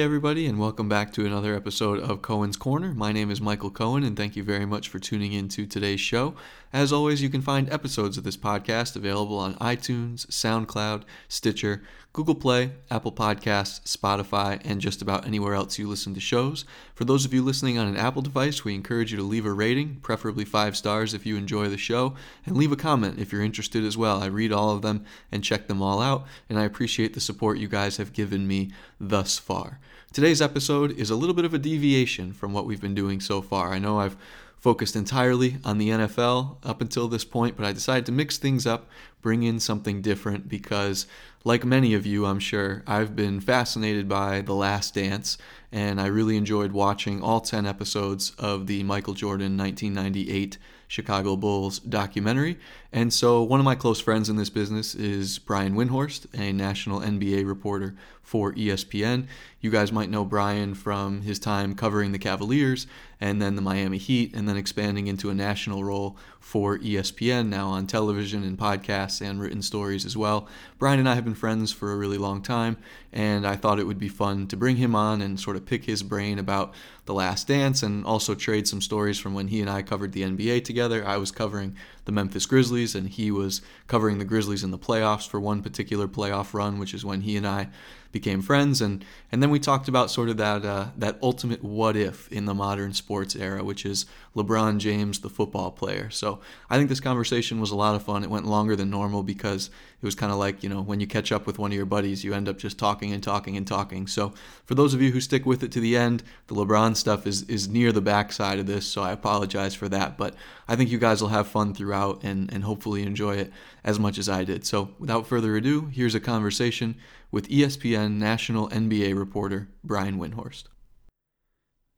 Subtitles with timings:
[0.00, 2.94] Everybody, and welcome back to another episode of Cohen's Corner.
[2.94, 6.00] My name is Michael Cohen, and thank you very much for tuning in to today's
[6.00, 6.34] show.
[6.72, 11.82] As always, you can find episodes of this podcast available on iTunes, SoundCloud, Stitcher,
[12.14, 16.64] Google Play, Apple Podcasts, Spotify, and just about anywhere else you listen to shows.
[16.94, 19.52] For those of you listening on an Apple device, we encourage you to leave a
[19.52, 22.14] rating, preferably five stars if you enjoy the show,
[22.46, 24.22] and leave a comment if you're interested as well.
[24.22, 27.58] I read all of them and check them all out, and I appreciate the support
[27.58, 29.78] you guys have given me thus far.
[30.12, 33.40] Today's episode is a little bit of a deviation from what we've been doing so
[33.40, 33.72] far.
[33.72, 34.16] I know I've
[34.58, 38.66] focused entirely on the NFL up until this point, but I decided to mix things
[38.66, 38.88] up,
[39.22, 41.06] bring in something different because,
[41.44, 45.38] like many of you, I'm sure, I've been fascinated by The Last Dance,
[45.70, 51.78] and I really enjoyed watching all 10 episodes of the Michael Jordan 1998 Chicago Bulls
[51.78, 52.58] documentary.
[52.92, 56.98] And so, one of my close friends in this business is Brian Windhorst, a national
[56.98, 57.94] NBA reporter
[58.30, 59.26] for ESPN.
[59.60, 62.86] You guys might know Brian from his time covering the Cavaliers
[63.20, 67.68] and then the Miami Heat, and then expanding into a national role for ESPN, now
[67.68, 70.48] on television and podcasts and written stories as well.
[70.78, 72.78] Brian and I have been friends for a really long time,
[73.12, 75.84] and I thought it would be fun to bring him on and sort of pick
[75.84, 76.72] his brain about
[77.04, 80.22] The Last Dance and also trade some stories from when he and I covered the
[80.22, 81.06] NBA together.
[81.06, 85.28] I was covering the Memphis Grizzlies, and he was covering the Grizzlies in the playoffs
[85.28, 87.68] for one particular playoff run, which is when he and I
[88.12, 91.96] became friends, and and then we talked about sort of that uh, that ultimate what
[91.96, 96.10] if in the modern sports era, which is LeBron James, the football player.
[96.10, 98.24] So I think this conversation was a lot of fun.
[98.24, 101.06] It went longer than normal because it was kind of like you know when you
[101.06, 103.66] catch up with one of your buddies, you end up just talking and talking and
[103.66, 104.06] talking.
[104.06, 104.32] So
[104.64, 107.42] for those of you who stick with it to the end, the LeBron stuff is
[107.42, 110.18] is near the backside of this, so I apologize for that.
[110.18, 110.34] But
[110.68, 113.52] I think you guys will have fun throughout and and hopefully enjoy it
[113.84, 114.66] as much as I did.
[114.66, 116.96] So without further ado, here's a conversation
[117.30, 120.64] with ESPN national NBA reporter Brian Windhorst.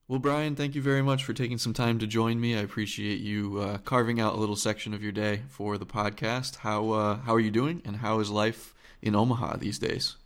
[0.09, 2.55] Well, Brian, thank you very much for taking some time to join me.
[2.55, 6.57] I appreciate you uh, carving out a little section of your day for the podcast.
[6.57, 10.17] How uh, how are you doing, and how is life in Omaha these days?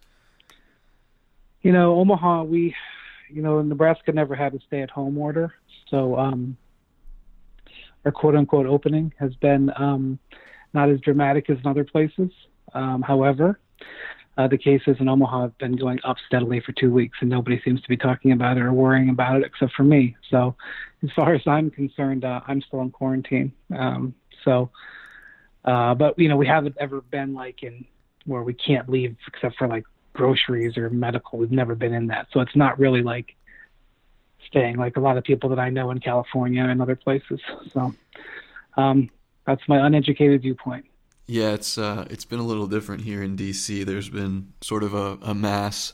[1.62, 2.74] You know, Omaha, we,
[3.28, 5.54] you know, Nebraska never had a stay-at-home order,
[5.88, 6.56] so um,
[8.04, 10.18] our quote-unquote opening has been um,
[10.74, 12.30] not as dramatic as in other places.
[12.74, 13.60] Um, however,
[14.36, 17.60] uh, the cases in Omaha have been going up steadily for two weeks, and nobody
[17.64, 20.16] seems to be talking about it or worrying about it except for me.
[20.30, 20.54] So,
[21.02, 23.52] as far as I'm concerned, uh, I'm still in quarantine.
[23.74, 24.14] Um,
[24.44, 24.70] so,
[25.64, 27.86] uh, but you know, we haven't ever been like in
[28.26, 31.38] where we can't leave except for like groceries or medical.
[31.38, 33.34] We've never been in that, so it's not really like
[34.46, 37.40] staying like a lot of people that I know in California and other places.
[37.72, 37.94] So,
[38.76, 39.08] um,
[39.46, 40.84] that's my uneducated viewpoint.
[41.26, 43.84] Yeah, it's uh, it's been a little different here in DC.
[43.84, 45.92] There's been sort of a, a mass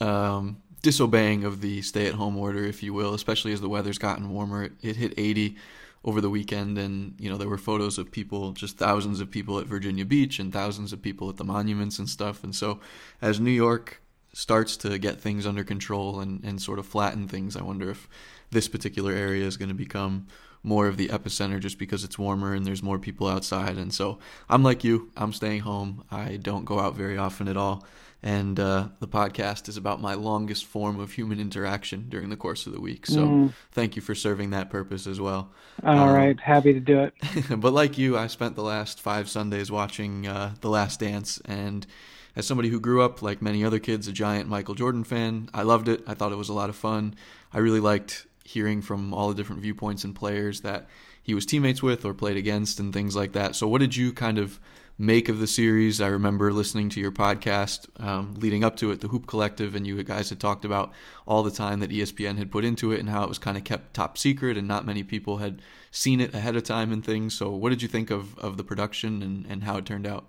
[0.00, 4.64] um, disobeying of the stay-at-home order, if you will, especially as the weather's gotten warmer.
[4.64, 5.56] It, it hit 80
[6.04, 9.60] over the weekend, and you know there were photos of people, just thousands of people
[9.60, 12.42] at Virginia Beach and thousands of people at the monuments and stuff.
[12.42, 12.80] And so,
[13.22, 14.02] as New York
[14.32, 18.08] starts to get things under control and, and sort of flatten things, I wonder if
[18.50, 20.26] this particular area is going to become
[20.62, 23.76] more of the epicenter just because it's warmer and there's more people outside.
[23.76, 26.04] And so I'm like you, I'm staying home.
[26.10, 27.86] I don't go out very often at all.
[28.20, 32.66] And uh, the podcast is about my longest form of human interaction during the course
[32.66, 33.06] of the week.
[33.06, 33.52] So mm.
[33.70, 35.52] thank you for serving that purpose as well.
[35.84, 37.14] All um, right, happy to do it.
[37.60, 41.40] but like you, I spent the last five Sundays watching uh, The Last Dance.
[41.44, 41.86] And
[42.34, 45.62] as somebody who grew up, like many other kids, a giant Michael Jordan fan, I
[45.62, 46.02] loved it.
[46.08, 47.14] I thought it was a lot of fun.
[47.52, 50.88] I really liked hearing from all the different viewpoints and players that
[51.22, 53.54] he was teammates with or played against and things like that.
[53.54, 54.58] So, what did you kind of
[54.96, 56.00] make of the series?
[56.00, 59.86] I remember listening to your podcast um, leading up to it, the Hoop Collective, and
[59.86, 60.92] you guys had talked about
[61.26, 63.64] all the time that ESPN had put into it and how it was kind of
[63.64, 65.60] kept top secret and not many people had
[65.90, 67.34] seen it ahead of time and things.
[67.34, 70.24] So, what did you think of, of the production and, and how it turned out?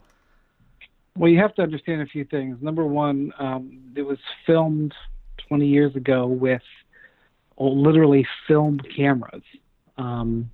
[1.16, 2.58] Well, you have to understand a few things.
[2.62, 4.94] Number one, um, it was filmed
[5.48, 6.62] 20 years ago with
[7.60, 9.44] literally film cameras.
[9.98, 10.50] Um,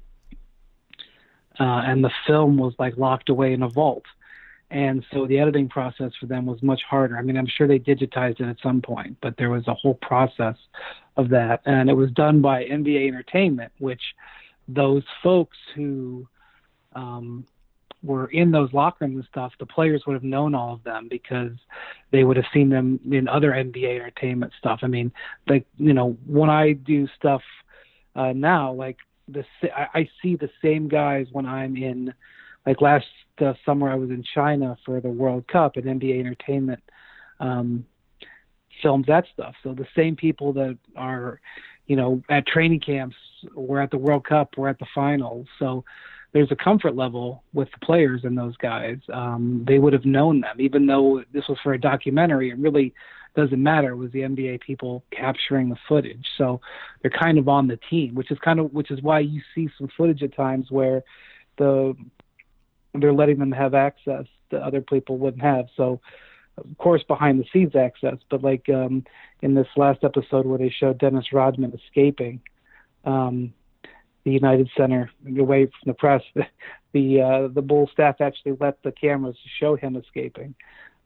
[1.59, 4.03] uh, and the film was like locked away in a vault.
[4.71, 7.17] And so the editing process for them was much harder.
[7.17, 9.93] I mean, I'm sure they digitized it at some point, but there was a whole
[9.95, 10.55] process
[11.17, 11.61] of that.
[11.65, 14.01] And it was done by NBA Entertainment, which
[14.67, 16.27] those folks who
[16.93, 17.45] um,
[18.05, 21.07] were in those locker rooms and stuff, the players would have known all of them
[21.09, 21.51] because
[22.11, 24.79] they would have seen them in other NBA entertainment stuff.
[24.83, 25.11] I mean,
[25.47, 27.41] like you know, when I do stuff
[28.15, 28.97] uh, now, like
[29.27, 29.43] the
[29.73, 32.13] I see the same guys when I'm in.
[32.65, 33.05] Like last
[33.39, 36.81] uh, summer, I was in China for the World Cup, and NBA Entertainment
[37.39, 37.85] um,
[38.81, 39.55] films that stuff.
[39.63, 41.39] So the same people that are,
[41.87, 43.15] you know, at training camps,
[43.53, 45.47] were at the World Cup, were at the finals.
[45.59, 45.83] So
[46.35, 48.97] there's a comfort level with the players and those guys.
[49.11, 52.49] Um, they would have known them, even though this was for a documentary.
[52.49, 52.93] It really
[53.37, 53.91] doesn't matter.
[53.91, 56.59] It was the NBA people capturing the footage, so
[57.01, 59.69] they're kind of on the team, which is kind of which is why you see
[59.77, 61.03] some footage at times where
[61.57, 61.95] the
[62.93, 65.67] they're letting them have access that other people wouldn't have.
[65.77, 66.01] So,
[66.57, 69.05] of course, behind the scenes access, but like um,
[69.41, 72.41] in this last episode where they showed Dennis Rodman escaping
[73.05, 73.53] um,
[74.25, 76.21] the United Center away from the press,
[76.93, 80.55] the uh, the Bull staff actually let the cameras show him escaping,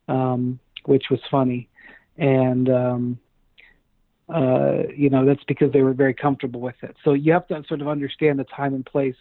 [0.08, 1.70] um, which was funny,
[2.18, 2.70] and.
[2.70, 3.20] Um,
[4.32, 6.96] uh, you know that's because they were very comfortable with it.
[7.04, 9.16] So you have to sort of understand the time and place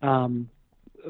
[0.00, 0.48] um,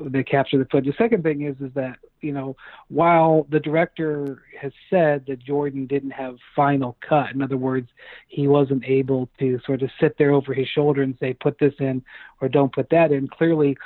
[0.01, 0.87] they capture the footage.
[0.87, 2.57] The second thing is is that you know
[2.89, 7.89] while the director has said that Jordan didn't have final cut, in other words,
[8.29, 11.75] he wasn't able to sort of sit there over his shoulder and say put this
[11.79, 12.03] in
[12.41, 13.29] or don't put that in.
[13.29, 13.77] Clearly,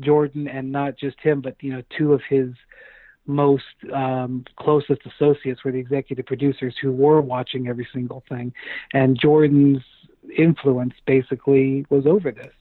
[0.00, 2.50] Jordan and not just him, but you know two of his
[3.26, 8.52] most um, closest associates were the executive producers who were watching every single thing,
[8.92, 9.82] and Jordan's
[10.36, 12.52] influence basically was over this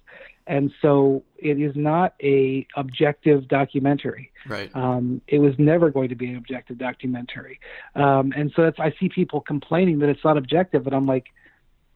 [0.50, 4.32] and so it is not a objective documentary.
[4.48, 4.76] Right.
[4.76, 7.60] Um, it was never going to be an objective documentary,
[7.96, 11.28] um, and so that's I see people complaining that it's not objective, and I'm like,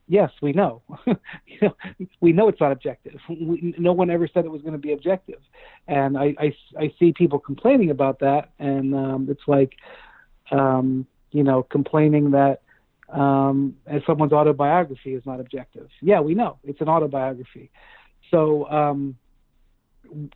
[0.06, 0.82] yes, we know.
[1.06, 1.76] you know,
[2.20, 3.20] we know it's not objective.
[3.28, 5.40] We, no one ever said it was going to be objective,
[5.88, 9.72] and I, I, I see people complaining about that, and um, it's like,
[10.52, 12.62] um, you know, complaining that
[13.08, 15.88] um, as someone's autobiography is not objective.
[16.00, 17.70] Yeah, we know it's an autobiography.
[18.34, 19.16] So um,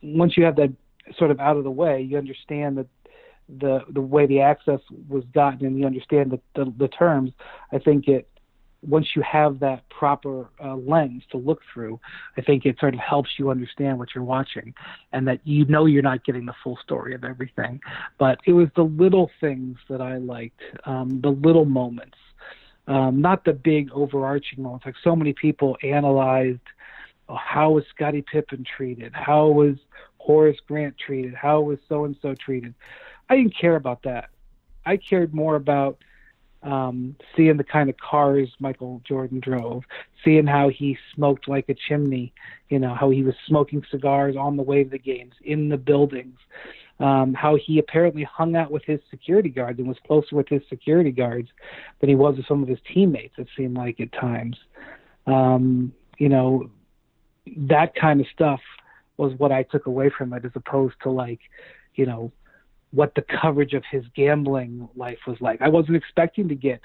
[0.01, 0.71] once you have that
[1.17, 2.87] sort of out of the way, you understand that
[3.49, 4.79] the the way the access
[5.09, 7.31] was gotten and you understand the, the, the terms.
[7.73, 8.29] I think it
[8.81, 11.99] once you have that proper uh, lens to look through,
[12.37, 14.73] I think it sort of helps you understand what you're watching
[15.11, 17.81] and that you know you're not getting the full story of everything.
[18.17, 22.15] But it was the little things that I liked, um, the little moments,
[22.87, 24.85] um, not the big overarching moments.
[24.85, 26.61] Like so many people analyzed
[27.35, 29.13] how was Scottie Pippen treated?
[29.13, 29.75] How was
[30.17, 31.33] Horace Grant treated?
[31.33, 32.73] How was so and so treated?
[33.29, 34.29] I didn't care about that.
[34.85, 35.99] I cared more about
[36.63, 39.83] um, seeing the kind of cars Michael Jordan drove,
[40.23, 42.33] seeing how he smoked like a chimney,
[42.69, 45.77] you know, how he was smoking cigars on the way to the games, in the
[45.77, 46.37] buildings,
[46.99, 50.61] um, how he apparently hung out with his security guards and was closer with his
[50.69, 51.49] security guards
[52.01, 54.57] than he was with some of his teammates, it seemed like at times.
[55.27, 56.69] Um, you know,
[57.45, 58.61] that kind of stuff
[59.17, 61.39] was what I took away from it, as opposed to like,
[61.95, 62.31] you know,
[62.91, 65.61] what the coverage of his gambling life was like.
[65.61, 66.81] I wasn't expecting to get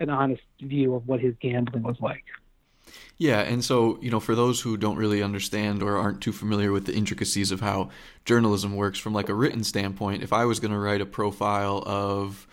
[0.00, 2.24] an honest view of what his gambling was like.
[3.16, 6.70] Yeah, and so, you know, for those who don't really understand or aren't too familiar
[6.70, 7.90] with the intricacies of how
[8.24, 11.82] journalism works from like a written standpoint, if I was going to write a profile
[11.84, 12.46] of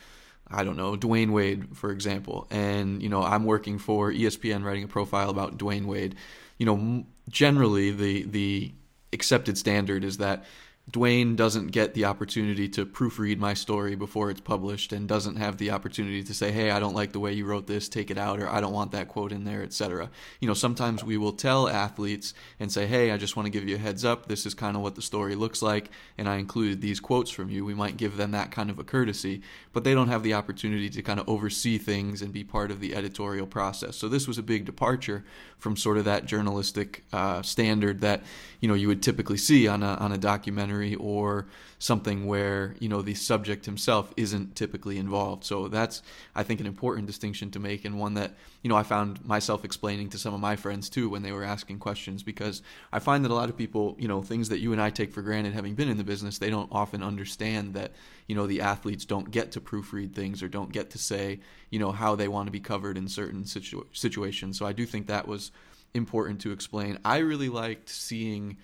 [0.48, 4.84] I don't know, Dwyane Wade, for example, and, you know, I'm working for ESPN writing
[4.84, 6.16] a profile about Dwyane Wade,
[6.58, 8.74] you know, generally the the
[9.14, 10.46] accepted standard is that
[10.92, 15.58] Dwyane doesn't get the opportunity to proofread my story before it's published and doesn't have
[15.58, 18.20] the opportunity to say, "Hey, I don't like the way you wrote this, take it
[18.20, 20.12] out," or "I don't want that quote in there," etc.
[20.40, 23.68] You know, sometimes we will tell athletes and say, "Hey, I just want to give
[23.68, 24.28] you a heads up.
[24.28, 25.90] This is kind of what the story looks like,
[26.20, 28.84] and I included these quotes from you." We might give them that kind of a
[28.84, 29.42] courtesy,
[29.74, 32.80] but they don't have the opportunity to kind of oversee things and be part of
[32.80, 33.98] the editorial process.
[33.98, 35.26] So this was a big departure
[35.58, 38.24] from sort of that journalistic uh, standard that
[38.62, 41.48] you know you would typically see on a on a documentary or
[41.80, 45.44] something where you know the subject himself isn't typically involved.
[45.44, 46.02] So that's
[46.36, 49.64] I think an important distinction to make and one that you know I found myself
[49.64, 53.24] explaining to some of my friends too when they were asking questions because I find
[53.24, 55.54] that a lot of people you know things that you and I take for granted
[55.54, 57.92] having been in the business they don't often understand that
[58.28, 61.40] you know the athletes don't get to proofread things or don't get to say
[61.70, 64.58] you know how they want to be covered in certain situ- situations.
[64.58, 65.52] So I do think that was
[65.94, 67.00] important to explain.
[67.06, 68.58] I really liked seeing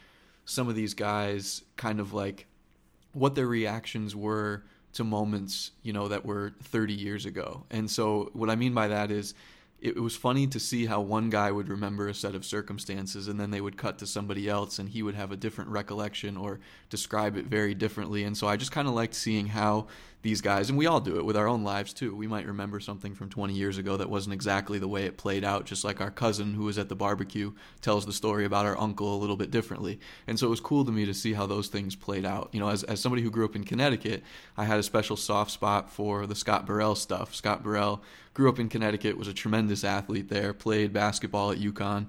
[0.45, 2.48] some of these guys kind of like
[3.13, 7.63] what their reactions were to moments, you know, that were 30 years ago.
[7.69, 9.33] And so what I mean by that is
[9.82, 13.40] it was funny to see how one guy would remember a set of circumstances and
[13.40, 16.60] then they would cut to somebody else and he would have a different recollection or
[16.92, 18.24] describe it very differently.
[18.24, 19.88] And so I just kind of liked seeing how
[20.22, 22.16] these guys, and we all do it with our own lives too.
[22.16, 25.44] We might remember something from 20 years ago that wasn't exactly the way it played
[25.44, 28.80] out, just like our cousin who was at the barbecue tells the story about our
[28.80, 30.00] uncle a little bit differently.
[30.28, 32.50] And so it was cool to me to see how those things played out.
[32.52, 34.22] You know, as, as somebody who grew up in Connecticut,
[34.56, 37.34] I had a special soft spot for the Scott Burrell stuff.
[37.34, 38.04] Scott Burrell
[38.41, 42.07] grew up in Connecticut, was a tremendous athlete there, played basketball at UConn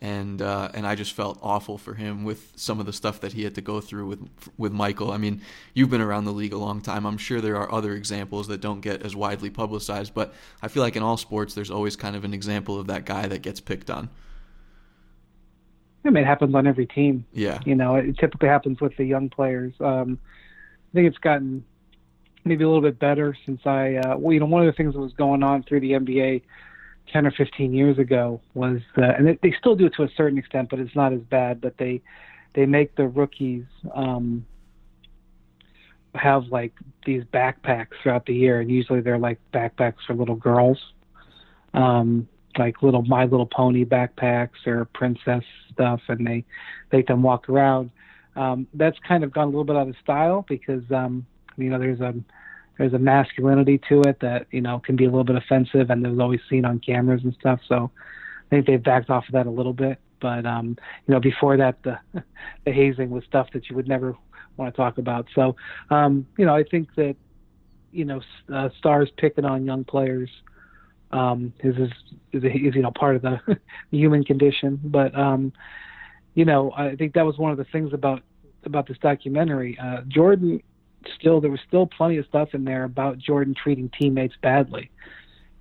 [0.00, 3.32] and uh, and I just felt awful for him with some of the stuff that
[3.32, 5.12] he had to go through with with Michael.
[5.12, 5.40] I mean,
[5.72, 7.06] you've been around the league a long time.
[7.06, 10.82] I'm sure there are other examples that don't get as widely publicized, but I feel
[10.82, 13.60] like in all sports, there's always kind of an example of that guy that gets
[13.60, 14.08] picked on.
[16.04, 17.24] I mean, it happens on every team.
[17.32, 17.60] Yeah.
[17.64, 19.72] You know, it typically happens with the young players.
[19.80, 20.18] Um,
[20.92, 21.64] I think it's gotten
[22.44, 24.94] maybe a little bit better since I, uh, well, you know, one of the things
[24.94, 26.42] that was going on through the NBA
[27.12, 30.08] 10 or 15 years ago was uh, and they, they still do it to a
[30.16, 32.00] certain extent but it's not as bad but they
[32.54, 34.46] they make the rookies um
[36.14, 36.72] have like
[37.04, 40.78] these backpacks throughout the year and usually they're like backpacks for little girls
[41.74, 42.26] um
[42.58, 46.44] like little my little pony backpacks or princess stuff and they
[46.92, 47.90] make them walk around.
[48.36, 51.78] Um that's kind of gone a little bit out of style because um you know
[51.78, 52.14] there's a
[52.78, 56.04] there's a masculinity to it that you know can be a little bit offensive, and
[56.04, 57.60] there's always seen on cameras and stuff.
[57.68, 57.90] So
[58.46, 59.98] I think they've backed off of that a little bit.
[60.20, 61.98] But um, you know, before that, the
[62.64, 64.16] the hazing was stuff that you would never
[64.56, 65.26] want to talk about.
[65.34, 65.56] So
[65.90, 67.16] um, you know, I think that
[67.94, 68.20] you know,
[68.52, 70.28] uh, stars picking on young players
[71.12, 71.90] um, is is,
[72.32, 73.58] is, is you know part of the, the
[73.98, 74.80] human condition.
[74.82, 75.52] But um,
[76.34, 78.22] you know, I think that was one of the things about
[78.64, 79.78] about this documentary.
[79.78, 80.60] Uh, Jordan
[81.18, 84.90] still there was still plenty of stuff in there about Jordan treating teammates badly.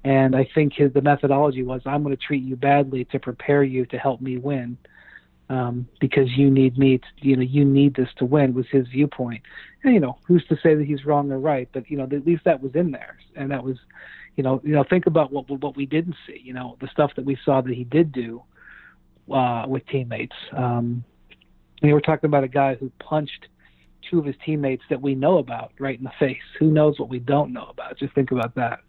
[0.03, 3.63] And I think his the methodology was I'm going to treat you badly to prepare
[3.63, 4.77] you to help me win.
[5.49, 8.87] Um, because you need me, to, you know, you need this to win was his
[8.87, 9.43] viewpoint.
[9.83, 11.69] And you know, who's to say that he's wrong or right?
[11.71, 13.77] But you know, at least that was in there, and that was,
[14.35, 16.41] you know, you know, think about what what we didn't see.
[16.43, 18.41] You know, the stuff that we saw that he did do
[19.31, 20.35] uh, with teammates.
[20.53, 21.03] Um,
[21.81, 23.47] and we're talking about a guy who punched
[24.09, 26.41] two of his teammates that we know about right in the face.
[26.59, 27.97] Who knows what we don't know about?
[27.97, 28.79] Just think about that.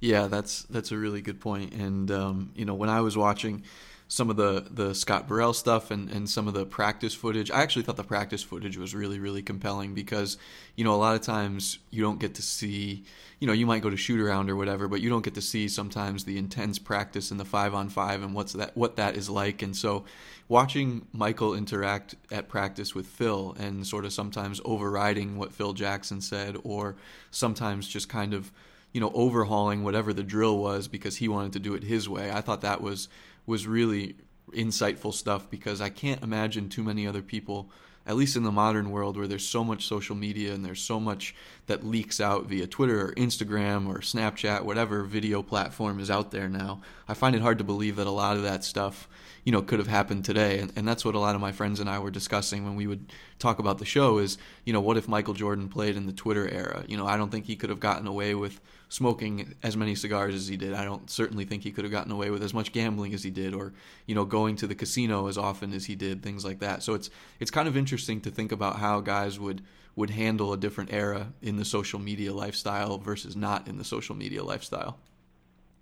[0.00, 1.72] Yeah, that's that's a really good point.
[1.72, 3.64] And um, you know, when I was watching
[4.08, 7.50] some of the the Scott Burrell stuff and, and some of the practice footage.
[7.50, 10.36] I actually thought the practice footage was really really compelling because
[10.76, 13.04] you know a lot of times you don't get to see
[13.40, 15.40] you know you might go to shoot around or whatever, but you don't get to
[15.40, 19.16] see sometimes the intense practice and the five on five and what's that what that
[19.16, 19.62] is like.
[19.62, 20.04] And so
[20.48, 26.20] watching Michael interact at practice with Phil and sort of sometimes overriding what Phil Jackson
[26.20, 26.96] said or
[27.30, 28.52] sometimes just kind of
[28.92, 32.30] you know overhauling whatever the drill was because he wanted to do it his way.
[32.30, 33.08] I thought that was
[33.46, 34.16] was really
[34.52, 37.70] insightful stuff because I can't imagine too many other people,
[38.06, 41.00] at least in the modern world where there's so much social media and there's so
[41.00, 41.34] much
[41.66, 46.48] that leaks out via Twitter or Instagram or Snapchat, whatever video platform is out there
[46.48, 46.82] now.
[47.08, 49.08] I find it hard to believe that a lot of that stuff,
[49.44, 50.58] you know, could have happened today.
[50.58, 52.86] And, and that's what a lot of my friends and I were discussing when we
[52.86, 56.12] would talk about the show is, you know, what if Michael Jordan played in the
[56.12, 56.84] Twitter era?
[56.86, 58.60] You know, I don't think he could have gotten away with
[58.94, 60.72] smoking as many cigars as he did.
[60.72, 63.30] I don't certainly think he could have gotten away with as much gambling as he
[63.30, 63.72] did, or
[64.06, 66.84] you know, going to the casino as often as he did, things like that.
[66.84, 67.10] So it's
[67.40, 69.62] it's kind of interesting to think about how guys would
[69.96, 74.14] would handle a different era in the social media lifestyle versus not in the social
[74.14, 74.98] media lifestyle.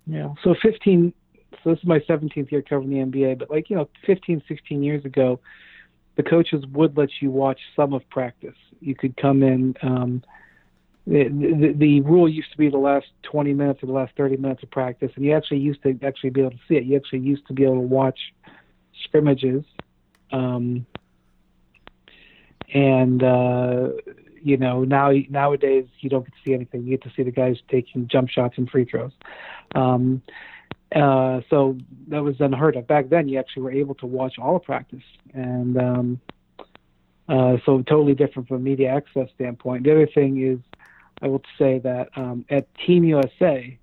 [0.07, 0.33] Yeah.
[0.43, 1.13] So 15.
[1.63, 4.81] So this is my 17th year covering the NBA, but like you know, 15, 16
[4.81, 5.39] years ago,
[6.15, 8.57] the coaches would let you watch some of practice.
[8.79, 9.75] You could come in.
[9.83, 10.23] Um,
[11.05, 14.37] the, the, the rule used to be the last 20 minutes or the last 30
[14.37, 16.85] minutes of practice, and you actually used to actually be able to see it.
[16.85, 18.19] You actually used to be able to watch
[19.03, 19.65] scrimmages,
[20.31, 20.85] um,
[22.73, 23.89] and uh,
[24.41, 26.83] you know now nowadays you don't get to see anything.
[26.83, 29.11] You get to see the guys taking jump shots and free throws.
[29.75, 30.21] Um,
[30.95, 33.27] uh, so that was unheard of back then.
[33.27, 36.21] You actually were able to watch all of practice, and um,
[37.27, 39.83] uh, so totally different from a media access standpoint.
[39.83, 40.59] The other thing is
[41.23, 43.77] I will say that um, at Team USA,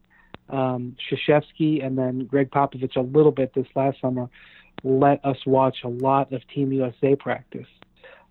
[0.49, 4.28] um, Krzyzewski and then Gregg Popovich a little bit this last summer
[4.82, 7.66] let us watch a lot of Team USA practice.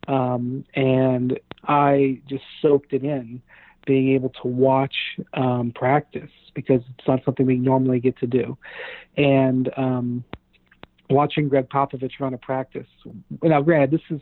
[0.08, 3.42] Um, and I just soaked it in,
[3.86, 4.96] being able to watch
[5.34, 8.58] um, practice because it's not something we normally get to do.
[9.18, 10.24] And um,
[11.10, 12.88] watching Gregg Popovich run a practice.
[13.44, 14.22] Now, granted, this is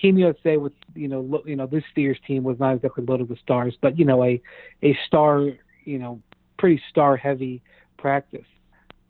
[0.00, 3.28] Team USA with you know lo, you know this year's team was not exactly loaded
[3.28, 4.40] with stars, but you know a
[4.82, 5.50] a star
[5.84, 6.20] you know
[6.58, 7.62] pretty star heavy
[7.98, 8.46] practice.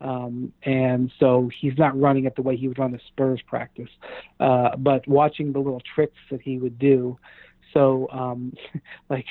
[0.01, 3.89] Um, and so he's not running it the way he would run the Spurs practice,
[4.41, 7.17] uh, but watching the little tricks that he would do.
[7.73, 8.53] So, um,
[9.09, 9.27] like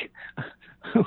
[0.96, 1.06] it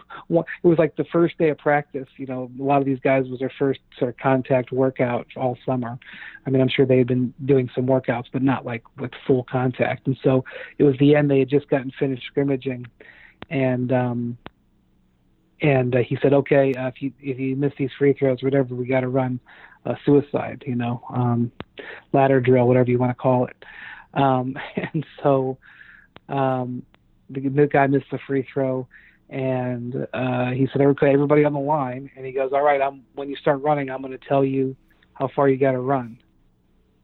[0.62, 2.08] was like the first day of practice.
[2.16, 5.58] You know, a lot of these guys was their first sort of contact workout all
[5.66, 5.98] summer.
[6.46, 9.44] I mean, I'm sure they had been doing some workouts, but not like with full
[9.44, 10.06] contact.
[10.06, 10.44] And so
[10.78, 11.30] it was the end.
[11.30, 12.86] They had just gotten finished scrimmaging,
[13.50, 14.38] and um,
[15.60, 18.74] and uh, he said, okay, uh, if you if you miss these free throws, whatever,
[18.74, 19.40] we got to run
[19.84, 21.52] a suicide, you know, um,
[22.12, 23.56] ladder drill, whatever you want to call it.
[24.14, 25.58] Um, and so
[26.28, 26.82] um,
[27.30, 28.86] the, the guy missed the free throw,
[29.30, 33.04] and uh, he said, okay, everybody on the line, and he goes, all right, I'm
[33.14, 34.76] when you start running, I'm going to tell you
[35.14, 36.18] how far you got to run.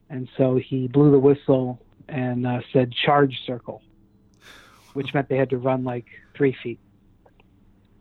[0.09, 3.83] And so he blew the whistle and uh, said charge circle,
[4.93, 6.81] which meant they had to run like three feet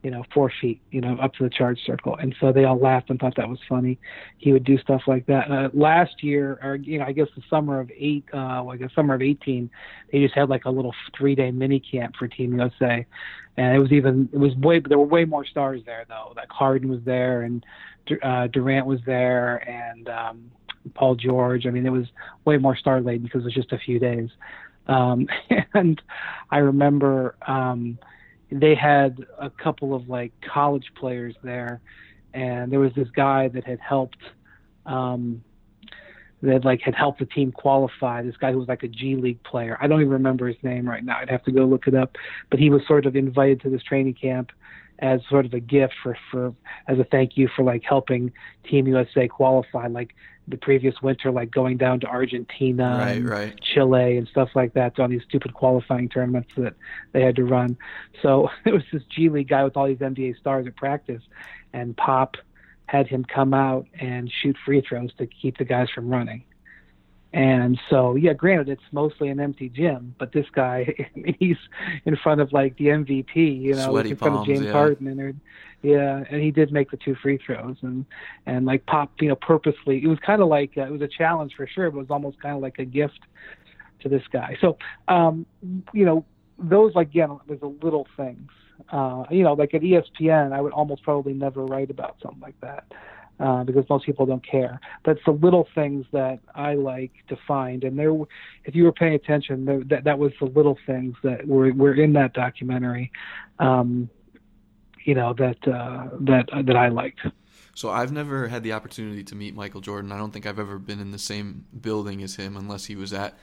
[0.03, 2.15] you know, four feet, you know, up to the charge circle.
[2.15, 3.99] And so they all laughed and thought that was funny.
[4.37, 5.51] He would do stuff like that.
[5.51, 8.89] Uh, last year, or you know, I guess the summer of eight, uh, like the
[8.95, 9.69] summer of eighteen,
[10.11, 13.05] they just had like a little three-day mini camp for Team USA,
[13.57, 16.33] and it was even it was way there were way more stars there though.
[16.35, 17.65] Like Harden was there, and
[18.23, 20.51] uh, Durant was there, and um,
[20.93, 21.65] Paul George.
[21.65, 22.05] I mean, it was
[22.45, 24.29] way more star laden because it was just a few days.
[24.87, 25.27] Um,
[25.73, 26.01] and
[26.51, 27.35] I remember.
[27.45, 27.99] Um,
[28.51, 31.81] they had a couple of like college players there,
[32.33, 34.17] and there was this guy that had helped,
[34.85, 35.43] um,
[36.41, 38.21] that like had helped the team qualify.
[38.21, 39.77] This guy who was like a G League player.
[39.81, 41.17] I don't even remember his name right now.
[41.17, 42.17] I'd have to go look it up.
[42.49, 44.51] But he was sort of invited to this training camp
[44.99, 46.53] as sort of a gift for for
[46.87, 48.31] as a thank you for like helping
[48.69, 49.87] Team USA qualify.
[49.87, 50.15] Like
[50.47, 53.61] the previous winter, like going down to Argentina, right, right.
[53.61, 56.73] Chile, and stuff like that, on these stupid qualifying tournaments that
[57.11, 57.77] they had to run.
[58.21, 61.21] So it was this G League guy with all these NBA stars at practice,
[61.73, 62.35] and Pop
[62.89, 66.43] had him come out and shoot free throws to keep the guys from running.
[67.31, 70.95] And so, yeah, granted, it's mostly an empty gym, but this guy,
[71.39, 71.57] he's
[72.05, 74.71] in front of like the MVP, you know, Sweaty in front palms, of James yeah.
[74.71, 75.39] Harden, and
[75.83, 78.03] yeah, and he did make the two free throws, and
[78.47, 80.03] and like pop, you know, purposely.
[80.03, 82.09] It was kind of like uh, it was a challenge for sure, but it was
[82.09, 83.19] almost kind of like a gift
[83.99, 84.57] to this guy.
[84.59, 85.45] So, um,
[85.93, 86.25] you know,
[86.57, 88.49] those like again was the little things.
[88.91, 92.59] Uh, you know, like at ESPN, I would almost probably never write about something like
[92.61, 92.85] that
[93.39, 94.79] uh, because most people don't care.
[95.05, 98.13] That's the little things that I like to find, and there,
[98.65, 101.93] if you were paying attention, there, that that was the little things that were were
[101.93, 103.11] in that documentary.
[103.59, 104.09] Um,
[105.05, 107.21] you know that uh, that that I liked.
[107.75, 110.11] So I've never had the opportunity to meet Michael Jordan.
[110.11, 113.13] I don't think I've ever been in the same building as him, unless he was
[113.13, 113.37] at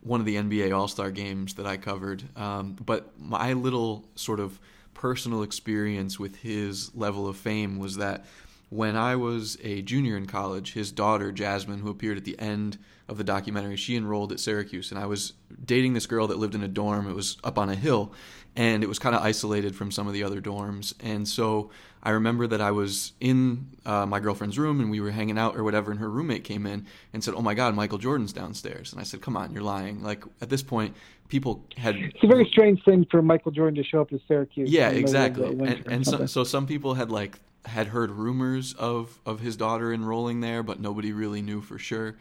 [0.00, 2.24] one of the NBA All Star games that I covered.
[2.36, 4.58] Um, but my little sort of
[4.96, 8.24] personal experience with his level of fame was that
[8.68, 12.78] when I was a junior in college, his daughter, Jasmine, who appeared at the end
[13.08, 14.90] of the documentary, she enrolled at Syracuse.
[14.90, 17.08] And I was dating this girl that lived in a dorm.
[17.08, 18.12] It was up on a hill,
[18.56, 20.94] and it was kind of isolated from some of the other dorms.
[21.00, 21.70] And so
[22.02, 25.56] I remember that I was in uh, my girlfriend's room and we were hanging out
[25.56, 28.92] or whatever, and her roommate came in and said, Oh my God, Michael Jordan's downstairs.
[28.92, 30.02] And I said, Come on, you're lying.
[30.02, 30.94] Like at this point,
[31.28, 31.96] people had.
[31.96, 34.70] It's a very strange thing for Michael Jordan to show up at Syracuse.
[34.70, 35.66] Yeah, in the middle of the exactly.
[35.68, 39.92] And, and so, so some people had like had heard rumors of of his daughter
[39.92, 42.16] enrolling there, but nobody really knew for sure.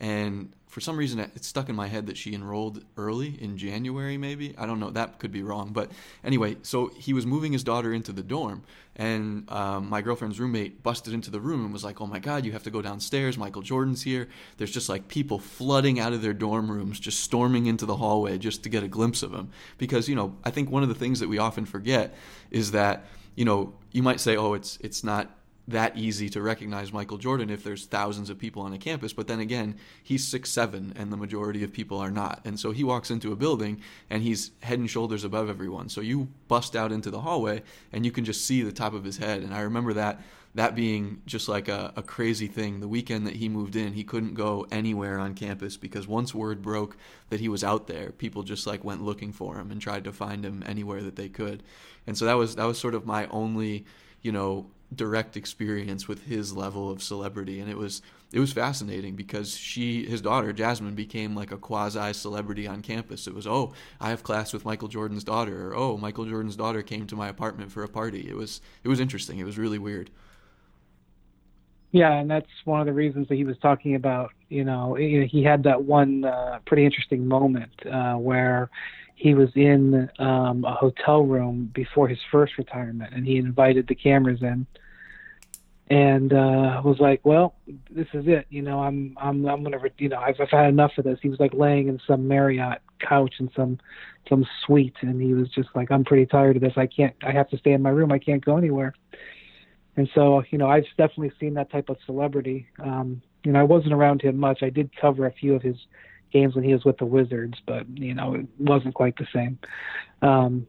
[0.00, 4.18] And for some reason, it stuck in my head that she enrolled early in January,
[4.18, 4.54] maybe.
[4.56, 4.90] I don't know.
[4.90, 5.70] That could be wrong.
[5.72, 5.90] But
[6.22, 8.62] anyway, so he was moving his daughter into the dorm,
[8.94, 12.44] and um, my girlfriend's roommate busted into the room and was like, "Oh my God,
[12.44, 13.38] you have to go downstairs.
[13.38, 17.66] Michael Jordan's here." There's just like people flooding out of their dorm rooms, just storming
[17.66, 19.50] into the hallway just to get a glimpse of him.
[19.78, 22.14] Because you know, I think one of the things that we often forget
[22.50, 23.06] is that
[23.38, 25.30] you know you might say, "Oh, it's it's not."
[25.68, 29.12] that easy to recognize Michael Jordan if there's thousands of people on a campus.
[29.12, 32.40] But then again, he's six seven, and the majority of people are not.
[32.46, 35.90] And so he walks into a building and he's head and shoulders above everyone.
[35.90, 39.04] So you bust out into the hallway and you can just see the top of
[39.04, 39.42] his head.
[39.42, 40.22] And I remember that
[40.58, 42.80] that being just like a, a crazy thing.
[42.80, 46.62] The weekend that he moved in, he couldn't go anywhere on campus because once word
[46.62, 46.96] broke
[47.30, 50.12] that he was out there, people just like went looking for him and tried to
[50.12, 51.62] find him anywhere that they could.
[52.08, 53.86] And so that was that was sort of my only,
[54.20, 59.14] you know, direct experience with his level of celebrity and it was it was fascinating
[59.14, 63.74] because she his daughter Jasmine became like a quasi celebrity on campus it was oh
[64.00, 67.28] I have class with Michael Jordan's daughter or oh Michael Jordan's daughter came to my
[67.28, 70.08] apartment for a party it was it was interesting it was really weird
[71.90, 74.30] Yeah, and that's one of the reasons that he was talking about.
[74.48, 78.70] You know, he had that one uh, pretty interesting moment uh, where
[79.14, 83.94] he was in um, a hotel room before his first retirement, and he invited the
[83.94, 84.66] cameras in,
[85.90, 87.54] and uh, was like, "Well,
[87.90, 88.46] this is it.
[88.50, 91.18] You know, I'm I'm I'm gonna re- you know I've, I've had enough of this."
[91.22, 93.78] He was like laying in some Marriott couch in some
[94.28, 96.74] some suite, and he was just like, "I'm pretty tired of this.
[96.76, 97.14] I can't.
[97.22, 98.12] I have to stay in my room.
[98.12, 98.94] I can't go anywhere."
[99.98, 102.68] And so, you know, I've definitely seen that type of celebrity.
[102.78, 104.62] Um, you know, I wasn't around him much.
[104.62, 105.74] I did cover a few of his
[106.32, 109.58] games when he was with the Wizards, but you know, it wasn't quite the same.
[110.22, 110.68] Um,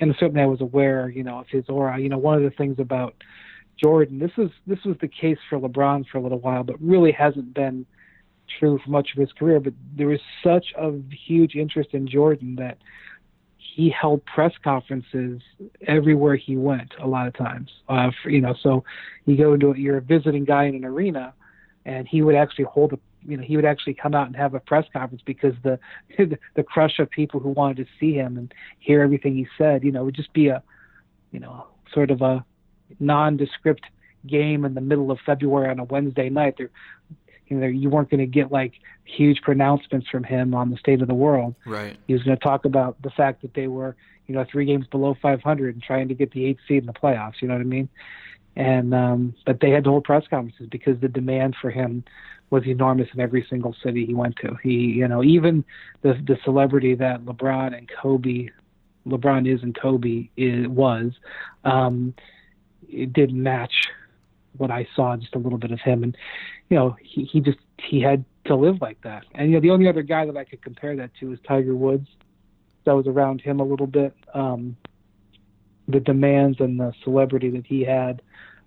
[0.00, 2.00] and certainly, I was aware, you know, of his aura.
[2.00, 3.14] You know, one of the things about
[3.80, 4.18] Jordan.
[4.18, 7.54] This is this was the case for LeBron for a little while, but really hasn't
[7.54, 7.86] been
[8.58, 9.60] true for much of his career.
[9.60, 10.90] But there was such a
[11.28, 12.78] huge interest in Jordan that
[13.74, 15.40] he held press conferences
[15.88, 16.94] everywhere he went.
[17.00, 18.84] A lot of times, uh, for, you know, so
[19.26, 21.34] you go into you're a visiting guy in an arena,
[21.84, 24.54] and he would actually hold a you know he would actually come out and have
[24.54, 25.80] a press conference because the
[26.54, 29.90] the crush of people who wanted to see him and hear everything he said you
[29.90, 30.62] know would just be a
[31.32, 32.44] you know sort of a
[33.00, 33.86] nondescript
[34.24, 36.54] game in the middle of February on a Wednesday night.
[36.58, 36.70] There,
[37.48, 38.72] you know, you weren't going to get like
[39.04, 41.54] huge pronouncements from him on the state of the world.
[41.66, 41.96] Right.
[42.06, 44.86] He was going to talk about the fact that they were, you know, three games
[44.86, 47.34] below 500 and trying to get the eighth seed in the playoffs.
[47.40, 47.88] You know what I mean?
[48.56, 52.04] And um, but they had to hold press conferences because the demand for him
[52.50, 54.56] was enormous in every single city he went to.
[54.62, 55.64] He, you know, even
[56.02, 58.50] the the celebrity that LeBron and Kobe,
[59.06, 61.12] LeBron is and Kobe is, was.
[61.64, 62.14] Um,
[62.88, 63.88] it didn't match
[64.56, 66.16] what I saw just a little bit of him and
[66.68, 69.24] you know he he just he had to live like that.
[69.34, 71.74] And you know the only other guy that I could compare that to is Tiger
[71.74, 72.08] Woods.
[72.84, 74.14] That was around him a little bit.
[74.32, 74.76] Um
[75.86, 78.22] the demands and the celebrity that he had.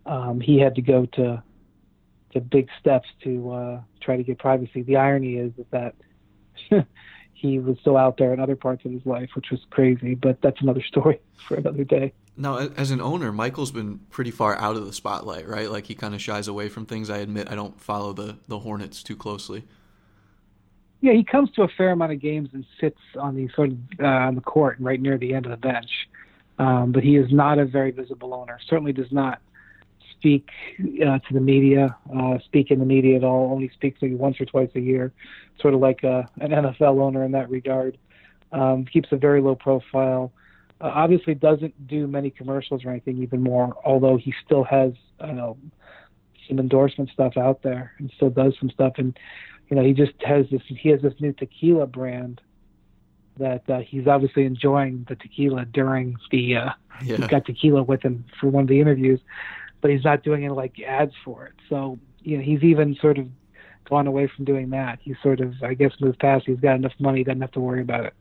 [0.05, 1.43] Um he had to go to
[2.33, 4.83] to big steps to uh try to get privacy.
[4.83, 5.95] The irony is, is that
[7.33, 10.41] he was still out there in other parts of his life which was crazy but
[10.41, 14.75] that's another story for another day now, as an owner, Michael's been pretty far out
[14.75, 15.69] of the spotlight, right?
[15.71, 17.09] Like he kind of shies away from things.
[17.09, 19.63] I admit I don't follow the the Hornets too closely.
[21.01, 23.77] Yeah, he comes to a fair amount of games and sits on the sort of
[23.99, 25.89] uh, on the court right near the end of the bench.
[26.59, 28.59] Um, but he is not a very visible owner.
[28.67, 29.39] Certainly does not
[30.11, 33.51] speak uh, to the media, uh, speak in the media at all.
[33.51, 35.11] Only speaks maybe once or twice a year,
[35.59, 37.97] sort of like a, an NFL owner in that regard.
[38.51, 40.31] Um, keeps a very low profile.
[40.79, 43.75] Uh, obviously, doesn't do many commercials or anything even more.
[43.83, 45.57] Although he still has, I know,
[46.47, 48.93] some endorsement stuff out there and still does some stuff.
[48.97, 49.17] And
[49.69, 50.61] you know, he just has this.
[50.67, 52.41] He has this new tequila brand
[53.37, 56.55] that uh, he's obviously enjoying the tequila during the.
[56.55, 56.69] Uh,
[57.03, 57.17] yeah.
[57.17, 59.19] He's got tequila with him for one of the interviews,
[59.81, 61.53] but he's not doing any like ads for it.
[61.69, 63.27] So you know, he's even sort of
[63.89, 64.99] gone away from doing that.
[65.01, 66.45] He's sort of, I guess, moved past.
[66.45, 68.13] He's got enough money, doesn't have to worry about it.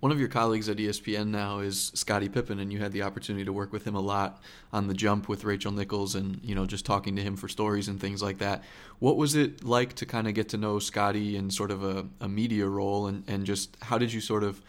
[0.00, 3.44] One of your colleagues at ESPN now is Scottie Pippen, and you had the opportunity
[3.44, 6.64] to work with him a lot on the jump with Rachel Nichols, and you know
[6.64, 8.64] just talking to him for stories and things like that.
[8.98, 12.06] What was it like to kind of get to know Scottie in sort of a,
[12.20, 14.62] a media role, and and just how did you sort of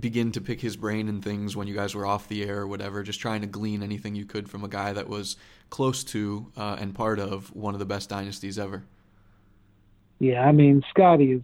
[0.00, 2.66] begin to pick his brain and things when you guys were off the air or
[2.66, 5.36] whatever, just trying to glean anything you could from a guy that was
[5.68, 8.84] close to uh, and part of one of the best dynasties ever.
[10.18, 11.42] Yeah, I mean, Scottie is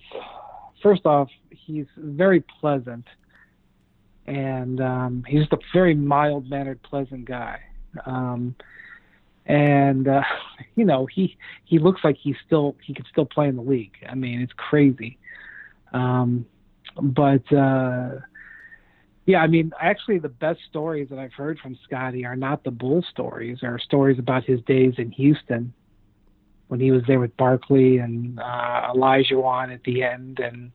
[0.82, 3.06] first off, he's very pleasant,
[4.26, 7.61] and um, he's just a very mild mannered, pleasant guy.
[8.04, 8.54] Um,
[9.46, 10.22] and uh,
[10.76, 13.96] you know, he he looks like he's still he could still play in the league.
[14.08, 15.18] I mean, it's crazy.
[15.92, 16.46] Um,
[17.00, 18.16] but uh,
[19.26, 22.70] yeah, I mean, actually, the best stories that I've heard from Scottie are not the
[22.70, 25.72] Bull stories, are stories about his days in Houston
[26.68, 30.70] when he was there with Barkley and uh, Olajuwon at the end, and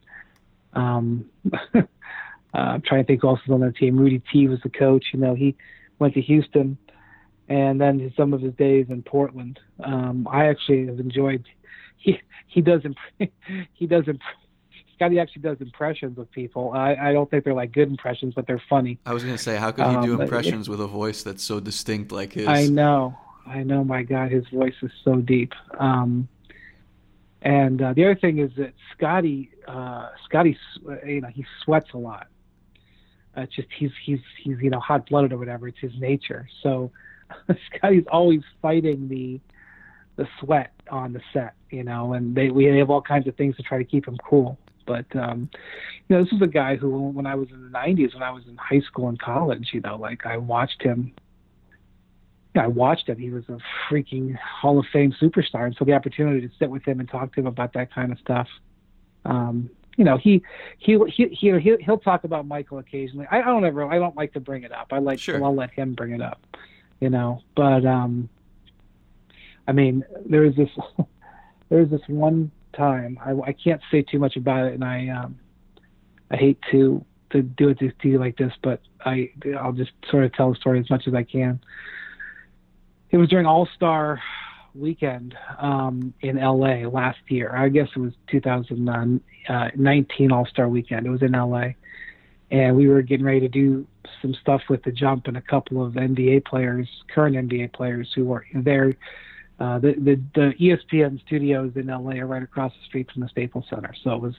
[0.73, 1.81] um, uh,
[2.53, 3.97] I'm trying to think who else was on the team.
[3.97, 5.05] Rudy T was the coach.
[5.13, 5.55] You know, he
[5.99, 6.77] went to Houston,
[7.49, 9.59] and then some of his days in Portland.
[9.83, 11.45] Um, I actually have enjoyed.
[11.97, 13.31] He he does imp-
[13.73, 14.19] he does imp-
[14.95, 16.71] Scottie actually does impressions of people.
[16.73, 18.99] I, I don't think they're like good impressions, but they're funny.
[19.05, 21.59] I was gonna say, how could he do um, impressions with a voice that's so
[21.59, 22.47] distinct like his?
[22.47, 23.83] I know, I know.
[23.83, 25.53] My God, his voice is so deep.
[25.79, 26.27] Um,
[27.43, 30.57] and uh, the other thing is that Scottie, uh, Scottie,
[31.05, 32.27] you know, he sweats a lot.
[33.35, 35.67] Uh, just he's he's he's you know hot blooded or whatever.
[35.67, 36.47] It's his nature.
[36.61, 36.91] So
[37.75, 39.41] Scottie's always fighting the
[40.15, 43.57] the sweat on the set, you know, and they we have all kinds of things
[43.57, 44.57] to try to keep him cool.
[44.85, 45.49] But um,
[46.07, 48.31] you know, this is a guy who, when I was in the '90s, when I
[48.31, 51.13] was in high school and college, you know, like I watched him
[52.55, 53.17] I watched him.
[53.17, 53.57] He was a
[53.89, 57.33] freaking Hall of Fame superstar, and so the opportunity to sit with him and talk
[57.33, 58.47] to him about that kind of stuff.
[59.25, 60.43] Um, you know, he
[60.77, 63.27] he he he he'll, he'll talk about Michael occasionally.
[63.31, 64.87] I, I don't ever I don't like to bring it up.
[64.91, 65.43] I like sure.
[65.43, 66.45] I'll let him bring it up.
[66.99, 68.29] You know, but um,
[69.67, 70.69] I mean, there was this
[71.69, 75.09] there was this one time I, I can't say too much about it, and I
[75.09, 75.39] um,
[76.31, 80.23] I hate to to do it to you like this, but I I'll just sort
[80.25, 81.59] of tell the story as much as I can.
[83.13, 84.19] It was during All Star
[84.73, 87.55] weekend um, in LA last year.
[87.55, 91.05] I guess it was 2019 All Star weekend.
[91.05, 91.73] It was in LA,
[92.49, 93.85] and we were getting ready to do
[94.19, 98.25] some stuff with the jump and a couple of NBA players, current NBA players who
[98.25, 98.95] were there.
[99.59, 103.29] Uh, the, the the ESPN studios in LA are right across the street from the
[103.29, 104.33] Staples Center, so it was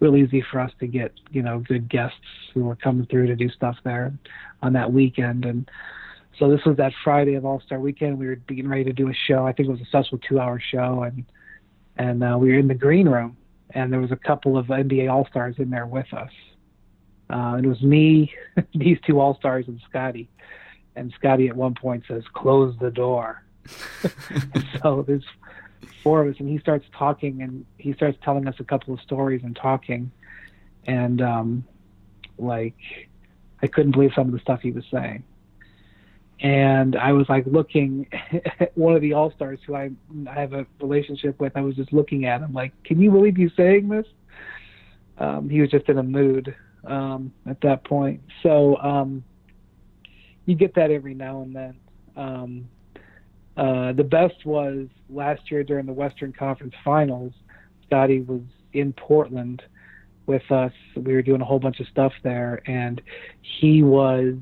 [0.00, 2.18] real easy for us to get you know good guests
[2.52, 4.12] who were coming through to do stuff there
[4.60, 5.70] on that weekend and
[6.38, 8.18] so this was that Friday of All Star Weekend.
[8.18, 9.46] We were getting ready to do a show.
[9.46, 11.24] I think it was a special two hour show, and
[11.96, 13.36] and uh, we were in the green room,
[13.70, 16.30] and there was a couple of NBA All Stars in there with us.
[17.28, 18.32] Uh, it was me,
[18.74, 20.28] these two All Stars, and Scottie.
[20.94, 23.42] And Scottie at one point says, "Close the door."
[24.82, 25.26] so there's
[26.02, 29.00] four of us, and he starts talking, and he starts telling us a couple of
[29.00, 30.12] stories and talking,
[30.86, 31.64] and um,
[32.38, 32.76] like
[33.60, 35.24] I couldn't believe some of the stuff he was saying
[36.40, 38.06] and I was like looking
[38.60, 39.90] at one of the all stars who I
[40.28, 41.52] I have a relationship with.
[41.56, 44.06] I was just looking at him like, "Can you believe you saying this?"
[45.18, 48.20] Um, he was just in a mood um, at that point.
[48.42, 49.24] So um,
[50.46, 51.76] you get that every now and then.
[52.16, 52.68] Um,
[53.56, 57.32] uh, the best was last year during the Western Conference Finals.
[57.86, 59.62] Scottie was in Portland
[60.26, 60.72] with us.
[60.94, 63.02] We were doing a whole bunch of stuff there, and
[63.60, 64.34] he was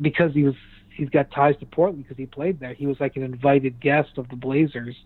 [0.00, 0.54] because he was
[0.94, 2.74] he's got ties to Portland because he played there.
[2.74, 4.96] He was like an invited guest of the Blazers,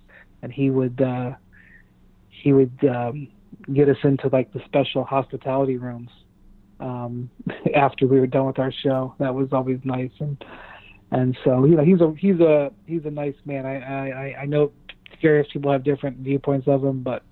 [0.42, 1.32] and he would uh,
[2.28, 3.28] he would um,
[3.72, 6.10] get us into like the special hospitality rooms
[6.80, 7.30] um,
[7.74, 9.14] after we were done with our show.
[9.18, 10.42] That was always nice, and
[11.10, 13.66] and so you know he's a he's a he's a nice man.
[13.66, 14.72] I I I know
[15.22, 17.22] various people have different viewpoints of him, but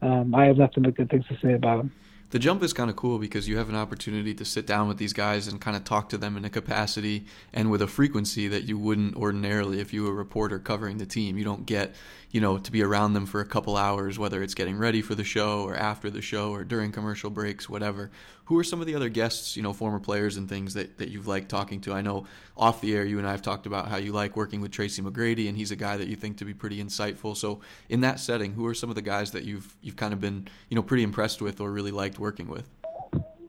[0.00, 1.92] um, I have nothing but good things to say about him
[2.32, 4.96] the jump is kind of cool because you have an opportunity to sit down with
[4.96, 8.48] these guys and kind of talk to them in a capacity and with a frequency
[8.48, 11.36] that you wouldn't ordinarily if you were a reporter covering the team.
[11.36, 11.94] You don't get,
[12.32, 15.14] you know, to be around them for a couple hours, whether it's getting ready for
[15.14, 18.10] the show or after the show or during commercial breaks, whatever.
[18.46, 21.10] Who are some of the other guests, you know, former players and things that, that
[21.10, 21.92] you've liked talking to?
[21.92, 24.62] I know off the air, you and I have talked about how you like working
[24.62, 27.36] with Tracy McGrady, and he's a guy that you think to be pretty insightful.
[27.36, 30.20] So, in that setting, who are some of the guys that you've you've kind of
[30.20, 32.68] been, you know, pretty impressed with or really liked working with?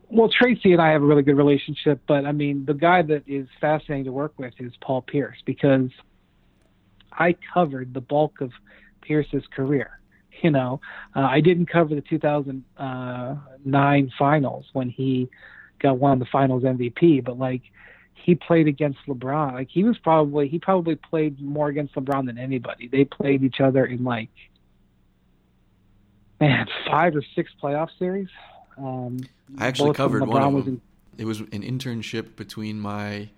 [0.10, 3.24] Well, Tracy and I have a really good relationship, but I mean, the guy that
[3.26, 5.89] is fascinating to work with is Paul Pierce because
[7.17, 8.52] I covered the bulk of
[9.02, 9.99] Pierce's career.
[10.41, 10.82] You know,
[11.15, 15.30] uh, I didn't cover the 2009 finals when he
[15.80, 17.62] got one of the finals MVP, but like
[18.13, 19.54] he played against LeBron.
[19.54, 22.88] Like he was probably he probably played more against LeBron than anybody.
[22.88, 24.30] They played each other in like
[26.39, 28.30] man five or six playoff series.
[28.78, 29.19] Um,
[29.58, 30.82] I actually covered one of them.
[31.17, 33.30] In, it was an internship between my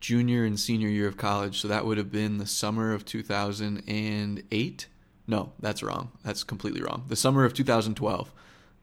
[0.00, 4.86] junior and senior year of college, so that would have been the summer of 2008
[5.28, 6.10] no, that's wrong.
[6.24, 7.04] That's completely wrong.
[7.06, 8.32] The summer of 2012.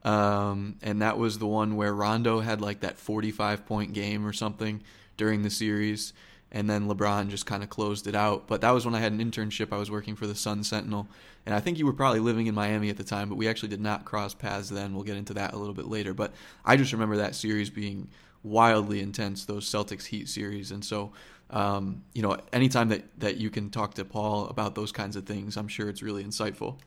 [0.03, 4.31] Um, and that was the one where Rondo had like that 45 point game or
[4.31, 4.83] something
[5.17, 6.13] during the series.
[6.51, 8.45] And then LeBron just kind of closed it out.
[8.45, 9.73] But that was when I had an internship.
[9.73, 11.07] I was working for the Sun Sentinel.
[11.47, 13.69] And I think you were probably living in Miami at the time, but we actually
[13.69, 14.93] did not cross paths then.
[14.93, 16.13] We'll get into that a little bit later.
[16.13, 18.07] But I just remember that series being
[18.45, 20.71] wildly intense, those Celtics Heat series.
[20.71, 21.11] And so
[21.49, 25.25] um, you know, anytime that, that you can talk to Paul about those kinds of
[25.25, 26.79] things, I'm sure it's really insightful.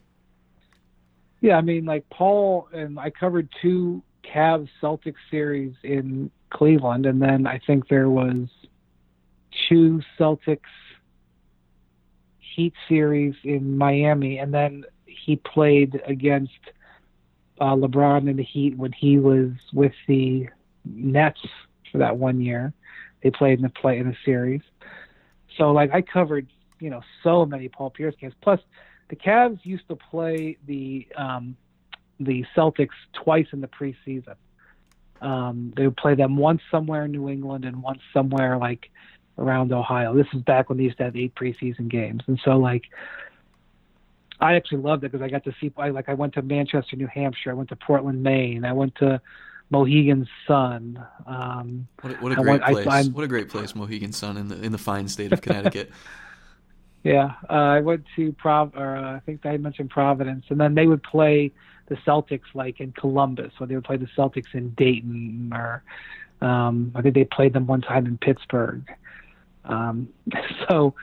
[1.40, 7.23] Yeah, I mean, like Paul and I covered two Cavs Celtics series in Cleveland, and
[7.23, 8.49] then I think there was
[9.68, 10.61] two Celtics
[12.40, 16.59] Heat series in Miami, and then he played against
[17.61, 20.49] uh, LeBron in the Heat when he was with the
[20.94, 21.40] Nets
[21.90, 22.72] for that one year.
[23.22, 24.62] They played in the play in the series.
[25.57, 26.46] So like I covered,
[26.81, 28.35] you know, so many Paul Pierce games.
[28.40, 28.61] Plus,
[29.09, 31.57] the Cavs used to play the um,
[32.20, 34.35] the Celtics twice in the preseason.
[35.20, 38.90] Um, they would play them once somewhere in New England and once somewhere like
[39.37, 40.14] around Ohio.
[40.14, 42.85] This is back when they used to have eight preseason games, and so like
[44.40, 45.72] I actually loved it because I got to see.
[45.77, 47.51] I, like I went to Manchester, New Hampshire.
[47.51, 48.64] I went to Portland, Maine.
[48.64, 49.20] I went to
[49.71, 51.05] Mohegan Sun.
[51.27, 52.87] Um, what, what, a great place!
[52.87, 55.91] I, what a great place, Mohegan Sun, in the in the fine state of Connecticut.
[57.05, 60.75] yeah, uh, I went to Prov, or uh, I think I mentioned Providence, and then
[60.75, 61.53] they would play
[61.89, 65.83] the Celtics like in Columbus, or they would play the Celtics in Dayton, or
[66.41, 68.83] um, I think they played them one time in Pittsburgh.
[69.65, 70.09] Um,
[70.69, 70.95] so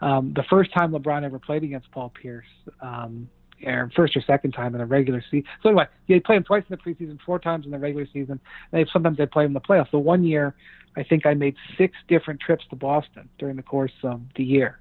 [0.00, 2.46] um, the first time LeBron ever played against Paul Pierce,
[2.80, 3.28] um,
[3.66, 5.48] or first or second time in the regular season.
[5.62, 8.40] So anyway, they played him twice in the preseason, four times in the regular season.
[8.70, 9.90] They sometimes they play him in the playoffs.
[9.90, 10.54] So one year,
[10.96, 14.78] I think I made six different trips to Boston during the course of the year.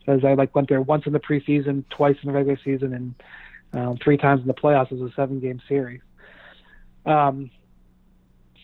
[0.00, 3.14] Because I like went there once in the preseason, twice in the regular season, and
[3.72, 4.92] um, three times in the playoffs.
[4.92, 6.00] as a seven-game series.
[7.06, 7.50] Um,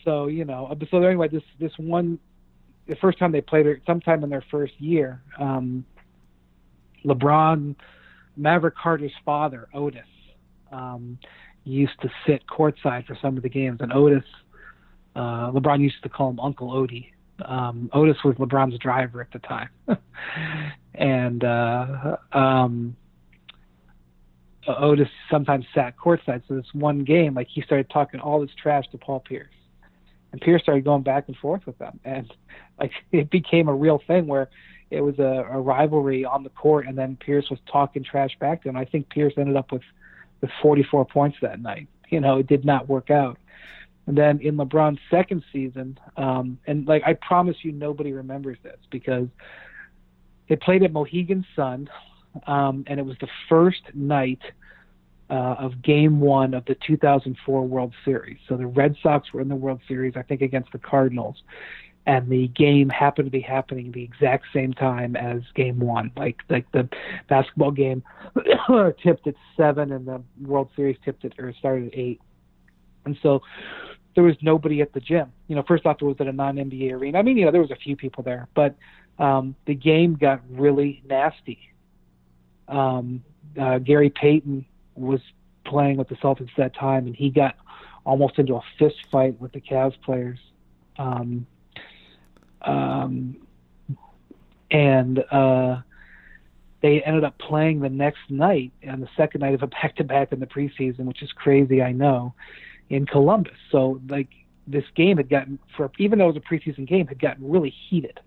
[0.03, 2.19] so you know, so anyway, this this one,
[2.87, 5.85] the first time they played it, sometime in their first year, um,
[7.05, 7.75] LeBron,
[8.37, 10.01] Maverick Carter's father, Otis,
[10.71, 11.17] um,
[11.63, 14.23] used to sit courtside for some of the games, and Otis,
[15.15, 17.11] uh, LeBron used to call him Uncle Odie.
[17.43, 19.69] Um, Otis was LeBron's driver at the time,
[20.93, 22.95] and uh, um,
[24.67, 26.43] Otis sometimes sat courtside.
[26.47, 29.53] So this one game, like he started talking all this trash to Paul Pierce,
[30.31, 32.31] and Pierce started going back and forth with them, and
[32.79, 34.49] like it became a real thing where
[34.91, 38.61] it was a, a rivalry on the court, and then Pierce was talking trash back
[38.63, 38.75] to him.
[38.75, 39.81] I think Pierce ended up with
[40.41, 41.87] with 44 points that night.
[42.09, 43.37] You know, it did not work out.
[44.07, 48.77] And then in LeBron's second season, um, and like I promise you, nobody remembers this
[48.89, 49.27] because
[50.49, 51.89] they played at Mohegan Sun,
[52.45, 54.41] um, and it was the first night
[55.29, 58.37] uh, of Game One of the 2004 World Series.
[58.49, 61.41] So the Red Sox were in the World Series, I think, against the Cardinals,
[62.05, 66.11] and the game happened to be happening the exact same time as Game One.
[66.15, 66.89] Like like the
[67.29, 68.03] basketball game
[69.03, 72.21] tipped at seven, and the World Series tipped at or started at eight,
[73.05, 73.41] and so
[74.15, 75.31] there was nobody at the gym.
[75.47, 77.19] You know, first off, it was at a non-NBA arena.
[77.19, 78.75] I mean, you know, there was a few people there, but
[79.19, 81.59] um, the game got really nasty.
[82.67, 83.23] Um,
[83.59, 85.21] uh, Gary Payton was
[85.65, 87.55] playing with the Celtics at that time, and he got
[88.05, 90.39] almost into a fist fight with the Cavs players.
[90.97, 91.45] Um,
[92.63, 93.35] um,
[94.69, 95.81] and uh,
[96.81, 100.39] they ended up playing the next night on the second night of a back-to-back in
[100.39, 102.33] the preseason, which is crazy, I know,
[102.89, 103.57] in Columbus.
[103.71, 104.29] So like
[104.67, 107.73] this game had gotten for even though it was a preseason game, had gotten really
[107.89, 108.19] heated.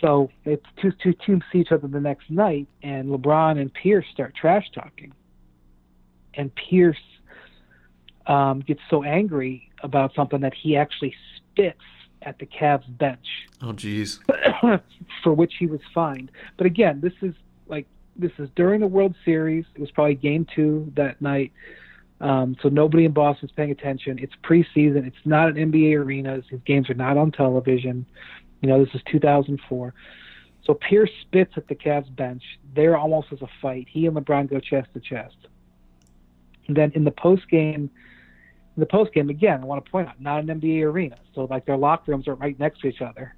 [0.00, 4.06] So it's two two teams see each other the next night, and LeBron and Pierce
[4.12, 5.12] start trash talking,
[6.34, 6.96] and Pierce
[8.26, 11.78] um, gets so angry about something that he actually spits
[12.24, 13.26] at the Cavs bench.
[13.60, 14.20] Oh, geez.
[15.22, 16.30] for which he was fined.
[16.56, 17.34] But again, this is
[17.68, 19.64] like this is during the World Series.
[19.74, 21.52] It was probably Game Two that night.
[22.20, 24.18] Um, so nobody in Boston's paying attention.
[24.20, 25.06] It's preseason.
[25.06, 26.40] It's not an NBA arena.
[26.50, 28.06] These games are not on television.
[28.60, 29.92] You know, this is 2004.
[30.64, 32.44] So Pierce spits at the Cavs bench.
[32.76, 33.88] There almost was a fight.
[33.90, 35.34] He and LeBron go chest to chest.
[36.68, 37.90] And then in the post game,
[38.76, 41.46] in the post game again, I want to point out not an NBA arena, so
[41.50, 43.34] like their locker rooms are right next to each other.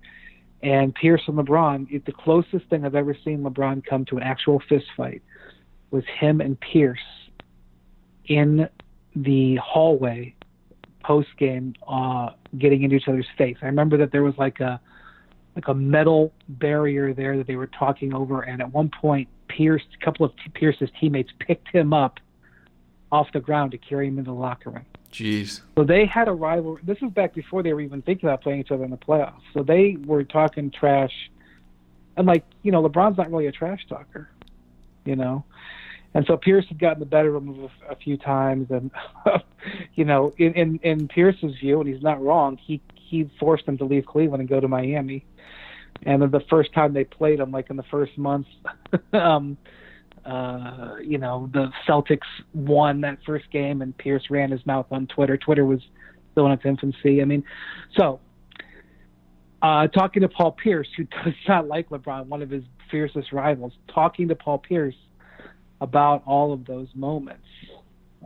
[0.63, 4.63] And Pierce and LeBron, the closest thing I've ever seen LeBron come to an actual
[4.69, 5.23] fist fight
[5.91, 6.99] was him and Pierce
[8.27, 8.69] in
[9.15, 10.35] the hallway
[11.05, 13.57] post game, uh, getting into each other's face.
[13.63, 14.81] I remember that there was like a
[15.55, 19.83] like a metal barrier there that they were talking over, and at one point, Pierce,
[20.01, 22.19] a couple of Pierce's teammates picked him up
[23.13, 24.87] off the ground to carry him into the locker room.
[25.15, 25.61] Jeez.
[25.77, 26.77] So they had a rival.
[26.83, 29.43] This was back before they were even thinking about playing each other in the playoffs.
[29.53, 31.31] So they were talking trash,
[32.17, 34.29] and like you know, LeBron's not really a trash talker,
[35.05, 35.45] you know.
[36.15, 38.91] And so Pierce had gotten the better of him a, a few times, and
[39.95, 43.79] you know, in, in in Pierce's view, and he's not wrong, he he forced him
[43.79, 45.25] to leave Cleveland and go to Miami.
[46.03, 48.49] And then the first time they played him, like in the first month,
[49.13, 49.59] um,
[50.25, 55.07] uh, you know, the Celtics won that first game, and Pierce ran his mouth on
[55.07, 55.37] Twitter.
[55.37, 55.81] Twitter was
[56.33, 57.21] still in its infancy.
[57.21, 57.45] I mean,
[57.97, 58.21] so
[59.63, 63.73] uh, talking to Paul Pierce, who does not like LeBron, one of his fiercest rivals,
[63.93, 64.97] talking to Paul Pierce
[65.81, 67.47] about all of those moments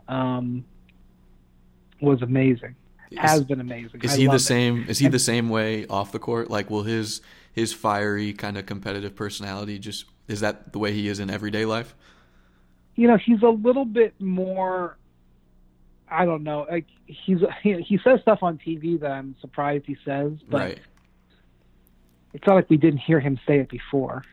[0.07, 0.65] um,
[2.01, 2.75] was amazing.
[3.11, 4.01] Is, Has been amazing.
[4.03, 4.85] Is I he the same?
[4.87, 6.49] Is he the same way off the court?
[6.49, 11.09] Like, will his his fiery kind of competitive personality just is that the way he
[11.09, 11.95] is in everyday life?
[12.95, 14.97] You know, he's a little bit more.
[16.09, 16.65] I don't know.
[16.69, 20.79] Like he's he, he says stuff on TV that I'm surprised he says, but right.
[22.33, 24.23] it's not like we didn't hear him say it before.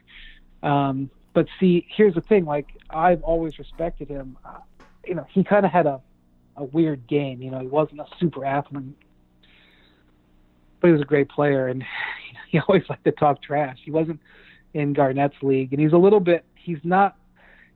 [0.62, 2.44] Um, but see, here's the thing.
[2.44, 4.36] Like I've always respected him.
[4.44, 4.58] Uh,
[5.06, 6.00] you know, he kind of had a
[6.56, 7.40] a weird game.
[7.40, 8.96] You know, he wasn't a super athlete,
[10.80, 11.84] but he was a great player, and
[12.50, 13.78] he always liked to talk trash.
[13.82, 14.20] He wasn't
[14.76, 16.44] in Garnett's league, and he's a little bit.
[16.54, 17.16] He's not,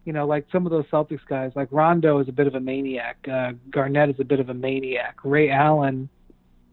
[0.05, 1.53] you know, like some of those Celtics guys.
[1.55, 3.17] Like Rondo is a bit of a maniac.
[3.27, 5.17] Uh, Garnett is a bit of a maniac.
[5.25, 6.11] Ray Allen,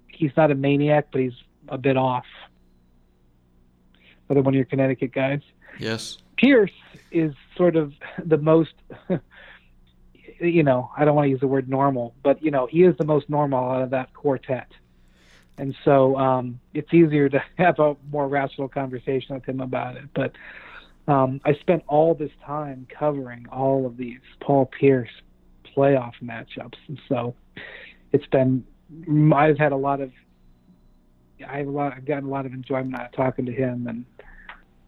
[0.09, 1.33] he's not a maniac, but he's
[1.69, 2.25] a bit off.
[4.27, 5.39] Another one of your Connecticut guys.
[5.79, 6.17] Yes.
[6.35, 6.71] Pierce
[7.09, 7.93] is sort of
[8.25, 8.73] the most,
[10.41, 12.97] you know, I don't want to use the word normal, but you know, he is
[12.97, 14.67] the most normal out of that quartet.
[15.57, 20.05] And so um, it's easier to have a more rational conversation with him about it.
[20.13, 20.33] But
[21.11, 25.09] um, I spent all this time covering all of these Paul Pierce
[25.75, 27.35] playoff matchups, and so
[28.11, 28.65] it's been.
[29.33, 30.11] I've had a lot of.
[31.47, 31.93] I have a lot.
[31.93, 34.05] I've gotten a lot of enjoyment out of talking to him, and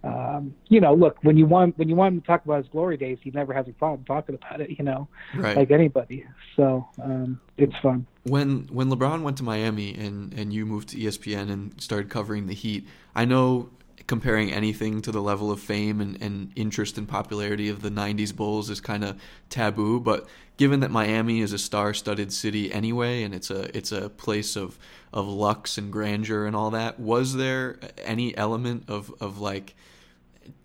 [0.03, 2.67] um, you know, look when you want when you want him to talk about his
[2.71, 4.69] glory days, he never has a problem talking about it.
[4.77, 5.57] You know, right.
[5.57, 6.25] like anybody.
[6.55, 8.07] So um, it's fun.
[8.23, 12.47] When when LeBron went to Miami and and you moved to ESPN and started covering
[12.47, 13.69] the Heat, I know
[14.09, 18.35] comparing anything to the level of fame and, and interest and popularity of the 90s
[18.35, 19.15] Bulls is kind of
[19.51, 19.99] taboo.
[19.99, 24.09] But given that Miami is a star studded city anyway, and it's a, it's a
[24.09, 24.79] place of,
[25.13, 29.75] of lux and grandeur and all that, was there any element of, of like,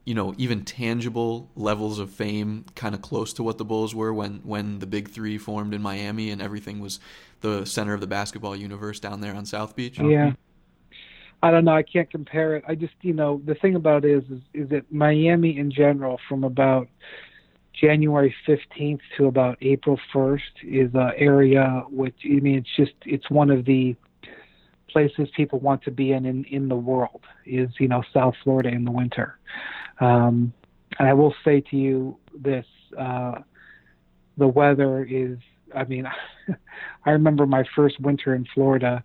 [0.07, 4.14] you know, even tangible levels of fame kind of close to what the Bulls were
[4.14, 6.99] when, when the big three formed in Miami and everything was
[7.42, 10.01] the center of the basketball universe down there on South Beach?
[10.01, 10.32] Yeah.
[11.45, 11.76] I don't know.
[11.76, 12.64] I can't compare it.
[12.66, 16.18] I just, you know, the thing about it is, is, is that Miami in general,
[16.26, 16.88] from about
[17.78, 23.28] January 15th to about April 1st, is an area which, I mean, it's just, it's
[23.28, 23.95] one of the
[24.90, 27.20] places people want to be in in, in the world.
[27.45, 29.38] Is you know South Florida in the winter.
[30.01, 30.55] Um,
[30.99, 32.64] and I will say to you this:
[32.99, 33.40] uh,
[34.38, 35.36] the weather is.
[35.76, 36.07] I mean,
[37.05, 39.05] I remember my first winter in Florida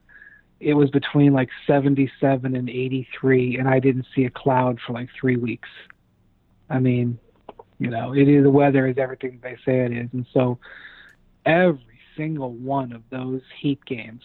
[0.60, 5.10] it was between like 77 and 83 and i didn't see a cloud for like
[5.20, 5.70] three weeks.
[6.70, 7.20] I mean
[7.80, 10.60] you know it is the weather is everything they say it is and so
[11.46, 14.24] every single one of those heat games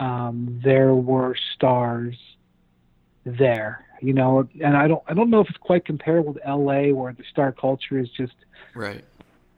[0.00, 2.16] um there were stars
[3.24, 6.88] there you know and i don't i don't know if it's quite comparable to la
[6.88, 8.34] where the star culture is just
[8.74, 9.04] right.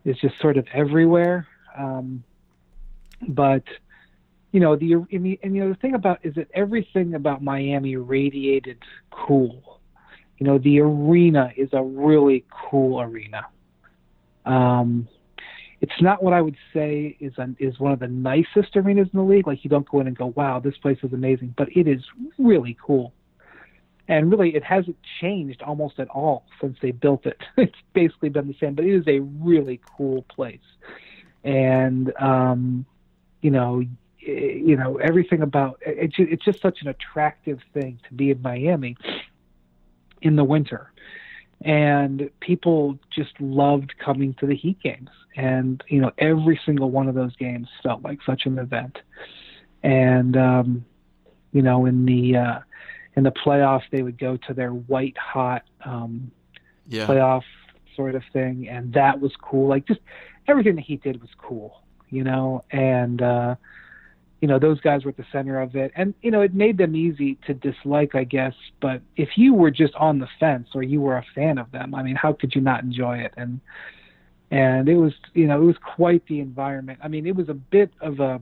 [0.05, 1.47] is just sort of everywhere
[1.77, 2.23] um
[3.29, 3.62] but
[4.53, 7.42] you know the and, the and you know the thing about is that everything about
[7.42, 8.78] Miami radiated
[9.11, 9.80] cool.
[10.38, 13.46] You know the arena is a really cool arena.
[14.46, 15.09] Um,
[15.80, 19.18] it's not what I would say is an, is one of the nicest arenas in
[19.18, 19.46] the league.
[19.46, 22.03] Like you don't go in and go, "Wow, this place is amazing," but it is
[22.38, 23.12] really cool.
[24.09, 27.38] And really, it hasn't changed almost at all since they built it.
[27.59, 30.59] It's basically been the same, but it is a really cool place.
[31.44, 32.86] And um,
[33.42, 33.84] you know,
[34.29, 38.97] you know everything about it, it's just such an attractive thing to be in Miami
[40.20, 40.93] in the winter.
[41.62, 45.11] And people just loved coming to the heat games.
[45.37, 48.99] And you know every single one of those games felt like such an event.
[49.83, 50.85] And um
[51.53, 52.59] you know in the uh
[53.16, 56.31] in the playoffs they would go to their white hot um
[56.87, 57.07] yeah.
[57.07, 57.45] playoff
[57.97, 58.68] sort of thing.
[58.68, 59.68] And that was cool.
[59.68, 60.01] Like just
[60.47, 62.64] everything that he did was cool you know?
[62.70, 63.57] And uh
[64.41, 65.93] you know those guys were at the center of it.
[65.97, 68.55] And you know it made them easy to dislike i guess.
[68.80, 71.95] But if you were just on the fence or you were a fan of them
[71.95, 73.34] i mean how could you not enjoy it?
[73.36, 73.61] And
[74.51, 77.01] and it was you know it was quite the environment.
[77.03, 78.41] I mean it was a bit of a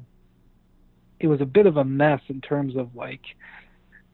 [1.18, 3.22] it was a bit of a mess in terms of like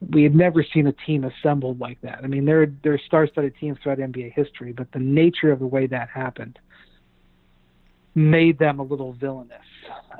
[0.09, 2.19] we had never seen a team assembled like that.
[2.23, 5.67] I mean there there are star-studded teams throughout nba history but the nature of the
[5.67, 6.59] way that happened
[8.15, 9.57] made them a little villainous.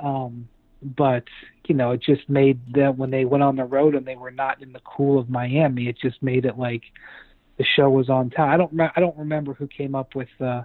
[0.02, 0.48] Um
[0.84, 1.24] but
[1.66, 4.30] you know, it just made them when they went on the road and they were
[4.30, 5.88] not in the cool of Miami.
[5.88, 6.82] It just made it like
[7.56, 8.48] the show was on town.
[8.50, 10.62] I don't I don't remember who came up with uh,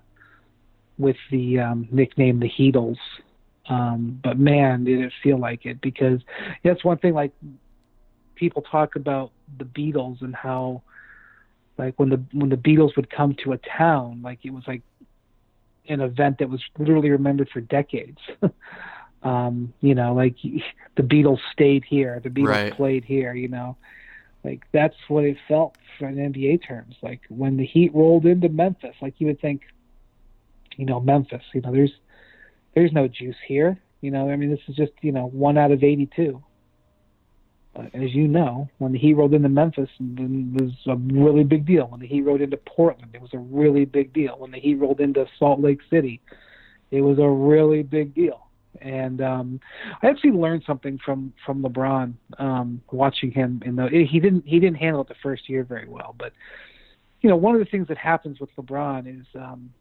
[0.97, 2.97] with the um, nickname the Heatles,
[3.70, 6.20] um, but man, did it feel like it because
[6.63, 7.13] that's one thing.
[7.13, 7.32] Like
[8.36, 10.82] people talk about the Beatles and how
[11.78, 14.82] like when the when the Beatles would come to a town, like it was like
[15.88, 18.20] an event that was literally remembered for decades.
[19.24, 20.36] um, you know, like
[20.95, 22.74] the Beatles stayed here, the Beatles right.
[22.74, 23.78] played here, you know.
[24.43, 26.95] Like that's what it felt for in NBA terms.
[27.01, 29.63] Like when the Heat rolled into Memphis, like you would think,
[30.78, 31.91] you know, Memphis, you know, there's
[32.74, 33.78] there's no juice here.
[33.99, 36.41] You know, I mean this is just, you know, one out of eighty two.
[37.74, 41.65] But as you know, when the Heat rolled into Memphis, it was a really big
[41.65, 41.88] deal.
[41.88, 44.36] When the Heat rolled into Portland, it was a really big deal.
[44.38, 46.22] When the Heat rolled into Salt Lake City,
[46.91, 48.49] it was a really big deal
[48.82, 49.59] and um,
[50.01, 54.59] I actually learned something from from LeBron um, watching him in the he didn't he
[54.59, 56.34] didn't handle it the first year very well, but
[57.22, 59.72] you know one of the things that happens with LeBron is um,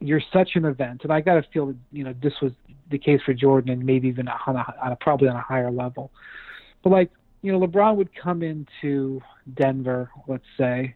[0.00, 2.52] you're such an event, and I got to feel that you know this was
[2.90, 5.70] the case for Jordan and maybe even on a, on a probably on a higher
[5.70, 6.10] level,
[6.82, 7.10] but like
[7.42, 9.20] you know LeBron would come into
[9.54, 10.94] Denver, let's say.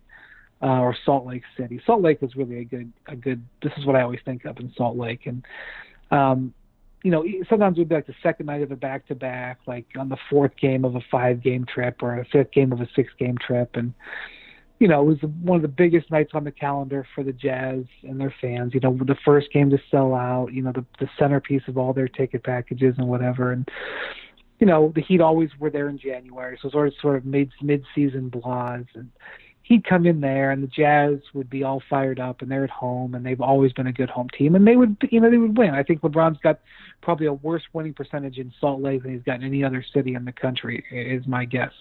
[0.63, 1.81] uh, or Salt Lake City.
[1.87, 3.45] Salt Lake was really a good a good.
[3.63, 5.45] This is what I always think of in Salt Lake, and
[6.11, 6.53] um,
[7.03, 9.59] you know sometimes it would be like the second night of a back to back,
[9.67, 12.81] like on the fourth game of a five game trip or a fifth game of
[12.81, 13.95] a six game trip, and
[14.79, 17.85] you know, it was one of the biggest nights on the calendar for the Jazz
[18.05, 18.75] and their fans.
[18.75, 20.53] You know, the first game to sell out.
[20.53, 23.53] You know, the the centerpiece of all their ticket packages and whatever.
[23.53, 23.69] And
[24.61, 27.25] you know, the Heat always were there in January, so it sort of sort of
[27.25, 28.87] mid mid season blahs.
[28.95, 29.11] And
[29.69, 32.71] he'd come in there, and the Jazz would be all fired up, and they're at
[32.71, 35.37] home, and they've always been a good home team, and they would, you know, they
[35.37, 35.71] would win.
[35.71, 36.61] I think LeBron's got
[37.03, 40.15] probably a worse winning percentage in Salt Lake than he's got in any other city
[40.15, 41.73] in the country, is my guess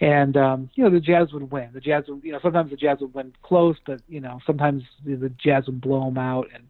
[0.00, 1.68] and um, you know the Jazz would win.
[1.74, 4.82] The Jazz would, you know, sometimes the Jazz would win close, but you know sometimes
[5.04, 6.64] the Jazz would blow them out, and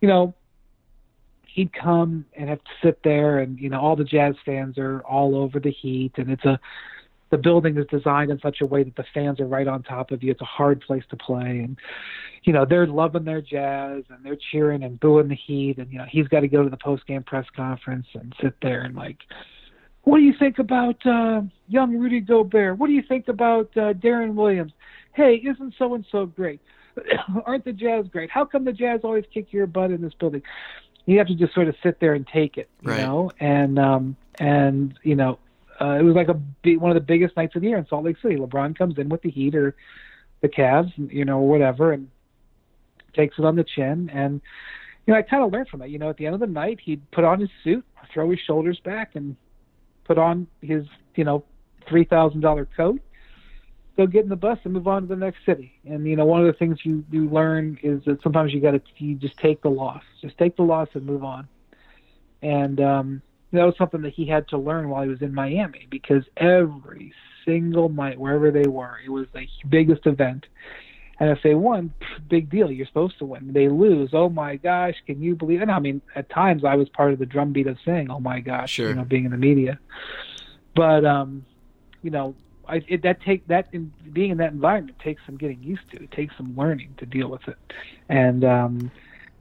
[0.00, 0.34] you know
[1.46, 5.00] he'd come and have to sit there, and you know all the Jazz fans are
[5.00, 6.58] all over the Heat, and it's a
[7.30, 10.10] the building is designed in such a way that the fans are right on top
[10.10, 10.30] of you.
[10.30, 11.78] It's a hard place to play, and
[12.44, 15.98] you know they're loving their Jazz and they're cheering and booing the Heat, and you
[15.98, 18.94] know he's got to go to the post game press conference and sit there and
[18.94, 19.18] like
[20.06, 22.78] what do you think about uh, young Rudy Gobert?
[22.78, 24.70] What do you think about uh, Deron Williams?
[25.14, 26.60] Hey, isn't so and so great?
[27.44, 28.30] Aren't the Jazz great?
[28.30, 30.42] How come the Jazz always kick your butt in this building?
[31.06, 33.00] You have to just sort of sit there and take it, you right.
[33.00, 33.32] know.
[33.40, 35.40] And um, and you know,
[35.80, 36.40] uh, it was like a
[36.78, 38.36] one of the biggest nights of the year in Salt Lake City.
[38.36, 39.76] LeBron comes in with the Heat or
[40.40, 42.08] the Cavs, you know, whatever, and
[43.14, 44.10] takes it on the chin.
[44.12, 44.40] And
[45.06, 45.90] you know, I kind of learned from it.
[45.90, 48.40] You know, at the end of the night, he'd put on his suit, throw his
[48.40, 49.36] shoulders back, and
[50.04, 51.44] put on his, you know,
[51.88, 53.00] three thousand dollar coat,
[53.96, 55.72] go get in the bus and move on to the next city.
[55.84, 58.72] And you know, one of the things you you learn is that sometimes you got
[58.72, 61.48] to you just take the loss, just take the loss and move on.
[62.42, 63.22] And um,
[63.56, 67.12] that was something that he had to learn while he was in Miami because every
[67.44, 70.46] single night, wherever they were, it was the biggest event.
[71.18, 71.94] And if they won,
[72.28, 72.70] big deal.
[72.70, 73.52] You're supposed to win.
[73.52, 74.10] They lose.
[74.12, 75.70] Oh my gosh, can you believe it?
[75.70, 78.72] I mean, at times I was part of the drumbeat of saying, "Oh my gosh,"
[78.72, 78.90] sure.
[78.90, 79.78] you know, being in the media.
[80.74, 81.46] But um,
[82.02, 82.34] you know,
[82.68, 86.02] I it, that take that in, being in that environment takes some getting used to.
[86.02, 87.56] It takes some learning to deal with it,
[88.10, 88.90] and um,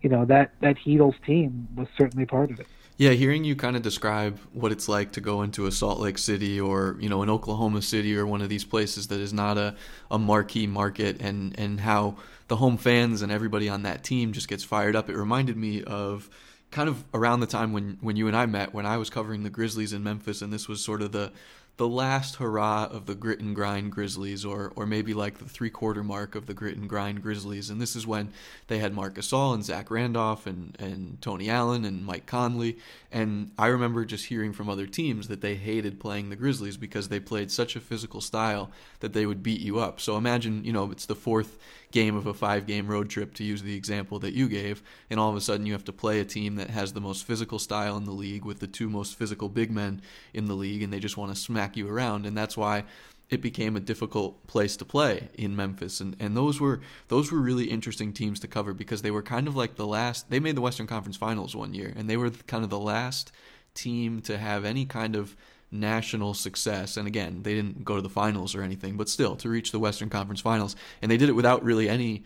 [0.01, 2.67] you know that that Heatles team was certainly part of it.
[2.97, 6.17] Yeah, hearing you kind of describe what it's like to go into a Salt Lake
[6.17, 9.57] City or you know an Oklahoma City or one of these places that is not
[9.57, 9.75] a,
[10.09, 12.15] a marquee market and and how
[12.47, 15.09] the home fans and everybody on that team just gets fired up.
[15.09, 16.29] It reminded me of
[16.71, 19.43] kind of around the time when when you and I met when I was covering
[19.43, 21.33] the Grizzlies in Memphis and this was sort of the
[21.77, 25.69] the last hurrah of the grit and grind Grizzlies, or or maybe like the three
[25.69, 27.69] quarter mark of the grit and grind Grizzlies.
[27.69, 28.31] And this is when
[28.67, 32.77] they had Marc Gasol and Zach Randolph and, and Tony Allen and Mike Conley.
[33.11, 37.09] And I remember just hearing from other teams that they hated playing the Grizzlies because
[37.09, 39.99] they played such a physical style that they would beat you up.
[39.99, 41.57] So imagine, you know, it's the fourth
[41.95, 45.17] game of a five game road trip, to use the example that you gave, and
[45.17, 47.57] all of a sudden you have to play a team that has the most physical
[47.57, 50.01] style in the league with the two most physical big men
[50.33, 52.25] in the league, and they just want to smack you around.
[52.25, 52.83] And that's why
[53.29, 57.39] it became a difficult place to play in Memphis and, and those were those were
[57.39, 60.55] really interesting teams to cover because they were kind of like the last they made
[60.55, 63.31] the Western Conference Finals one year and they were kind of the last
[63.73, 65.35] team to have any kind of
[65.71, 66.97] national success.
[66.97, 69.79] And again, they didn't go to the finals or anything, but still to reach the
[69.79, 72.23] Western Conference Finals, and they did it without really any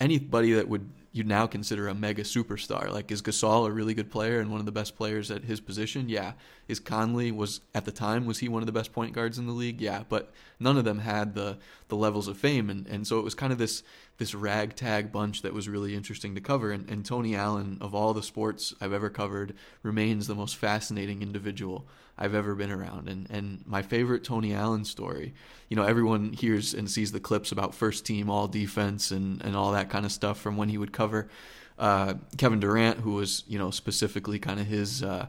[0.00, 2.90] anybody that would you now consider a mega superstar.
[2.90, 5.60] Like is Gasol a really good player and one of the best players at his
[5.60, 6.08] position?
[6.08, 6.32] Yeah.
[6.68, 9.46] Is Conley was at the time was he one of the best point guards in
[9.46, 9.80] the league?
[9.80, 10.04] Yeah.
[10.08, 13.34] But none of them had the the levels of fame and, and so it was
[13.34, 13.82] kind of this
[14.20, 18.12] this ragtag bunch that was really interesting to cover and, and Tony Allen of all
[18.12, 21.86] the sports I've ever covered remains the most fascinating individual
[22.18, 23.08] I've ever been around.
[23.08, 25.32] And and my favorite Tony Allen story,
[25.70, 29.56] you know, everyone hears and sees the clips about first team all defense and, and
[29.56, 31.30] all that kind of stuff from when he would cover
[31.78, 35.28] uh, Kevin Durant, who was, you know, specifically kind of his uh,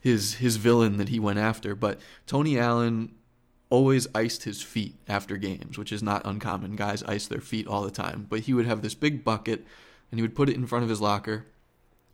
[0.00, 1.76] his his villain that he went after.
[1.76, 3.14] But Tony Allen
[3.72, 6.76] always iced his feet after games, which is not uncommon.
[6.76, 8.26] Guys ice their feet all the time.
[8.28, 9.64] But he would have this big bucket
[10.10, 11.46] and he would put it in front of his locker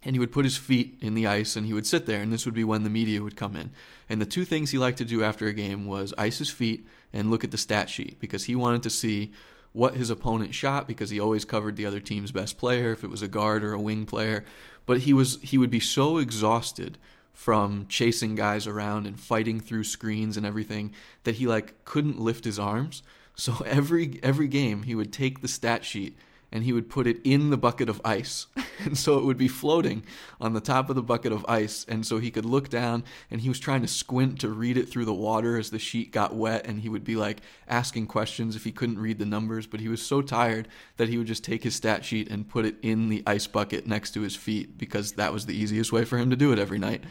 [0.05, 2.33] and he would put his feet in the ice and he would sit there and
[2.33, 3.73] this would be when the media would come in
[4.09, 6.87] and the two things he liked to do after a game was ice his feet
[7.13, 9.33] and look at the stat sheet because he wanted to see
[9.73, 13.11] what his opponent shot because he always covered the other team's best player if it
[13.11, 14.45] was a guard or a wing player
[14.87, 16.97] but he was he would be so exhausted
[17.39, 22.45] from chasing guys around and fighting through screens and everything that he like couldn't lift
[22.45, 23.01] his arms
[23.37, 26.19] so every every game he would take the stat sheet
[26.51, 28.47] and he would put it in the bucket of ice.
[28.85, 30.03] and so it would be floating
[30.41, 31.85] on the top of the bucket of ice.
[31.89, 34.89] And so he could look down and he was trying to squint to read it
[34.89, 36.67] through the water as the sheet got wet.
[36.67, 39.67] And he would be like asking questions if he couldn't read the numbers.
[39.67, 42.65] But he was so tired that he would just take his stat sheet and put
[42.65, 46.07] it in the ice bucket next to his feet because that was the easiest way
[46.07, 47.05] for him to do it every night.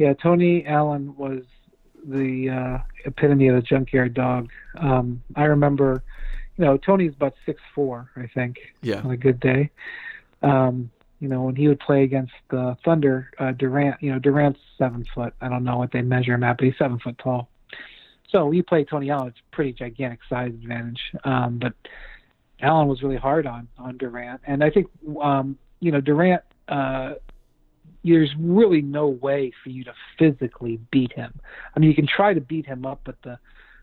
[0.00, 1.42] Yeah, Tony Allen was
[2.02, 4.48] the uh, epitome of a junkyard dog.
[4.78, 6.02] Um, I remember
[6.56, 8.56] you know, Tony's about six four, I think.
[8.80, 9.02] Yeah.
[9.02, 9.70] On a good day.
[10.42, 14.60] Um, you know, when he would play against the Thunder, uh, Durant, you know, Durant's
[14.78, 15.34] seven foot.
[15.42, 17.50] I don't know what they measure him at, but he's seven foot tall.
[18.30, 21.00] So you play Tony Allen, it's a pretty gigantic size advantage.
[21.24, 21.74] Um, but
[22.62, 24.86] Allen was really hard on on Durant, and I think
[25.22, 26.42] um, you know Durant.
[26.68, 27.16] Uh,
[28.04, 31.38] there's really no way for you to physically beat him.
[31.74, 33.38] I mean, you can try to beat him up, but the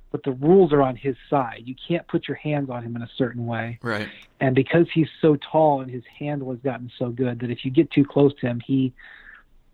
[0.10, 1.64] but the rules are on his side.
[1.66, 3.78] You can't put your hands on him in a certain way.
[3.82, 4.08] Right.
[4.40, 7.72] And because he's so tall and his handle has gotten so good that if you
[7.72, 8.94] get too close to him, he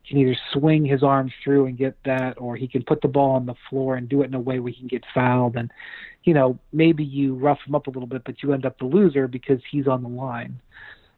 [0.07, 3.35] can either swing his arms through and get that, or he can put the ball
[3.35, 5.55] on the floor and do it in a way where he can get fouled.
[5.55, 5.71] And,
[6.23, 8.85] you know, maybe you rough him up a little bit, but you end up the
[8.85, 10.59] loser because he's on the line.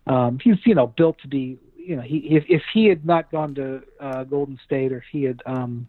[0.07, 3.31] Um, he's, you know, built to be, you know, he if, if he had not
[3.31, 5.87] gone to uh, Golden State or if he had um,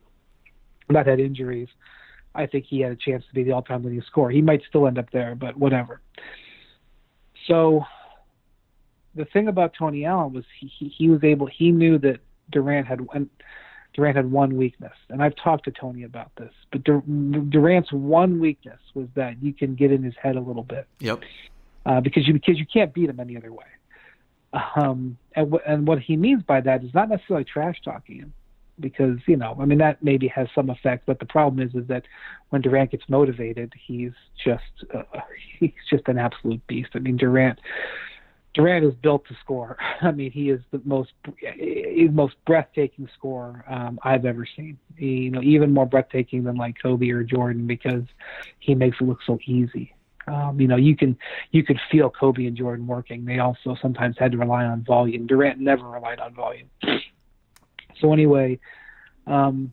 [0.90, 1.68] not had injuries,
[2.34, 4.30] I think he had a chance to be the all-time leading scorer.
[4.30, 6.00] He might still end up there, but whatever.
[7.46, 7.84] So
[9.14, 12.18] the thing about Tony Allen was he, he, he was able he knew that
[12.50, 13.00] Durant had
[13.94, 16.52] Durant had one weakness, and I've talked to Tony about this.
[16.70, 20.86] But Durant's one weakness was that you can get in his head a little bit.
[21.00, 21.22] Yep.
[21.86, 23.64] Uh, because you because you can't beat him any other way.
[24.52, 28.32] Um, and, w- and what he means by that is not necessarily trash talking him
[28.80, 31.86] because you know I mean that maybe has some effect, but the problem is is
[31.88, 32.04] that
[32.50, 34.62] when Durant gets motivated, he's just
[34.94, 35.02] uh,
[35.58, 36.90] he's just an absolute beast.
[36.94, 37.58] I mean Durant
[38.54, 39.76] Durant is built to score.
[40.02, 44.78] I mean he is the most the most breathtaking scorer um, I've ever seen.
[44.96, 48.04] He, you know even more breathtaking than like Kobe or Jordan because
[48.58, 49.94] he makes it look so easy.
[50.26, 51.16] Um, you know, you can
[51.52, 53.24] you could feel Kobe and Jordan working.
[53.24, 55.26] They also sometimes had to rely on volume.
[55.26, 56.70] Durant never relied on volume.
[57.98, 58.58] So anyway,
[59.26, 59.72] um,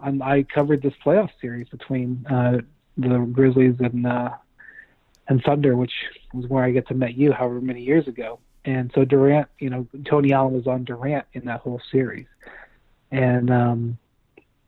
[0.00, 2.58] i covered this playoff series between uh,
[2.96, 4.30] the Grizzlies and uh,
[5.28, 5.92] and Thunder, which
[6.32, 8.38] was where I get to meet you, however many years ago.
[8.64, 12.26] And so Durant, you know, Tony Allen was on Durant in that whole series,
[13.10, 13.98] and um,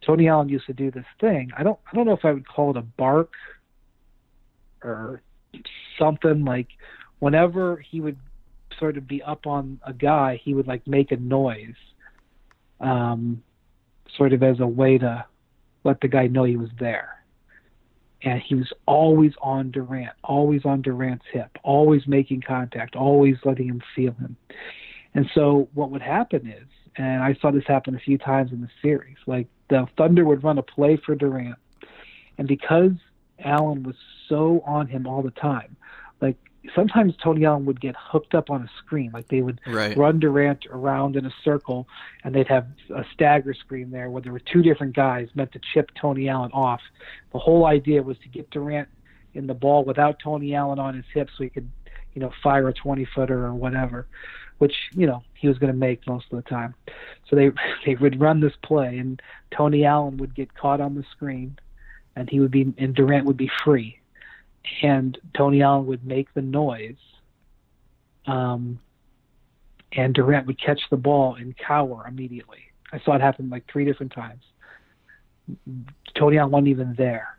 [0.03, 1.51] Tony Allen used to do this thing.
[1.57, 3.33] I don't, I don't know if I would call it a bark
[4.83, 5.23] or
[5.99, 6.69] something like.
[7.19, 8.17] Whenever he would
[8.79, 11.75] sort of be up on a guy, he would like make a noise
[12.81, 13.43] um,
[14.17, 15.25] sort of as a way to
[15.85, 17.23] let the guy know he was there.
[18.23, 23.69] And he was always on Durant, always on Durant's hip, always making contact, always letting
[23.69, 24.37] him feel him.
[25.15, 26.67] And so what would happen is,
[26.97, 30.45] and I saw this happen a few times in the series, like the Thunder would
[30.45, 31.57] run a play for Durant,
[32.37, 32.93] and because
[33.45, 33.97] Allen was
[34.29, 35.77] so on him all the time,
[36.21, 36.37] like
[36.75, 39.11] sometimes Tony Allen would get hooked up on a screen.
[39.13, 39.97] Like they would right.
[39.97, 41.89] run Durant around in a circle,
[42.25, 45.61] and they'd have a stagger screen there where there were two different guys meant to
[45.73, 46.81] chip Tony Allen off.
[47.33, 48.89] The whole idea was to get Durant
[49.35, 51.71] in the ball without Tony Allen on his hips, so he could,
[52.15, 54.07] you know, fire a 20 footer or whatever,
[54.59, 56.75] which you know he was going to make most of the time.
[57.29, 57.51] So they
[57.87, 59.21] they would run this play, and
[59.51, 61.59] Tony Allen would get caught on the screen,
[62.21, 64.01] and he would be and Durant would be free
[64.83, 66.99] and Tony Allen would make the noise,
[68.27, 68.79] um,
[69.93, 72.59] and Durant would catch the ball and cower immediately.
[72.93, 74.43] I saw it happen like three different times.
[76.15, 77.37] Tony Allen wasn't even there.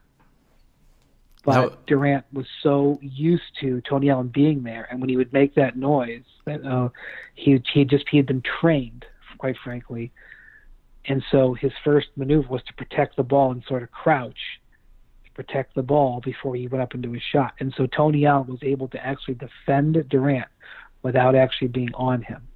[1.43, 1.87] But.
[1.87, 5.75] Durant was so used to Tony Allen being there, and when he would make that
[5.75, 6.89] noise, that uh,
[7.33, 9.05] he he just he had been trained,
[9.39, 10.11] quite frankly,
[11.05, 14.60] and so his first maneuver was to protect the ball and sort of crouch
[15.33, 17.53] protect the ball before he went up into his shot.
[17.59, 20.47] And so Tony Allen was able to actually defend Durant
[21.03, 22.47] without actually being on him.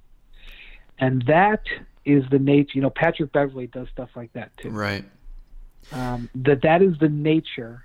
[0.98, 1.62] And that
[2.04, 2.72] is the nature.
[2.74, 4.70] You know, Patrick Beverley does stuff like that too.
[4.70, 5.04] Right.
[5.92, 7.84] Um, that that is the nature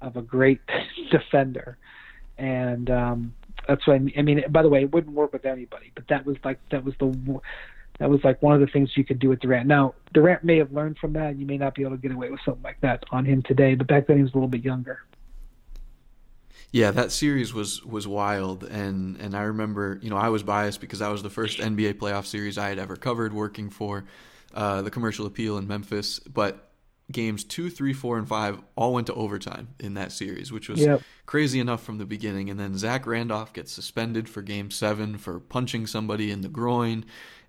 [0.00, 0.60] of a great
[1.10, 1.76] defender,
[2.36, 3.34] and um,
[3.68, 4.14] that's what I mean.
[4.16, 4.44] I mean.
[4.48, 7.40] By the way, it wouldn't work with anybody, but that was like that was the
[7.98, 9.66] that was like one of the things you could do with Durant.
[9.66, 11.38] Now, Durant may have learned from that.
[11.38, 13.74] You may not be able to get away with something like that on him today,
[13.74, 15.00] but back then he was a little bit younger.
[16.72, 20.80] Yeah, that series was was wild, and and I remember, you know, I was biased
[20.80, 24.04] because that was the first NBA playoff series I had ever covered, working for
[24.52, 26.18] uh, the Commercial Appeal in Memphis.
[26.18, 26.72] But
[27.12, 30.80] games two, three, four, and five all went to overtime in that series, which was
[30.80, 31.02] yep.
[31.26, 32.50] crazy enough from the beginning.
[32.50, 37.04] And then Zach Randolph gets suspended for game seven for punching somebody in the groin.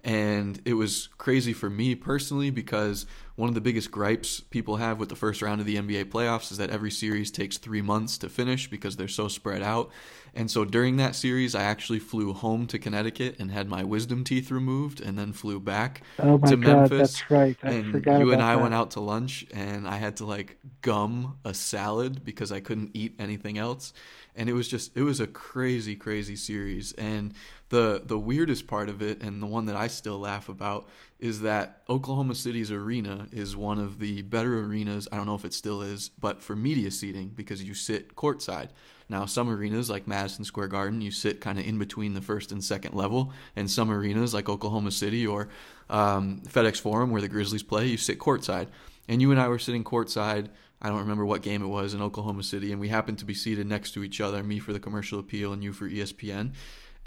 [0.06, 5.00] And it was crazy for me personally because one of the biggest gripes people have
[5.00, 8.20] with the first round of the NBA playoffs is that every series takes three months
[8.20, 9.90] to finish because they're so spread out.
[10.36, 14.24] And so during that series, I actually flew home to Connecticut and had my wisdom
[14.24, 17.24] teeth removed and then flew back oh my to God, Memphis.
[17.24, 17.58] That's right.
[17.64, 18.62] I and you and I that.
[18.62, 22.92] went out to lunch and I had to like gum a salad because I couldn't
[22.94, 23.92] eat anything else.
[24.36, 26.92] And it was just it was a crazy, crazy series.
[26.94, 27.34] And
[27.70, 30.88] the the weirdest part of it and the one that I still laugh about
[31.20, 35.08] is that Oklahoma City's arena is one of the better arenas.
[35.12, 38.70] I don't know if it still is, but for media seating because you sit courtside.
[39.08, 42.52] Now, some arenas like Madison Square Garden, you sit kind of in between the first
[42.52, 45.48] and second level, and some arenas like Oklahoma City or
[45.90, 48.68] um, FedEx Forum, where the Grizzlies play, you sit courtside.
[49.08, 50.50] And you and I were sitting courtside.
[50.82, 53.34] I don't remember what game it was in Oklahoma City, and we happened to be
[53.34, 56.54] seated next to each other, me for the commercial appeal and you for ESPN.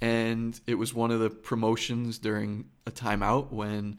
[0.00, 3.98] And it was one of the promotions during a timeout when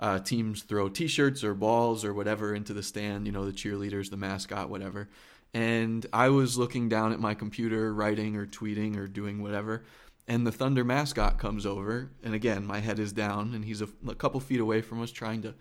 [0.00, 3.26] uh, teams throw T-shirts or balls or whatever into the stand.
[3.26, 5.08] You know, the cheerleaders, the mascot, whatever.
[5.54, 9.84] And I was looking down at my computer, writing or tweeting or doing whatever.
[10.28, 13.88] And the Thunder mascot comes over, and again, my head is down, and he's a,
[14.08, 15.54] a couple feet away from us, trying to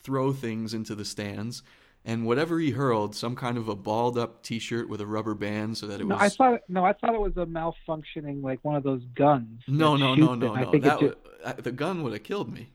[0.00, 1.64] throw things into the stands.
[2.04, 5.78] And whatever he hurled, some kind of a balled up T-shirt with a rubber band,
[5.78, 6.22] so that it No, was.
[6.22, 9.62] I thought no, I thought it was a malfunctioning like one of those guns.
[9.68, 10.78] no, no, no, no, no.
[10.78, 11.16] That would,
[11.64, 12.70] the gun would have killed me.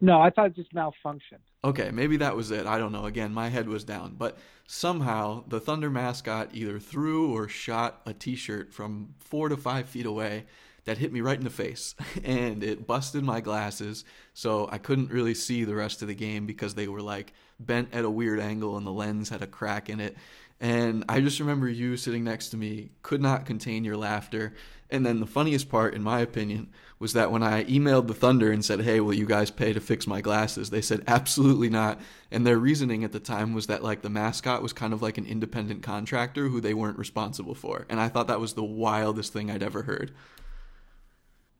[0.00, 1.40] no, I thought it just malfunctioned.
[1.64, 2.66] Okay, maybe that was it.
[2.66, 3.06] I don't know.
[3.06, 4.16] Again, my head was down.
[4.18, 4.36] But
[4.66, 9.88] somehow the Thunder mascot either threw or shot a t shirt from four to five
[9.88, 10.44] feet away
[10.84, 11.94] that hit me right in the face.
[12.24, 14.04] And it busted my glasses.
[14.32, 17.92] So I couldn't really see the rest of the game because they were like bent
[17.92, 20.16] at a weird angle and the lens had a crack in it.
[20.60, 24.54] And I just remember you sitting next to me, could not contain your laughter.
[24.90, 28.52] And then the funniest part, in my opinion, was that when I emailed the Thunder
[28.52, 30.70] and said, Hey, will you guys pay to fix my glasses?
[30.70, 32.00] They said, Absolutely not.
[32.30, 35.18] And their reasoning at the time was that, like, the mascot was kind of like
[35.18, 37.86] an independent contractor who they weren't responsible for.
[37.88, 40.12] And I thought that was the wildest thing I'd ever heard.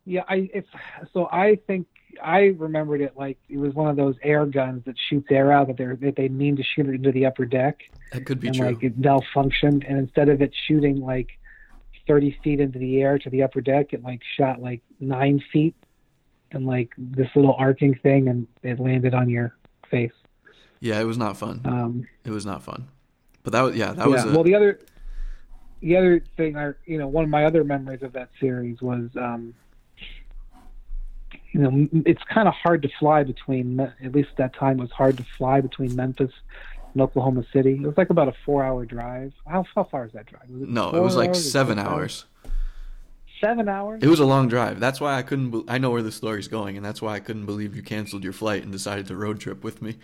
[0.06, 0.64] Yeah, I if
[1.12, 1.86] so I think
[2.22, 5.66] I remembered it like it was one of those air guns that shoots air out
[5.68, 7.80] that they that they mean to shoot it into the upper deck
[8.12, 8.66] That could be and true.
[8.66, 11.28] like it malfunctioned and instead of it shooting like
[12.06, 15.74] 30 feet into the air to the upper deck it like shot like nine feet
[16.52, 19.56] and like this little arcing thing and it landed on your
[19.90, 20.12] face.
[20.80, 21.60] yeah, it was not fun.
[21.64, 22.86] Um, It was not fun.
[23.42, 24.06] But that was, yeah, that yeah.
[24.06, 24.78] was a, well, the other,
[25.80, 29.08] the other thing, I you know, one of my other memories of that series was,
[29.16, 29.54] um,
[31.54, 33.78] you know, it's kind of hard to fly between.
[33.78, 36.32] At least at that time, it was hard to fly between Memphis
[36.92, 37.74] and Oklahoma City.
[37.74, 39.32] It was like about a four-hour drive.
[39.46, 40.50] How, how far is that drive?
[40.50, 42.24] Was it no, it was like hours seven hours.
[43.40, 44.02] Seven hours.
[44.02, 44.80] It was a long drive.
[44.80, 45.50] That's why I couldn't.
[45.52, 48.24] Be- I know where the story's going, and that's why I couldn't believe you canceled
[48.24, 49.96] your flight and decided to road trip with me.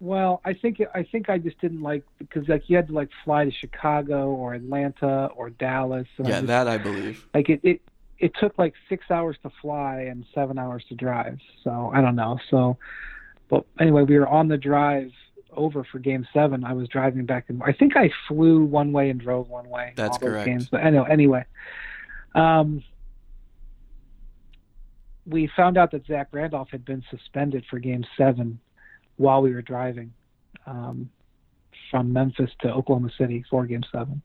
[0.00, 3.10] Well, I think I think I just didn't like because like you had to like
[3.26, 6.08] fly to Chicago or Atlanta or Dallas.
[6.16, 7.26] And I Yeah, just, that I believe.
[7.34, 7.82] like it, it
[8.20, 12.14] it took like six hours to fly and seven hours to drive so i don't
[12.16, 12.76] know so
[13.48, 15.10] but anyway we were on the drive
[15.56, 19.10] over for game seven i was driving back and i think i flew one way
[19.10, 20.46] and drove one way That's correct.
[20.46, 21.44] games but anyway anyway
[22.34, 22.84] um
[25.26, 28.60] we found out that zach randolph had been suspended for game seven
[29.16, 30.12] while we were driving
[30.66, 31.10] um
[31.90, 34.22] from memphis to oklahoma city for game seven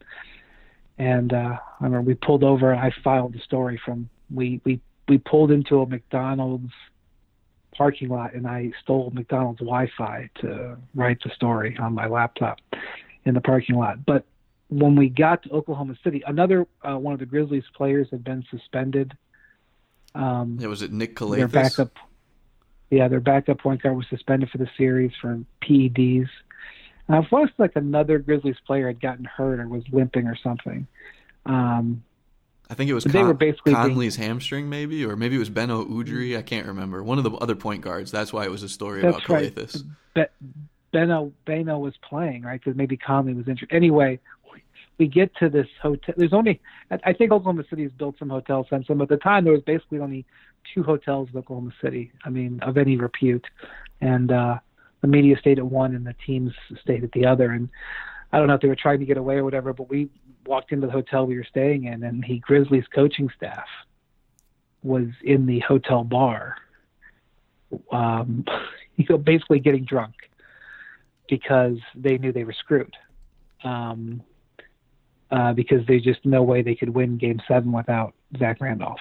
[0.97, 4.79] and uh, I remember we pulled over and I filed the story from we we
[5.07, 6.73] we pulled into a McDonald's
[7.75, 12.59] parking lot and I stole McDonald's Wi-Fi to write the story on my laptop
[13.25, 14.05] in the parking lot.
[14.05, 14.25] But
[14.69, 18.43] when we got to Oklahoma City, another uh, one of the Grizzlies players had been
[18.49, 19.15] suspended.
[20.13, 21.91] Um, Yeah, was it Nick their backup,
[22.89, 26.29] yeah, their backup point guard was suspended for the series for PEDs.
[27.07, 30.87] It was like another Grizzlies player had gotten hurt or was limping or something.
[31.45, 32.03] Um,
[32.69, 35.39] I think it was But they were basically being- Conley's hamstring, maybe, or maybe it
[35.39, 36.37] was Beno Udrih.
[36.37, 37.03] I can't remember.
[37.03, 38.11] One of the other point guards.
[38.11, 39.53] That's why it was a story about right.
[39.53, 39.83] Calathes.
[40.15, 40.25] Be-
[40.93, 43.69] Beno Beno was playing right because maybe Conley was injured.
[43.71, 44.19] Anyway,
[44.97, 46.15] we get to this hotel.
[46.17, 49.09] There's only I I think Oklahoma City has built some hotels since then, but at
[49.09, 50.25] the time there was basically only
[50.73, 52.11] two hotels in Oklahoma City.
[52.23, 53.45] I mean, of any repute,
[54.01, 54.59] and uh,
[55.05, 56.51] the media stayed at one and the teams
[56.81, 57.51] stayed at the other.
[57.51, 57.69] And
[58.31, 60.09] I don't know if they were trying to get away or whatever, but we
[60.47, 63.67] walked into the hotel we were staying in, and the Grizzlies coaching staff
[64.81, 66.55] was in the hotel bar,
[67.91, 68.45] um,
[68.95, 70.15] you know, basically getting drunk
[71.29, 72.95] because they knew they were screwed.
[73.63, 74.23] Um,
[75.31, 78.99] uh, because there's just no way they could win Game Seven without Zach Randolph,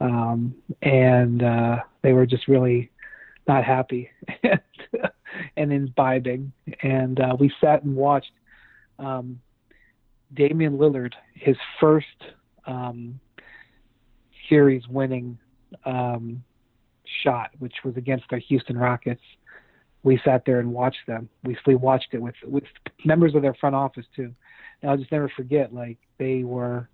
[0.00, 2.90] um, and uh, they were just really
[3.48, 4.10] not happy
[5.56, 6.52] and imbibing.
[6.82, 8.30] And uh, we sat and watched
[8.98, 9.40] um,
[10.34, 12.06] Damian Lillard, his first
[12.66, 13.18] um,
[14.48, 15.38] series winning
[15.84, 16.42] um,
[17.22, 19.22] shot, which was against the Houston Rockets.
[20.02, 21.28] We sat there and watched them.
[21.42, 22.64] We we watched it with with
[23.04, 24.32] members of their front office too.
[24.80, 25.74] And I'll just never forget.
[25.74, 26.88] Like they were,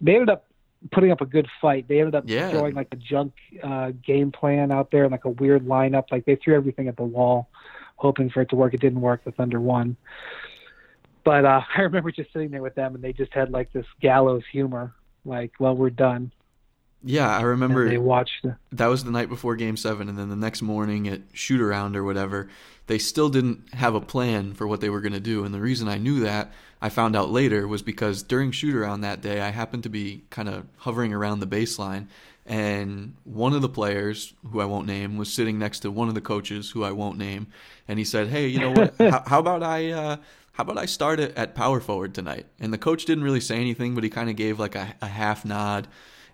[0.00, 0.46] they ended up
[0.92, 1.86] putting up a good fight.
[1.88, 2.50] They ended up Yeah.
[2.50, 3.32] throwing like a junk
[3.62, 6.04] uh, game plan out there, like a weird lineup.
[6.10, 7.48] Like they threw everything at the wall,
[7.96, 8.74] hoping for it to work.
[8.74, 9.24] It didn't work.
[9.24, 9.96] The Thunder won.
[11.24, 13.86] But uh, I remember just sitting there with them, and they just had like this
[14.00, 14.92] gallows humor.
[15.24, 16.30] Like, well, we're done.
[17.04, 18.46] Yeah, I And remember they watched.
[18.72, 21.96] That was the night before game seven and then the next morning at shoot around
[21.96, 22.48] or whatever
[22.86, 25.60] they still didn't have a plan for what they were going to do and the
[25.60, 26.52] reason i knew that
[26.82, 30.22] i found out later was because during shoot around that day i happened to be
[30.30, 32.06] kind of hovering around the baseline
[32.46, 36.14] and one of the players who i won't name was sitting next to one of
[36.14, 37.46] the coaches who i won't name
[37.88, 40.16] and he said hey you know what how, how about i uh,
[40.52, 42.46] how about I start it at power forward tonight?
[42.60, 45.08] And the coach didn't really say anything, but he kind of gave like a, a
[45.08, 45.88] half nod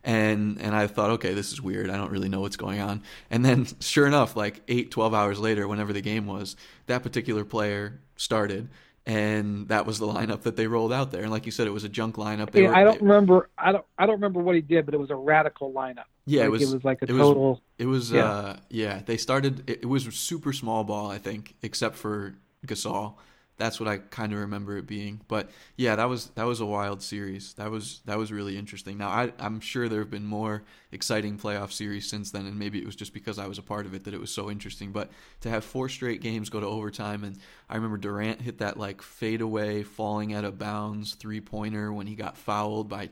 [0.05, 1.91] and and I thought, okay, this is weird.
[1.91, 3.03] I don't really know what's going on.
[3.31, 7.45] And then, sure enough, like eight, 12 hours later, whenever the game was, that particular
[7.45, 8.69] player started,
[9.07, 11.23] and that was the lineup that they rolled out there.
[11.23, 12.51] And like you said, it was a junk lineup.
[12.51, 13.49] They yeah, were, I don't they- remember.
[13.59, 13.85] I don't.
[13.99, 16.05] I don't remember what he did, but it was a radical lineup.
[16.27, 16.63] yeah, Like, it was.
[16.63, 17.63] It was like a it was- total.
[17.79, 18.11] It was.
[18.13, 18.25] Yeah.
[18.31, 19.69] Uh, yeah, they started.
[19.69, 22.35] It, it was super small ball, I think, except for
[22.67, 23.15] Gasol.
[23.61, 25.21] That's what I kind of remember it being.
[25.29, 27.53] But yeah, that was that was a wild series.
[27.55, 28.97] That was that was really interesting.
[28.97, 32.81] Now I, I'm sure there have been more exciting playoff series since then, and maybe
[32.81, 34.93] it was just because I was a part of it that it was so interesting.
[34.93, 35.11] But
[35.43, 37.39] to have four straight games go to overtime, and
[37.69, 42.15] I remember Durant hit that like fadeaway, falling out of bounds three pointer when he
[42.15, 43.11] got fouled by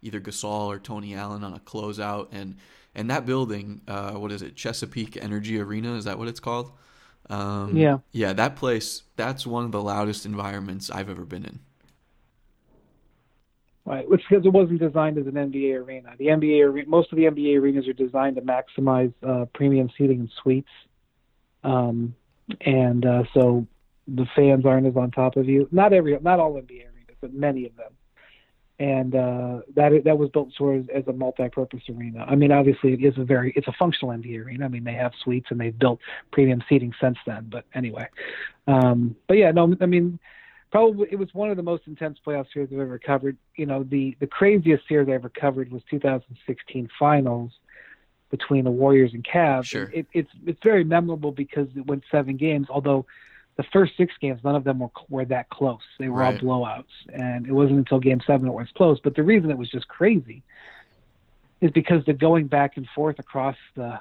[0.00, 2.56] either Gasol or Tony Allen on a closeout, and
[2.94, 5.94] and that building, uh, what is it, Chesapeake Energy Arena?
[5.94, 6.70] Is that what it's called?
[7.30, 7.98] Um, Yeah.
[8.12, 9.02] yeah, that place.
[9.16, 11.60] That's one of the loudest environments I've ever been in.
[13.84, 14.06] Right.
[14.10, 16.10] It's because it wasn't designed as an NBA arena.
[16.18, 20.32] The NBA most of the NBA arenas are designed to maximize uh, premium seating and
[20.42, 20.68] suites,
[21.64, 22.14] um,
[22.60, 23.66] and uh, so
[24.06, 25.68] the fans aren't as on top of you.
[25.72, 27.92] Not every, not all NBA arenas, but many of them.
[28.80, 32.24] And uh, that that was built sort of as a multi-purpose arena.
[32.28, 34.66] I mean, obviously, it is a very it's a functional NBA arena.
[34.66, 35.98] I mean, they have suites and they've built
[36.30, 37.48] premium seating since then.
[37.50, 38.06] But anyway,
[38.68, 40.20] um, but yeah, no, I mean,
[40.70, 43.36] probably it was one of the most intense playoff series I've ever covered.
[43.56, 47.50] You know, the the craziest series I ever covered was 2016 finals
[48.30, 49.64] between the Warriors and Cavs.
[49.64, 49.90] Sure.
[49.92, 52.68] It, it's it's very memorable because it went seven games.
[52.70, 53.06] Although
[53.58, 55.82] the first six games, none of them were were that close.
[55.98, 56.42] They were Right.
[56.42, 58.98] all blowouts, and it wasn't until Game Seven it was close.
[59.00, 60.44] But the reason it was just crazy
[61.60, 64.00] is because the going back and forth across the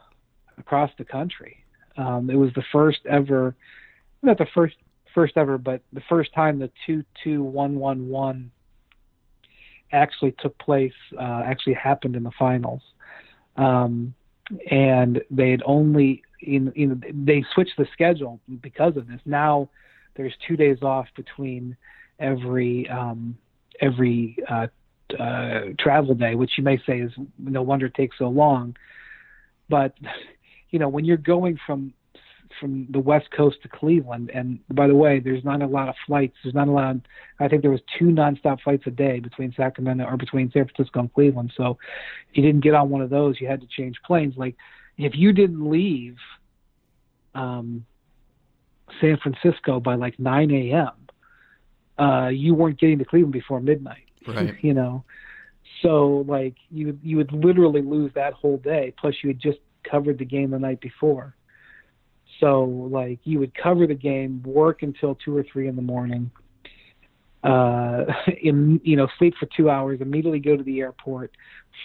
[0.57, 1.63] across the country.
[1.97, 3.55] Um, it was the first ever,
[4.21, 4.75] not the first
[5.15, 8.51] first ever, but the first time the two two one one one
[9.91, 12.81] actually took place, uh, actually happened in the finals,
[13.55, 14.13] um,
[14.69, 19.19] and they had only in you know they switched the schedule because of this.
[19.25, 19.69] Now
[20.15, 21.75] there's two days off between
[22.19, 23.37] every um,
[23.81, 24.67] every uh,
[25.19, 28.75] uh, travel day, which you may say is no wonder it takes so long.
[29.69, 29.93] But
[30.69, 31.93] you know when you're going from
[32.59, 35.95] from the west coast to Cleveland, and by the way, there's not a lot of
[36.05, 36.35] flights.
[36.43, 36.95] There's not a lot.
[36.95, 37.01] Of,
[37.39, 41.01] I think there was two nonstop flights a day between Sacramento or between San Francisco
[41.01, 41.53] and Cleveland.
[41.55, 41.77] So
[42.29, 44.35] if you didn't get on one of those, you had to change planes.
[44.37, 44.55] Like
[44.97, 46.17] if you didn't leave
[47.35, 47.85] um,
[48.99, 50.91] San Francisco by like 9 a.m.,
[51.99, 54.05] uh, you weren't getting to Cleveland before midnight.
[54.27, 54.55] Right.
[54.61, 55.03] you know,
[55.81, 58.93] so like you you would literally lose that whole day.
[58.99, 61.35] Plus, you had just covered the game the night before.
[62.39, 66.31] So like you would cover the game, work until two or three in the morning,
[67.43, 68.05] uh,
[68.41, 71.31] in, you know, sleep for two hours, immediately go to the airport,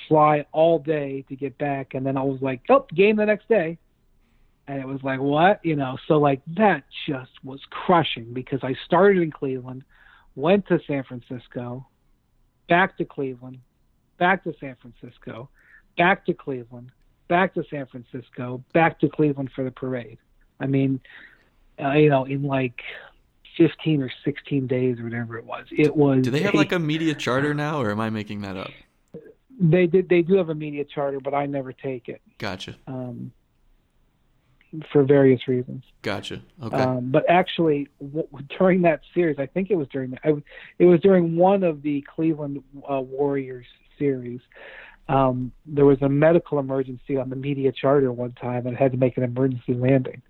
[0.08, 3.48] fly all day to get back, and then I was like, oh, game the next
[3.48, 3.78] day,
[4.66, 8.74] and it was like what, you know, so like that just was crushing because I
[8.86, 9.84] started in Cleveland,
[10.34, 11.86] went to San Francisco,
[12.68, 13.58] back to Cleveland,
[14.18, 15.48] back to San Francisco,
[15.96, 16.90] back to Cleveland,
[17.28, 20.18] back to San Francisco, back to Cleveland for the parade.
[20.60, 21.00] I mean,
[21.80, 22.82] uh, you know, in like
[23.56, 25.66] 15 or 16 days or whatever it was.
[25.70, 26.22] It was.
[26.22, 28.70] Do they have like a media charter now, or am I making that up?
[29.60, 30.08] They did.
[30.08, 32.22] They do have a media charter, but I never take it.
[32.38, 32.74] Gotcha.
[32.86, 33.32] Um,
[34.90, 35.84] for various reasons.
[36.00, 36.40] Gotcha.
[36.62, 36.76] Okay.
[36.76, 38.26] Um, but actually, w-
[38.58, 40.34] during that series, I think it was during I,
[40.78, 43.66] it was during one of the Cleveland uh, Warriors
[43.98, 44.40] series.
[45.08, 48.98] Um, there was a medical emergency on the media charter one time, and had to
[48.98, 50.22] make an emergency landing.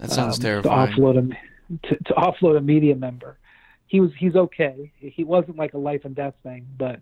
[0.00, 0.94] That sounds um, terrifying.
[0.94, 3.36] To offload a to, to offload a media member.
[3.86, 4.92] He was he's okay.
[4.98, 7.00] He wasn't like a life and death thing, but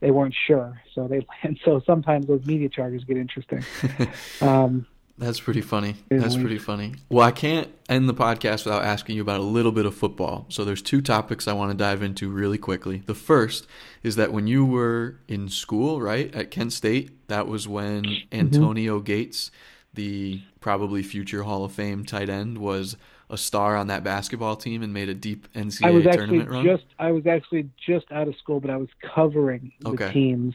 [0.00, 0.80] they weren't sure.
[0.94, 3.64] So they and so sometimes those media charges get interesting.
[4.40, 5.94] Um, That's pretty funny.
[6.10, 6.96] That's pretty funny.
[7.08, 10.44] Well, I can't end the podcast without asking you about a little bit of football.
[10.48, 13.04] So there's two topics I want to dive into really quickly.
[13.06, 13.68] The first
[14.02, 18.36] is that when you were in school, right, at Kent State, that was when Mm-hmm.
[18.40, 19.52] Antonio Gates,
[19.94, 22.96] the probably future Hall of Fame tight end, was
[23.28, 26.48] a star on that basketball team and made a deep NCAA I was actually tournament
[26.48, 26.64] run.
[26.64, 30.54] just I was actually just out of school, but I was covering the teams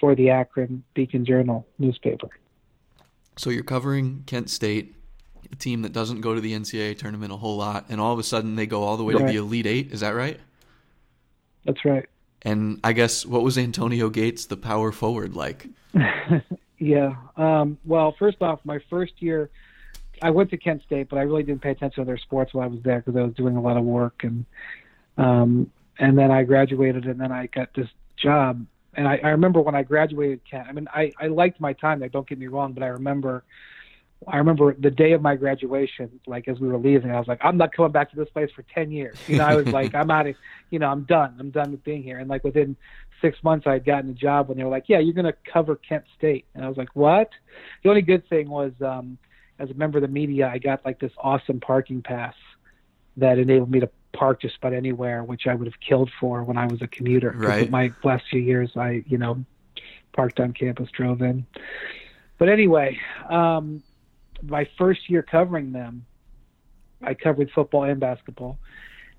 [0.00, 2.28] for the Akron Beacon Journal newspaper.
[3.36, 4.96] So you're covering Kent State,
[5.52, 8.18] a team that doesn't go to the NCAA tournament a whole lot, and all of
[8.18, 9.92] a sudden they go all the way to the Elite Eight.
[9.92, 10.40] Is that right?
[11.64, 12.08] That's right.
[12.42, 15.68] And I guess what was Antonio Gates, the power forward, like?
[16.80, 17.14] Yeah.
[17.36, 19.50] Um, well, first off, my first year,
[20.22, 22.64] I went to Kent State, but I really didn't pay attention to their sports while
[22.64, 24.44] I was there because I was doing a lot of work, and
[25.16, 28.66] um, and then I graduated, and then I got this job.
[28.94, 30.66] And I, I remember when I graduated Kent.
[30.68, 32.08] I mean, I, I liked my time there.
[32.08, 33.44] Don't get me wrong, but I remember,
[34.26, 37.40] I remember the day of my graduation, like as we were leaving, I was like,
[37.42, 39.16] I'm not coming back to this place for ten years.
[39.28, 40.34] You know, I was like, I'm out of,
[40.70, 41.36] you know, I'm done.
[41.38, 42.18] I'm done with being here.
[42.18, 42.76] And like within
[43.20, 45.76] six months I had gotten a job when they were like, Yeah, you're gonna cover
[45.76, 47.30] Kent State and I was like, What?
[47.82, 49.18] The only good thing was um
[49.58, 52.34] as a member of the media I got like this awesome parking pass
[53.16, 56.56] that enabled me to park just about anywhere, which I would have killed for when
[56.56, 57.34] I was a commuter.
[57.36, 57.70] Right.
[57.70, 59.44] My last few years I, you know,
[60.12, 61.46] parked on campus, drove in.
[62.38, 62.98] But anyway,
[63.28, 63.82] um
[64.42, 66.06] my first year covering them,
[67.02, 68.58] I covered football and basketball.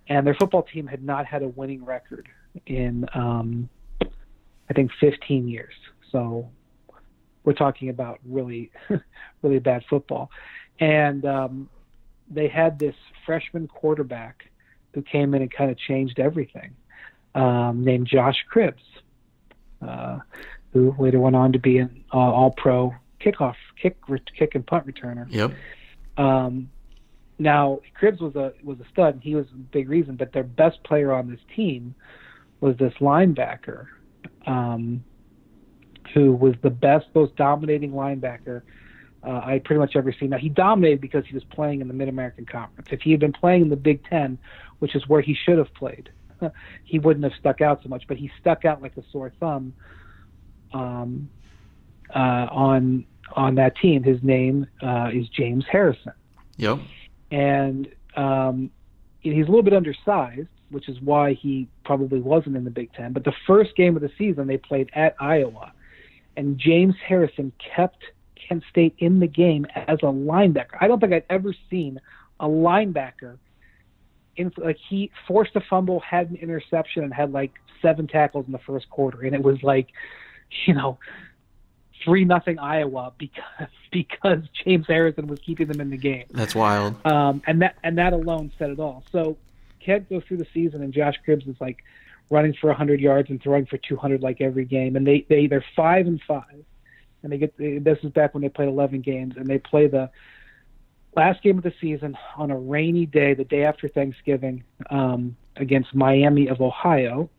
[0.08, 2.28] And their football team had not had a winning record
[2.66, 3.70] in um
[4.72, 5.74] I think 15 years.
[6.14, 6.50] So
[7.44, 8.72] we're talking about really,
[9.42, 10.32] really bad football.
[10.80, 11.70] And um,
[12.30, 12.96] they had this
[13.26, 14.50] freshman quarterback
[14.94, 16.74] who came in and kind of changed everything,
[17.36, 18.80] um, named Josh Cribbs,
[19.86, 20.20] uh,
[20.72, 23.98] who later went on to be an uh, All-Pro kickoff, kick,
[24.40, 25.28] kick and punt returner.
[25.30, 25.52] Yep.
[26.16, 26.70] Um,
[27.40, 29.16] now Cribbs was a was a stud.
[29.16, 31.94] And he was a big reason, but their best player on this team
[32.62, 33.88] was this linebacker,
[34.46, 35.04] um,
[36.14, 38.62] who was the best, most dominating linebacker
[39.24, 40.32] uh, I pretty much ever seen.
[40.32, 42.90] Now he dominated because he was playing in the Mid American Conference.
[42.92, 44.38] If he had been playing in the Big Ten,
[44.80, 46.10] which is where he should have played,
[46.84, 48.06] he wouldn't have stuck out so much.
[48.08, 49.74] But he stuck out like a sore thumb
[50.74, 51.30] um,
[52.14, 54.02] uh, on on that team.
[54.04, 56.14] His name uh, is James Harrison
[56.58, 56.80] Yep.
[57.32, 58.70] and um,
[59.20, 63.14] he's a little bit undersized, which is why he probably wasn't in the Big Ten.
[63.14, 65.72] But the first game of the season, they played at Iowa,
[66.36, 68.04] and James Harrison kept
[68.36, 70.78] Kent State in the game as a linebacker.
[70.80, 72.00] I don't think I'd ever seen
[72.40, 73.38] a linebacker
[74.36, 77.52] in like he forced a fumble, had an interception, and had like
[77.82, 79.88] seven tackles in the first quarter, and it was like,
[80.66, 80.98] you know.
[82.04, 86.96] Three nothing Iowa because because James Harrison was keeping them in the game That's wild.
[87.06, 89.04] um, and that and that alone said it all.
[89.12, 89.38] So
[89.84, 91.84] Kent goes through the season, and Josh Cribbs is like
[92.30, 95.66] running for 100 yards and throwing for 200 like every game, and they they they're
[95.76, 96.64] five and five,
[97.24, 100.10] and they get this is back when they played 11 games, and they play the
[101.16, 105.94] last game of the season on a rainy day, the day after Thanksgiving, um, against
[105.94, 107.30] Miami of Ohio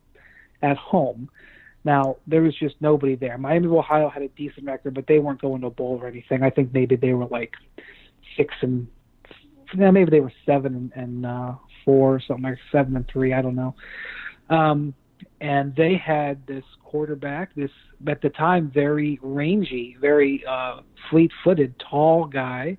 [0.62, 1.30] at home.
[1.84, 3.38] Now there was just nobody there.
[3.38, 6.06] Miami of Ohio had a decent record, but they weren't going to a bowl or
[6.06, 6.42] anything.
[6.42, 7.54] I think maybe they were like
[8.36, 8.86] six and
[9.74, 11.54] yeah, maybe they were seven and, and uh,
[11.84, 13.32] four, something like seven and three.
[13.32, 13.74] I don't know.
[14.50, 14.94] Um,
[15.40, 17.70] and they had this quarterback, this
[18.06, 20.80] at the time very rangy, very uh,
[21.10, 22.76] fleet-footed, tall guy,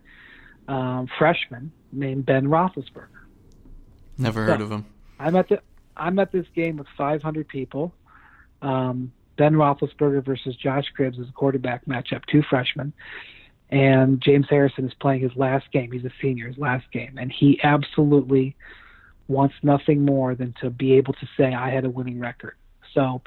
[0.67, 3.07] um, freshman named Ben Roethlisberger.
[4.17, 4.85] Never heard of him.
[5.19, 5.61] I'm at the
[5.95, 7.93] I'm at this game with 500 people.
[8.61, 12.93] Um, ben Roethlisberger versus Josh Cribbs is a quarterback matchup, two freshmen,
[13.69, 15.91] and James Harrison is playing his last game.
[15.91, 18.55] He's a senior, his last game, and he absolutely
[19.27, 22.55] wants nothing more than to be able to say I had a winning record.
[22.93, 23.21] So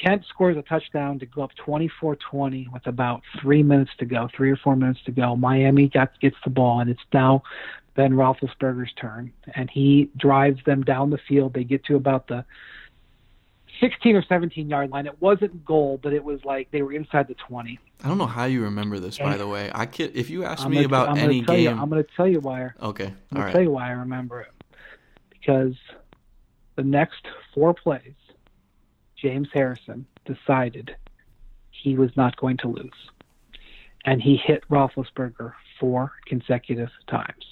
[0.00, 4.50] Kent scores a touchdown to go up 24-20 with about three minutes to go, three
[4.50, 5.34] or four minutes to go.
[5.36, 7.42] Miami got, gets the ball, and it's now
[7.96, 11.52] Ben Roethlisberger's turn, and he drives them down the field.
[11.54, 12.44] They get to about the
[13.80, 15.06] 16 or 17 yard line.
[15.06, 17.78] It wasn't goal, but it was like they were inside the 20.
[18.04, 19.70] I don't know how you remember this, by And- the way.
[19.74, 21.88] I can If you ask I'm me gonna- about I'm any tell you- game, I'm
[21.90, 22.62] going to tell you why.
[22.62, 23.52] okay, I'm all going to right.
[23.52, 24.48] tell you why I remember it.
[25.40, 25.74] Because
[26.76, 28.14] the next four plays,
[29.16, 30.94] James Harrison decided
[31.70, 33.10] he was not going to lose.
[34.04, 37.44] And he hit Roethlisberger four consecutive times.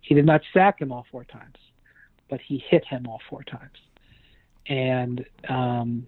[0.00, 1.56] He did not sack him all four times,
[2.28, 3.78] but he hit him all four times.
[4.66, 6.06] And um,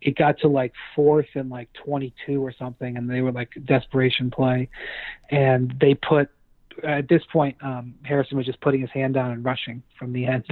[0.00, 4.30] it got to like fourth and like 22 or something, and they were like desperation
[4.30, 4.68] play.
[5.30, 6.30] And they put
[6.84, 10.26] at this point, um, Harrison was just putting his hand down and rushing from the
[10.26, 10.44] end.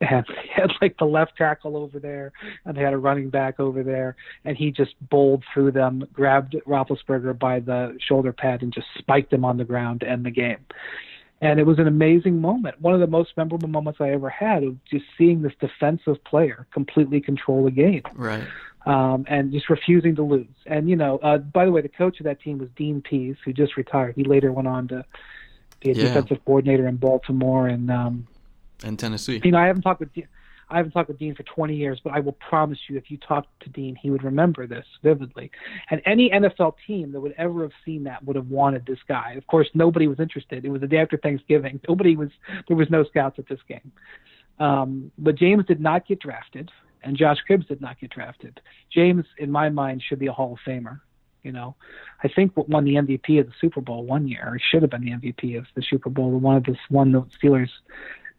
[0.00, 2.32] And they had like the left tackle over there,
[2.64, 6.54] and they had a running back over there, and he just bowled through them, grabbed
[6.66, 10.30] Roethlisberger by the shoulder pad, and just spiked him on the ground to end the
[10.30, 10.58] game.
[11.40, 14.64] And it was an amazing moment, one of the most memorable moments I ever had
[14.64, 18.42] of just seeing this defensive player completely control the game Right.
[18.86, 20.46] um, and just refusing to lose.
[20.66, 23.36] And you know, uh, by the way, the coach of that team was Dean Pees,
[23.44, 24.14] who just retired.
[24.16, 25.04] He later went on to
[25.80, 26.04] be a Yeah.
[26.04, 27.68] defensive coordinator in Baltimore.
[27.68, 28.26] And um,
[28.84, 29.40] And Tennessee.
[29.44, 30.26] you know, I haven't talked with De-
[30.70, 33.16] I haven't talked with Dean for 20 years, but I will promise you, if you
[33.16, 35.50] talked to Dean, he would remember this vividly.
[35.90, 39.32] And any NFL team that would ever have seen that would have wanted this guy.
[39.32, 40.66] Of course, nobody was interested.
[40.66, 41.80] It was the day after Thanksgiving.
[41.88, 42.28] Nobody was.
[42.66, 43.90] There was no scouts at this game.
[44.58, 46.70] Um, but James did not get drafted,
[47.02, 48.60] and Josh Cribbs did not get drafted.
[48.92, 51.00] James, in my mind, should be a Hall of Famer.
[51.42, 51.76] You know,
[52.22, 55.04] I think won the MVP of the Super Bowl one year, or should have been
[55.04, 56.32] the MVP of the Super Bowl.
[56.32, 57.70] The one of the one the Steelers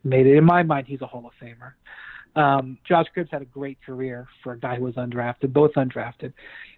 [0.03, 0.35] made it.
[0.35, 1.73] In my mind, he's a Hall of Famer.
[2.35, 6.33] Um, Josh Cribbs had a great career for a guy who was undrafted, both undrafted.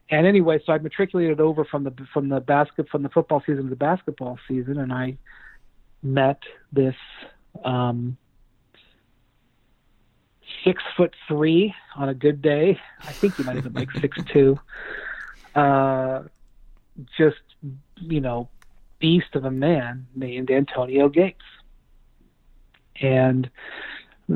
[0.09, 3.63] And anyway, so I matriculated over from the from the basket from the football season
[3.63, 5.17] to the basketball season, and I
[6.03, 6.39] met
[6.71, 6.95] this
[7.63, 8.17] um,
[10.63, 12.79] six foot three on a good day.
[13.01, 14.59] I think he might been like six two.
[15.55, 16.23] Uh,
[17.17, 17.41] just
[17.95, 18.49] you know,
[18.99, 21.41] beast of a man named Antonio Gates,
[23.01, 23.49] and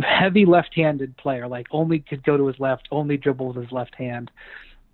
[0.03, 1.47] heavy left-handed player.
[1.47, 4.31] Like only could go to his left, only dribble with his left hand,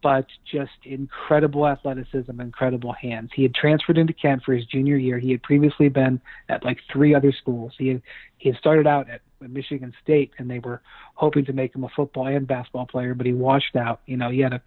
[0.01, 3.29] but just incredible athleticism, incredible hands.
[3.35, 5.19] He had transferred into Kent for his junior year.
[5.19, 7.73] He had previously been at like three other schools.
[7.77, 8.01] He had
[8.37, 10.81] he had started out at Michigan State, and they were
[11.15, 14.01] hoping to make him a football and basketball player, but he washed out.
[14.07, 14.61] You know, he had a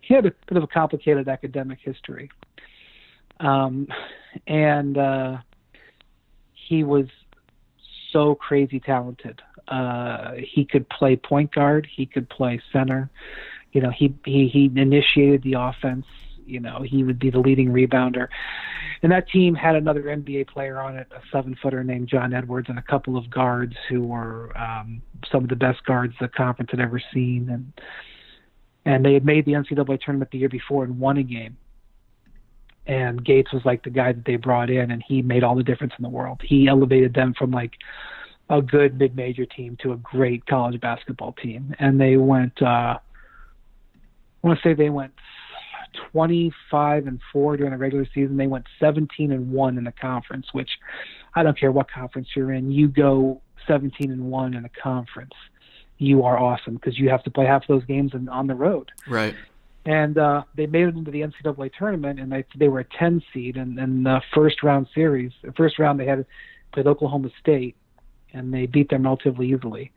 [0.00, 2.30] he had a bit of a complicated academic history,
[3.38, 3.86] um,
[4.46, 5.36] and uh,
[6.52, 7.06] he was
[8.12, 9.40] so crazy talented.
[9.68, 11.86] Uh, he could play point guard.
[11.94, 13.10] He could play center.
[13.72, 16.06] You know, he he he initiated the offense.
[16.46, 18.28] You know, he would be the leading rebounder.
[19.02, 22.68] And that team had another NBA player on it, a seven footer named John Edwards,
[22.68, 25.00] and a couple of guards who were um,
[25.30, 27.48] some of the best guards the conference had ever seen.
[27.50, 27.72] And
[28.84, 31.56] and they had made the NCAA tournament the year before and won a game.
[32.86, 35.62] And Gates was like the guy that they brought in, and he made all the
[35.62, 36.40] difference in the world.
[36.42, 37.72] He elevated them from like
[38.48, 42.60] a good mid-major team to a great college basketball team, and they went.
[42.60, 42.98] Uh,
[44.42, 45.12] I want to say they went
[46.12, 48.36] 25 and four during the regular season.
[48.36, 50.70] They went 17 and one in the conference, which
[51.34, 52.70] I don't care what conference you're in.
[52.70, 55.34] You go 17 and one in a conference,
[55.98, 58.54] you are awesome because you have to play half of those games in, on the
[58.54, 58.90] road.
[59.06, 59.34] Right.
[59.84, 63.22] And uh, they made it into the NCAA tournament, and they they were a 10
[63.32, 63.56] seed.
[63.56, 66.26] And in the first round series, the first round they had
[66.72, 67.76] played Oklahoma State,
[68.32, 69.92] and they beat them relatively easily.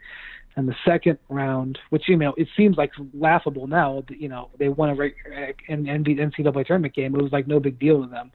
[0.56, 4.04] And the second round, which you know, it seems like laughable now.
[4.10, 5.16] You know, they won a reg-
[5.68, 7.16] an NCAA tournament game.
[7.16, 8.32] It was like no big deal to them.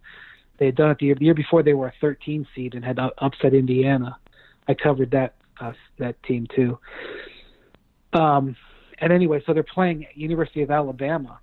[0.58, 1.62] They had done it the year, the year before.
[1.62, 4.18] They were a 13 seed and had upset Indiana.
[4.66, 6.78] I covered that uh, that team too.
[8.12, 8.56] Um,
[8.98, 11.38] and anyway, so they're playing University of Alabama,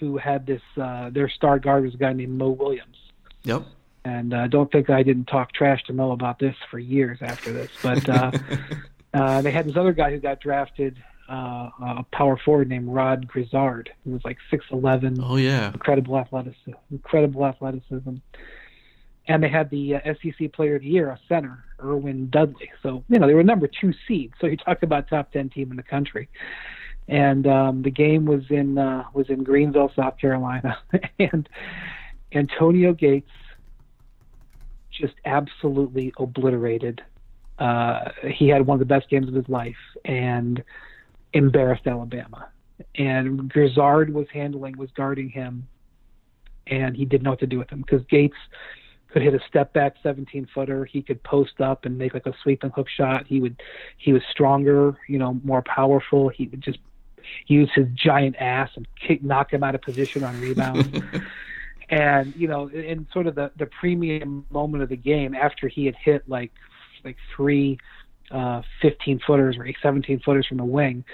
[0.00, 2.96] who had this uh, their star guard was a guy named Mo Williams.
[3.44, 3.62] Yep.
[4.04, 7.52] And uh, don't think I didn't talk trash to Mo about this for years after
[7.52, 8.08] this, but.
[8.08, 8.32] Uh,
[9.14, 13.26] Uh, they had this other guy who got drafted, uh, a power forward named Rod
[13.26, 15.18] Grizzard, who was like six eleven.
[15.22, 15.72] Oh yeah.
[15.72, 16.72] Incredible athleticism.
[16.90, 18.16] Incredible athleticism.
[19.28, 22.70] And they had the uh, SEC Player of the Year, a center, Erwin Dudley.
[22.82, 24.32] So you know they were number two seed.
[24.40, 26.28] So you talk about top ten team in the country.
[27.08, 30.78] And um, the game was in uh, was in Greenville, South Carolina,
[31.18, 31.48] and
[32.32, 33.30] Antonio Gates
[34.90, 37.02] just absolutely obliterated
[37.62, 40.64] uh, he had one of the best games of his life and
[41.32, 42.48] embarrassed Alabama.
[42.96, 45.68] And Grizzard was handling, was guarding him,
[46.66, 48.36] and he didn't know what to do with him because Gates
[49.12, 50.84] could hit a step back 17 footer.
[50.84, 53.28] He could post up and make like a sweep and hook shot.
[53.28, 53.62] He would,
[53.96, 56.30] he was stronger, you know, more powerful.
[56.30, 56.80] He would just
[57.46, 60.88] use his giant ass and kick, knock him out of position on rebounds.
[61.90, 65.86] and you know, in sort of the the premium moment of the game, after he
[65.86, 66.50] had hit like
[67.04, 67.78] like three
[68.30, 71.04] uh, 15 footers or 17 footers from the wing,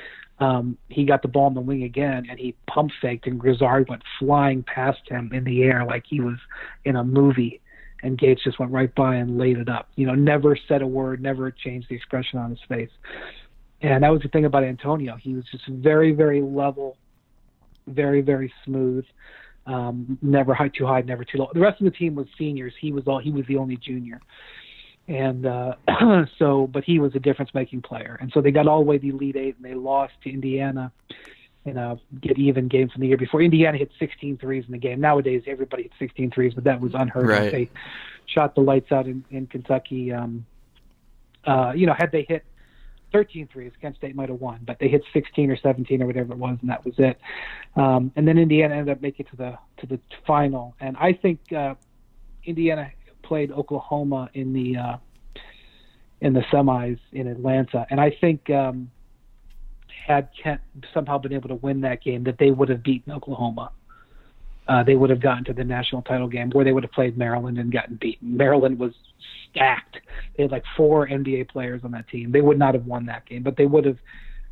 [0.40, 3.88] um, he got the ball in the wing again and he pump faked and Grizzard
[3.88, 6.36] went flying past him in the air like he was
[6.84, 7.60] in a movie
[8.02, 9.88] and Gates just went right by and laid it up.
[9.96, 12.90] You know, never said a word, never changed the expression on his face.
[13.80, 15.16] And that was the thing about Antonio.
[15.20, 16.96] He was just very, very level,
[17.86, 19.04] very, very smooth.
[19.66, 21.50] Um, never high too high, never too low.
[21.52, 22.72] The rest of the team was seniors.
[22.80, 24.20] He was all he was the only junior.
[25.08, 25.74] And uh,
[26.38, 28.18] so, but he was a difference-making player.
[28.20, 30.30] And so they got all the way to the Elite Eight, and they lost to
[30.30, 30.92] Indiana
[31.64, 33.42] in a get even game from the year before.
[33.42, 35.00] Indiana hit 16 threes in the game.
[35.00, 37.46] Nowadays, everybody hits 16 threes, but that was unheard right.
[37.46, 37.52] of.
[37.52, 37.70] They
[38.26, 40.12] shot the lights out in, in Kentucky.
[40.12, 40.46] Um,
[41.44, 42.44] uh, you know, had they hit
[43.12, 46.32] 13 threes, Kent State might have won, but they hit 16 or 17 or whatever
[46.32, 47.18] it was, and that was it.
[47.76, 50.74] Um, and then Indiana ended up making it to the to the final.
[50.80, 51.74] And I think uh,
[52.44, 52.90] Indiana
[53.28, 54.96] played Oklahoma in the uh,
[56.20, 58.50] in the semis in Atlanta, and I think.
[58.50, 58.90] Um,
[60.08, 60.60] had Kent
[60.94, 63.70] somehow been able to win that game, that they would have beaten Oklahoma.
[64.66, 67.16] Uh, they would have gotten to the national title game where they would have played
[67.16, 68.36] Maryland and gotten beaten.
[68.36, 68.92] Maryland was
[69.50, 69.98] stacked.
[70.36, 72.32] They had like four NBA players on that team.
[72.32, 73.98] They would not have won that game, but they would have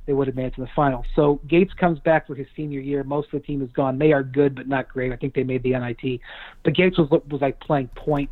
[0.07, 1.05] they would have made it to the final.
[1.17, 3.03] So Gates comes back for his senior year.
[3.03, 3.99] Most of the team is gone.
[3.99, 5.13] They are good, but not great.
[5.13, 6.21] I think they made the NIT.
[6.63, 8.31] But Gates was was like playing point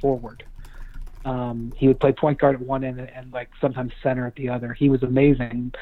[0.00, 0.44] forward.
[1.24, 4.34] Um, he would play point guard at one end and, and like sometimes center at
[4.36, 4.72] the other.
[4.72, 5.72] He was amazing,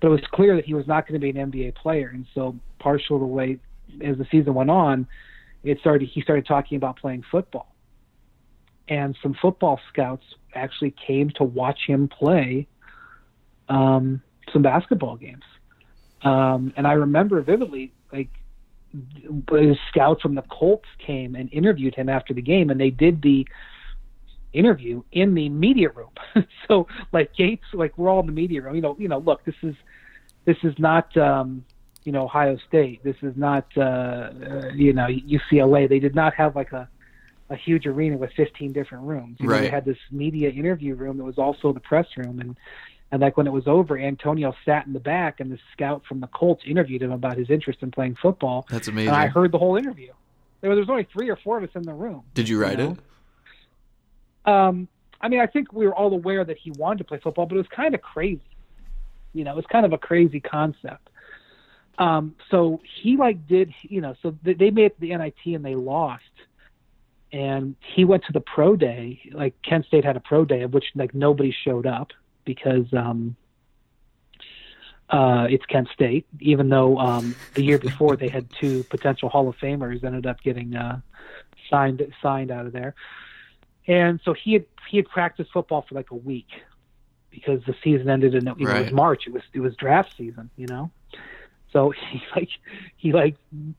[0.00, 2.10] but it was clear that he was not going to be an NBA player.
[2.12, 3.58] And so, partial the way
[4.04, 5.06] as the season went on,
[5.64, 6.10] it started.
[6.12, 7.74] He started talking about playing football,
[8.88, 10.24] and some football scouts
[10.54, 12.68] actually came to watch him play
[13.70, 14.22] um,
[14.52, 15.44] some basketball games.
[16.22, 18.28] Um, and I remember vividly, like
[19.88, 23.46] scouts from the Colts came and interviewed him after the game, and they did the
[24.52, 26.10] interview in the media room.
[26.68, 28.74] so like Gates, like we're all in the media room.
[28.74, 29.74] You know, you know, look, this is
[30.44, 31.64] this is not um,
[32.04, 33.02] you know Ohio State.
[33.04, 35.88] This is not uh, uh, you know UCLA.
[35.88, 36.88] They did not have like a
[37.50, 39.36] a huge arena with 15 different rooms.
[39.38, 39.58] You right.
[39.58, 42.56] know, they had this media interview room that was also the press room, and
[43.12, 46.20] and like when it was over, Antonio sat in the back, and the scout from
[46.20, 48.66] the Colts interviewed him about his interest in playing football.
[48.70, 49.08] That's amazing.
[49.08, 50.12] And I heard the whole interview.
[50.62, 52.22] There was, only three or four of us in the room.
[52.34, 52.96] Did you write you know?
[54.46, 54.50] it?
[54.50, 54.88] Um,
[55.20, 57.56] I mean, I think we were all aware that he wanted to play football, but
[57.56, 58.40] it was kind of crazy.
[59.34, 61.10] You know, it was kind of a crazy concept.
[61.98, 65.64] Um, so he like did, you know, so they made it to the NIT and
[65.64, 66.22] they lost.
[67.30, 69.20] And he went to the pro day.
[69.32, 72.08] Like Kent State had a pro day of which like nobody showed up
[72.44, 73.36] because um,
[75.10, 76.26] uh, it's Kent State.
[76.40, 80.40] Even though um, the year before they had two potential Hall of Famers ended up
[80.42, 81.00] getting uh,
[81.70, 82.94] signed signed out of there
[83.86, 86.48] and so he had he had practiced football for like a week
[87.30, 88.80] because the season ended in you know, Right.
[88.80, 89.24] it was March.
[89.26, 90.90] It was it was draft season, you know.
[91.72, 92.48] So he like
[92.96, 93.36] he like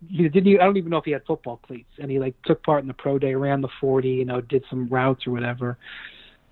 [0.08, 2.36] he didn't even, I don't even know if he had football cleats, and he like
[2.44, 5.32] took part in the pro day, ran the forty, you know, did some routes or
[5.32, 5.78] whatever,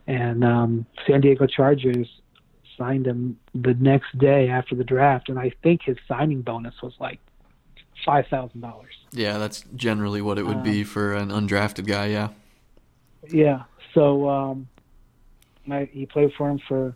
[0.07, 2.07] and um, San Diego Chargers
[2.77, 6.93] signed him the next day after the draft, and I think his signing bonus was
[6.99, 7.19] like
[8.05, 8.93] five thousand dollars.
[9.11, 12.07] Yeah, that's generally what it would Um, be for an undrafted guy.
[12.07, 12.29] Yeah.
[13.29, 13.63] Yeah.
[13.93, 14.67] So um,
[15.69, 16.95] I, he played for him for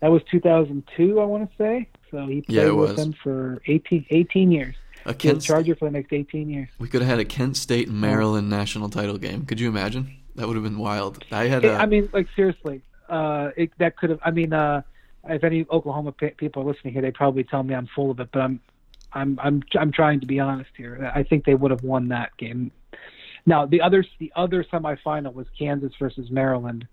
[0.00, 1.86] that was 2002, I want to say.
[2.10, 4.74] So he played Yeah, it with him for 18, 18 years.
[5.04, 6.68] A He was Kent a Charger for the next 18 years.
[6.78, 9.44] We could have had a Kent State Maryland national title game.
[9.44, 10.10] Could you imagine?
[10.36, 11.24] That would have been wild.
[11.30, 14.20] I had a, I mean, like seriously, uh, it, that could have.
[14.22, 14.82] I mean, uh,
[15.28, 18.20] if any Oklahoma pe- people are listening here, they probably tell me I'm full of
[18.20, 18.60] it, but I'm,
[19.12, 21.10] I'm, I'm, I'm trying to be honest here.
[21.14, 22.70] I think they would have won that game.
[23.46, 26.86] Now the other, the other semifinal was Kansas versus Maryland.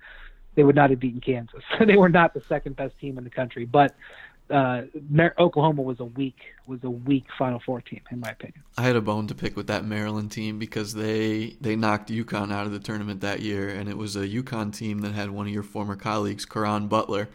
[0.55, 1.63] They would not have beaten Kansas.
[1.85, 3.95] they were not the second best team in the country, but
[4.49, 4.83] uh,
[5.39, 8.63] Oklahoma was a weak, was a weak Final Four team in my opinion.
[8.77, 12.51] I had a bone to pick with that Maryland team because they they knocked UConn
[12.51, 15.47] out of the tournament that year, and it was a UConn team that had one
[15.47, 17.29] of your former colleagues, Caron Butler.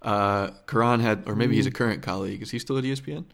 [0.00, 2.40] Uh, Caron had, or maybe he's a current colleague.
[2.42, 3.24] Is he still at ESPN?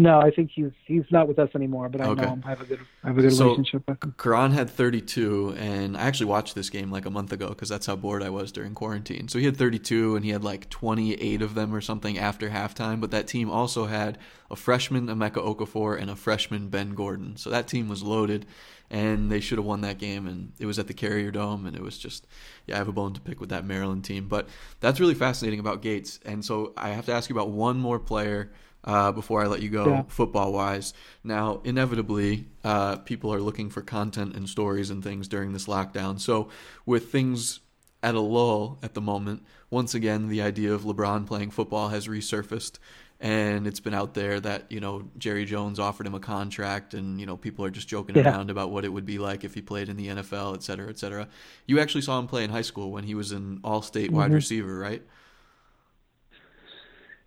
[0.00, 2.22] No, I think he's he's not with us anymore, but I Okay.
[2.22, 2.42] know him.
[2.46, 4.14] I have a good I have a good So- relationship with him.
[4.16, 7.86] Caron had 32, and I actually watched this game like a month ago because that's
[7.86, 9.26] how bored I was during quarantine.
[9.26, 13.00] So he had 32, and he had like 28 of them or something after halftime.
[13.00, 14.18] But that team also had
[14.52, 17.36] a freshman Emeka Okafor and a freshman Ben Gordon.
[17.36, 18.46] So that team was loaded,
[18.88, 20.28] and they should have won that game.
[20.28, 22.24] And it was at the Carrier Dome, and it was just,
[22.68, 24.28] yeah, I have a bone to pick with that Maryland team.
[24.28, 24.48] But
[24.78, 26.20] that's really fascinating about Gates.
[26.24, 28.52] And so I have to ask you about one more player.
[28.88, 30.02] Uh, before I let you go, Yeah.
[30.08, 30.94] football wise.
[31.22, 36.18] Now, inevitably, uh, people are looking for content and stories and things during this lockdown.
[36.18, 36.48] So,
[36.86, 37.60] with things
[38.02, 42.08] at a lull at the moment, once again, the idea of LeBron playing football has
[42.08, 42.78] resurfaced.
[43.20, 47.20] And it's been out there that, you know, Jerry Jones offered him a contract, and,
[47.20, 48.30] you know, people are just joking Yeah.
[48.30, 50.88] around about what it would be like if he played in the NFL, et cetera,
[50.88, 51.28] et cetera.
[51.66, 54.30] You actually saw him play in high school when he was an all state wide
[54.30, 54.34] Mhm.
[54.34, 55.02] receiver, right?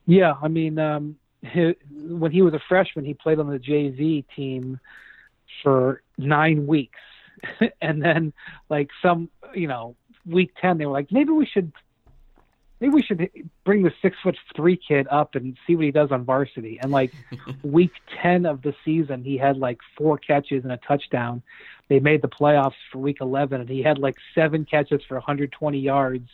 [0.07, 4.25] Yeah, I mean, um, he, when he was a freshman, he played on the JV
[4.35, 4.79] team
[5.63, 6.99] for nine weeks,
[7.81, 8.33] and then
[8.69, 9.95] like some, you know,
[10.25, 11.71] week ten, they were like, maybe we should,
[12.79, 13.29] maybe we should
[13.63, 16.79] bring the six foot three kid up and see what he does on varsity.
[16.81, 17.11] And like
[17.63, 17.91] week
[18.21, 21.41] ten of the season, he had like four catches and a touchdown.
[21.89, 25.79] They made the playoffs for week eleven, and he had like seven catches for 120
[25.79, 26.29] yards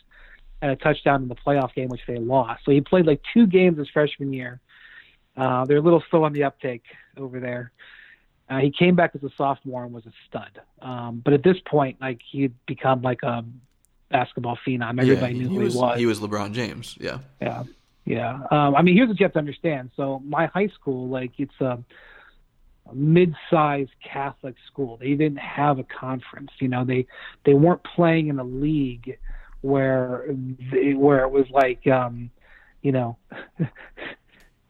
[0.60, 2.64] and a touchdown in the playoff game, which they lost.
[2.64, 4.60] So he played like two games his freshman year.
[5.38, 6.82] Uh, they're a little slow on the uptake
[7.16, 7.72] over there.
[8.50, 10.60] Uh, he came back as a sophomore and was a stud.
[10.80, 13.44] Um, but at this point, like he'd become like a
[14.10, 15.00] basketball phenom.
[15.00, 15.98] Everybody yeah, knew he who was, he was.
[15.98, 16.96] He was LeBron James.
[16.98, 17.18] Yeah.
[17.40, 17.64] Yeah,
[18.04, 18.40] yeah.
[18.50, 19.90] Um, I mean, here's what you have to understand.
[19.96, 21.78] So my high school, like, it's a,
[22.90, 24.96] a mid-sized Catholic school.
[24.96, 26.50] They didn't have a conference.
[26.58, 27.06] You know, they
[27.44, 29.18] they weren't playing in a league
[29.60, 30.24] where
[30.72, 32.30] they, where it was like, um,
[32.82, 33.18] you know.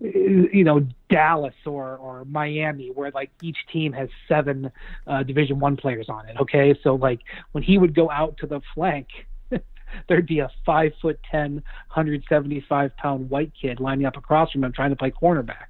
[0.01, 4.71] you know Dallas or or Miami where like each team has seven
[5.07, 7.21] uh, division 1 players on it okay so like
[7.53, 9.09] when he would go out to the flank
[10.09, 14.73] there'd be a five foot ten, 175 pound white kid lining up across from him
[14.73, 15.67] trying to play cornerback.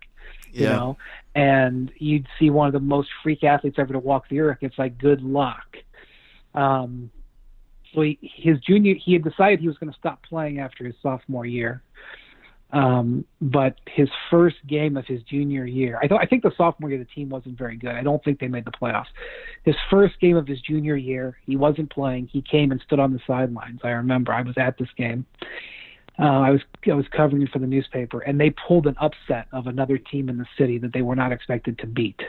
[0.52, 0.76] You Yeah.
[0.76, 0.96] know,
[1.34, 4.58] and you'd see one of the most freak athletes ever to walk the earth.
[4.60, 5.76] It's like good luck.
[6.54, 7.10] Um,
[7.94, 10.94] so he, his junior, he had decided he was going to stop playing after his
[11.02, 11.82] sophomore year.
[12.70, 16.90] Um, but his first game of his junior year, I thought I think the sophomore
[16.90, 17.92] year the team wasn't very good.
[17.92, 19.06] I don't think they made the playoffs.
[19.64, 22.26] His first game of his junior year, he wasn't playing.
[22.26, 23.80] He came and stood on the sidelines.
[23.84, 25.24] I remember I was at this game.
[26.18, 29.46] Uh, I was I was covering it for the newspaper, and they pulled an upset
[29.52, 32.20] of another team in the city that they were not expected to beat,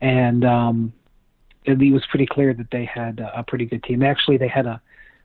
[0.00, 0.92] and um,
[1.64, 4.02] it was pretty clear that they had a pretty good team.
[4.02, 4.80] Actually, they had a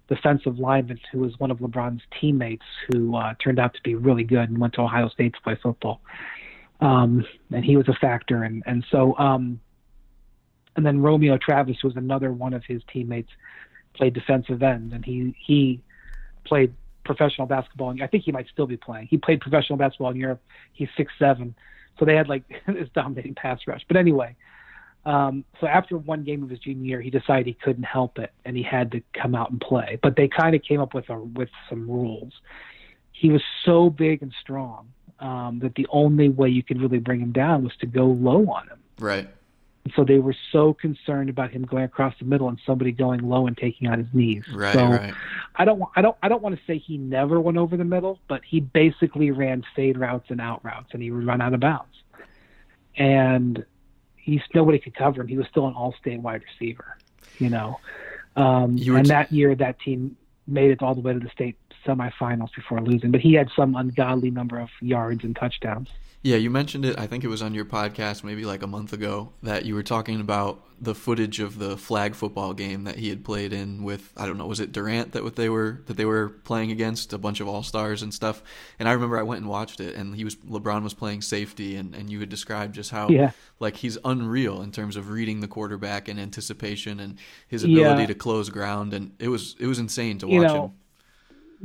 [0.09, 4.23] defensive lineman who was one of LeBron's teammates who uh, turned out to be really
[4.23, 6.01] good and went to Ohio State to play football.
[6.81, 8.43] Um, and he was a factor.
[8.43, 9.59] And, and so, um,
[10.75, 13.29] and then Romeo Travis was another one of his teammates,
[13.93, 15.81] played defensive end, and he, he
[16.45, 16.73] played
[17.05, 17.91] professional basketball.
[17.91, 19.07] And I think he might still be playing.
[19.07, 20.41] He played professional basketball in Europe.
[20.73, 21.55] He's six seven,
[21.97, 23.81] so they had like this dominating pass rush.
[23.87, 24.35] But anyway,
[25.05, 28.31] um, so after one game of his junior year, he decided he couldn't help it
[28.45, 29.97] and he had to come out and play.
[30.01, 32.33] But they kind of came up with a, with some rules.
[33.11, 34.89] He was so big and strong
[35.19, 38.45] um, that the only way you could really bring him down was to go low
[38.49, 38.79] on him.
[38.99, 39.29] Right.
[39.95, 43.47] So they were so concerned about him going across the middle and somebody going low
[43.47, 44.43] and taking out his knees.
[44.53, 44.73] Right.
[44.73, 45.13] so right.
[45.55, 48.19] I don't, I don't, I don't want to say he never went over the middle,
[48.27, 51.61] but he basically ran fade routes and out routes, and he would run out of
[51.61, 51.95] bounds.
[52.95, 53.65] And
[54.29, 55.27] he's nobody could cover him.
[55.27, 56.97] He was still an all-state wide receiver,
[57.39, 57.79] you know.
[58.35, 60.15] Um, You and t- that year, that team
[60.47, 63.11] made it all the way to the state semifinals before losing.
[63.11, 65.89] But he had some ungodly number of yards and touchdowns.
[66.21, 66.99] Yeah, you mentioned it.
[66.99, 69.83] I think it was on your podcast maybe like a month ago that you were
[69.83, 74.11] talking about the footage of the flag football game that he had played in with
[74.17, 77.13] I don't know was it Durant that what they were that they were playing against
[77.13, 78.43] a bunch of all stars and stuff.
[78.79, 81.77] And I remember I went and watched it and he was LeBron was playing safety
[81.77, 83.31] and and you had described just how Yeah.
[83.61, 87.79] like he's unreal in terms of reading the quarterback and anticipation and his Yeah.
[87.87, 90.71] ability to close ground and it was it was insane to watch You know, him.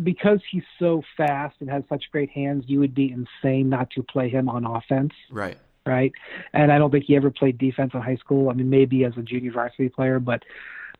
[0.02, 4.02] Because he's so fast and has such great hands, you would be insane not to
[4.02, 5.12] play him on offense.
[5.30, 5.56] Right.
[5.86, 6.12] right?
[6.52, 8.50] And I don't think he ever played defense in high school.
[8.50, 10.42] I mean, maybe as a junior varsity player, but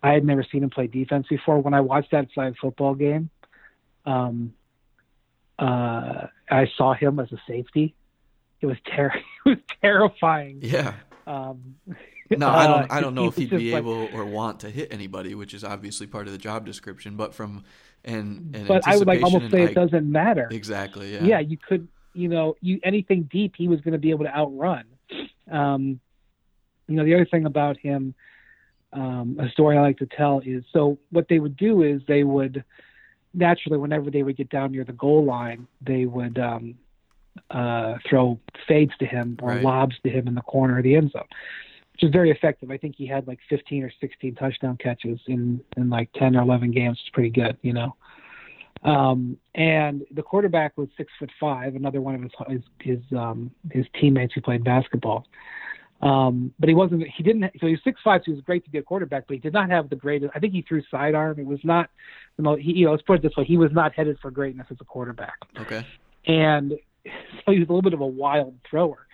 [0.02, 1.58] I had never seen him play defense before.
[1.60, 3.30] When I watched that flag football game,
[4.06, 4.52] um,
[5.58, 7.94] uh, I saw him as a safety.
[8.60, 9.12] It was ter-
[9.46, 10.58] it was terrifying.
[10.62, 10.94] Yeah.
[11.26, 11.76] Um,
[12.30, 12.90] No, I don't.
[12.92, 15.62] I don't know if he'd be like- able or want to hit anybody, which is
[15.64, 17.16] obviously part of the job description.
[17.16, 17.64] But from
[18.04, 20.48] and and But I would like almost say and it doesn't matter.
[20.50, 21.14] Exactly.
[21.14, 21.24] Yeah.
[21.24, 24.34] yeah, you could, you know, you anything deep, he was going to be able to
[24.34, 24.84] outrun.
[25.50, 26.00] Um,
[26.88, 28.14] you know, the other thing about him,
[28.92, 32.24] um, a story I like to tell is so what they would do is they
[32.24, 32.64] would
[33.32, 36.76] naturally, whenever they would get down near the goal line, they would um,
[37.50, 39.62] uh, throw fades to him or Right.
[39.62, 41.24] lobs to him in the corner of the end zone,
[41.94, 42.70] which is very effective.
[42.70, 46.42] I think he had like 15 or 16 touchdown catches in in like 10 or
[46.42, 46.98] 11 games.
[47.00, 47.94] It's pretty good, you know.
[48.82, 53.50] Um, and the quarterback was six foot five, another one of his his his, um,
[53.70, 55.26] his teammates who played basketball.
[56.02, 57.04] Um, but he wasn't.
[57.16, 57.44] He didn't.
[57.60, 58.20] So he was six five.
[58.20, 60.32] So he was great to be a quarterback, but he did not have the greatest.
[60.34, 61.38] I think he threw sidearm.
[61.38, 61.88] It was not.
[62.36, 64.30] You know, he, you know, let's put it this way: he was not headed for
[64.30, 65.38] greatness as a quarterback.
[65.60, 65.86] Okay.
[66.26, 66.72] And
[67.06, 69.06] so he was a little bit of a wild thrower.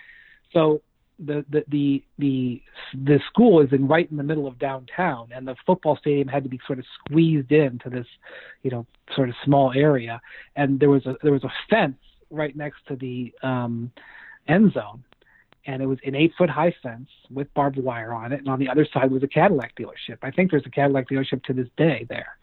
[0.53, 0.83] So
[1.25, 2.63] the the the
[2.95, 6.43] the, school is in right in the middle of downtown, and the football stadium had
[6.45, 8.07] to be sort of squeezed into this,
[8.63, 10.21] you know, sort of small area.
[10.57, 11.99] And there was a there was a fence
[12.31, 13.93] right next to the um,
[14.49, 15.05] end zone
[15.67, 18.41] and it was an eight foot high fence with barbed wire on it.
[18.41, 20.19] And on the other side was a Cadillac dealership.
[20.23, 22.37] I think there's a Cadillac dealership to this day there,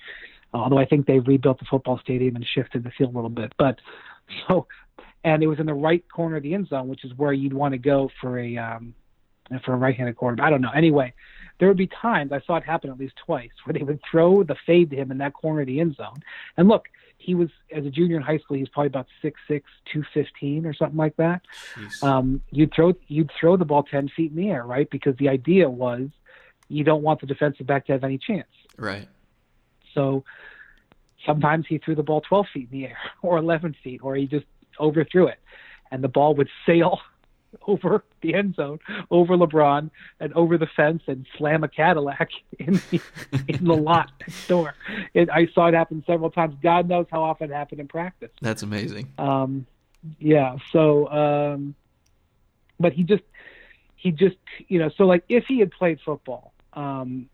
[0.54, 3.54] although I think they've rebuilt the football stadium and shifted the field a little bit.
[3.58, 3.80] But
[4.48, 4.68] so,
[5.24, 7.54] and it was in the right corner of the end zone, which is where you'd
[7.54, 8.94] want to go for a um,
[9.64, 10.48] for a right-handed quarterback.
[10.48, 10.72] I don't know.
[10.76, 11.14] Anyway,
[11.60, 14.44] there would be times I saw it happen at least twice where they would throw
[14.44, 16.24] the fade to him in that corner of the end zone.
[16.58, 16.88] And look,
[17.18, 20.04] he was as a junior in high school, he was probably about six six, two
[20.14, 21.41] fifteen or something like that.
[22.02, 24.90] Um, you'd throw you'd throw the ball ten feet in the air, right?
[24.90, 26.10] Because the idea was
[26.70, 28.48] you don't want the defensive back to have any chance.
[28.78, 29.08] Right.
[29.94, 30.24] So
[31.28, 34.26] sometimes he threw the ball twelve feet in the air or eleven feet, or he
[34.26, 34.45] just
[34.80, 35.40] overthrew it,
[35.91, 36.99] and the ball would sail
[37.68, 38.80] over the end zone,
[39.12, 39.90] over LeBron,
[40.20, 42.30] and over the fence, and slam a Cadillac
[42.60, 43.02] in the
[43.48, 44.74] in the lot next door.
[45.14, 46.56] It, I saw it happen several times.
[46.64, 48.32] God knows how often it happened in practice.
[48.41, 49.14] That's amazing.
[49.18, 49.68] Um,
[50.20, 50.58] yeah.
[50.72, 51.76] So, um,
[52.80, 53.24] but he just
[53.95, 54.38] he just
[54.68, 56.54] you know so like if he had played football.
[56.74, 57.30] Um,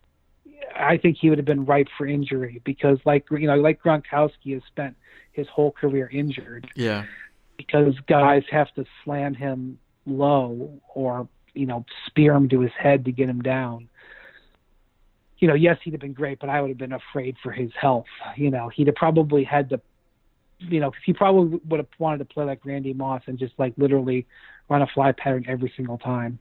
[0.76, 4.54] I think he would have been ripe for injury because, like you know, like Gronkowski
[4.54, 4.96] has spent
[5.32, 6.70] his whole career injured.
[6.76, 7.06] Yeah.
[7.58, 13.06] Because guys have to slam him low or you know spear him to his head
[13.06, 13.88] to get him down
[15.38, 17.72] you know yes he'd have been great but i would have been afraid for his
[17.80, 19.80] health you know he'd have probably had to
[20.60, 23.74] you know he probably would have wanted to play like randy moss and just like
[23.78, 24.26] literally
[24.70, 26.40] run a fly pattern every single time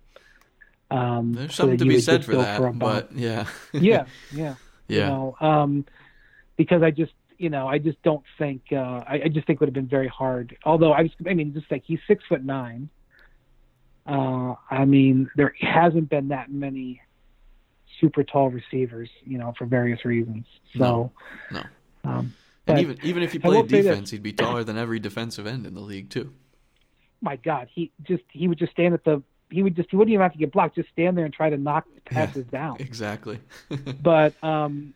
[0.92, 4.54] um there's something so to be said for that for but yeah yeah yeah
[4.88, 5.84] yeah you know um
[6.56, 7.12] because i just
[7.42, 8.62] you know, I just don't think.
[8.70, 10.56] Uh, I, I just think it would have been very hard.
[10.64, 12.88] Although I was, I mean, just like he's six foot nine,
[14.06, 17.02] uh, I mean, there hasn't been that many
[18.00, 20.46] super tall receivers, you know, for various reasons.
[20.76, 21.12] So, no,
[21.50, 21.62] no.
[22.04, 22.34] Um,
[22.68, 25.74] and even even if he played defense, he'd be taller than every defensive end in
[25.74, 26.32] the league too.
[27.20, 29.20] My God, he just he would just stand at the
[29.52, 31.50] he would just he wouldn't even have to get blocked, just stand there and try
[31.50, 32.76] to knock passes yeah, down.
[32.80, 33.38] Exactly.
[34.02, 34.94] but um,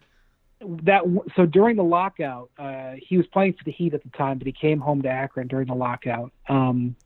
[0.60, 1.02] that
[1.36, 4.46] so during the lockout, uh, he was playing for the Heat at the time, but
[4.46, 6.32] he came home to Akron during the lockout.
[6.48, 6.96] Um,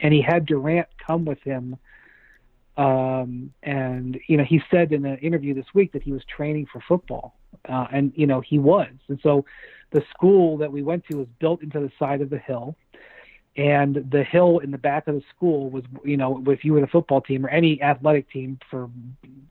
[0.00, 1.76] and he had Durant come with him.
[2.76, 6.66] Um, and you know, he said in an interview this week that he was training
[6.72, 7.36] for football,
[7.68, 8.90] uh, and you know he was.
[9.08, 9.44] And so,
[9.90, 12.74] the school that we went to was built into the side of the hill,
[13.56, 16.80] and the hill in the back of the school was, you know, if you were
[16.80, 18.90] the football team or any athletic team for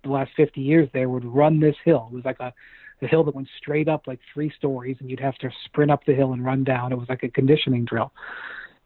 [0.03, 2.09] the last 50 years, there would run this hill.
[2.11, 2.53] It was like a
[2.99, 6.05] the hill that went straight up like three stories, and you'd have to sprint up
[6.05, 6.93] the hill and run down.
[6.93, 8.13] It was like a conditioning drill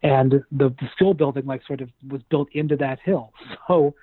[0.02, 3.32] and the, the school building like sort of was built into that hill.
[3.68, 3.94] So,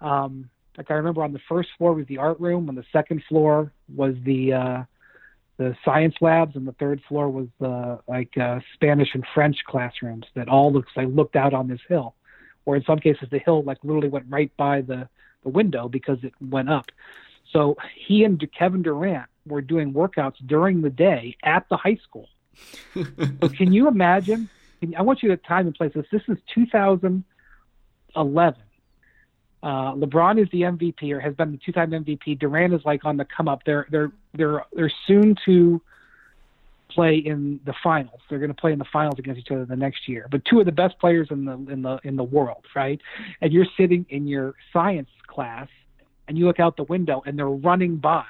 [0.00, 3.22] um, like I remember on the first floor was the art room, on the second
[3.28, 4.82] floor was the uh,
[5.58, 10.24] the science labs, and the third floor was the like uh, Spanish and French classrooms
[10.34, 12.14] that all looks like looked out on this hill,
[12.64, 15.08] or in some cases the hill like literally went right by the
[15.42, 16.86] the window because it went up.
[17.52, 22.28] So he and Kevin Durant were doing workouts during the day at the high school.
[22.94, 24.48] can you imagine
[24.96, 26.06] I want you to time and place this.
[26.12, 28.62] This is 2011.
[29.62, 32.38] Uh, LeBron is the MVP or has been the two-time MVP.
[32.38, 33.62] Durant is like on the come up.
[33.64, 35.80] They're they're they're they're soon to
[36.90, 38.20] play in the finals.
[38.28, 40.26] They're going to play in the finals against each other the next year.
[40.30, 43.00] But two of the best players in the in the in the world, right?
[43.40, 45.68] And you're sitting in your science class
[46.28, 48.26] and you look out the window and they're running by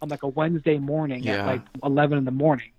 [0.00, 1.40] on like a Wednesday morning yeah.
[1.40, 2.70] at like 11 in the morning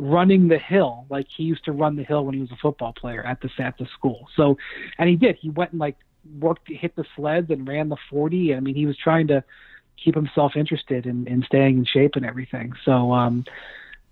[0.00, 2.92] running the hill like he used to run the hill when he was a football
[2.92, 4.28] player at the at the school.
[4.36, 4.56] So,
[4.98, 5.36] and he did.
[5.36, 5.96] He went and like
[6.38, 8.54] worked, hit the sleds, and ran the forty.
[8.54, 9.44] I mean, he was trying to
[10.02, 12.72] keep himself interested in, in staying in shape and everything.
[12.84, 13.44] So, um,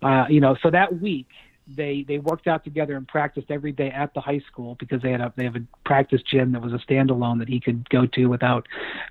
[0.03, 1.29] uh, you know, so that week
[1.69, 5.11] they they worked out together and practiced every day at the high school because they
[5.11, 8.07] had a they have a practice gym that was a standalone that he could go
[8.07, 8.67] to without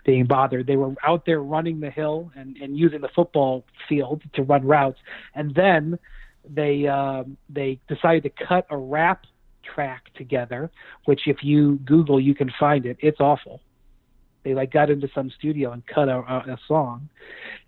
[0.05, 0.65] being bothered.
[0.67, 4.65] They were out there running the hill and and using the football field to run
[4.65, 4.99] routes,
[5.33, 5.99] and then
[6.49, 9.25] they uh, they decided to cut a rap
[9.73, 10.69] track together,
[11.05, 12.97] which if you Google you can find it.
[12.99, 13.61] It's awful.
[14.43, 17.09] They like got into some studio and cut a, a, song,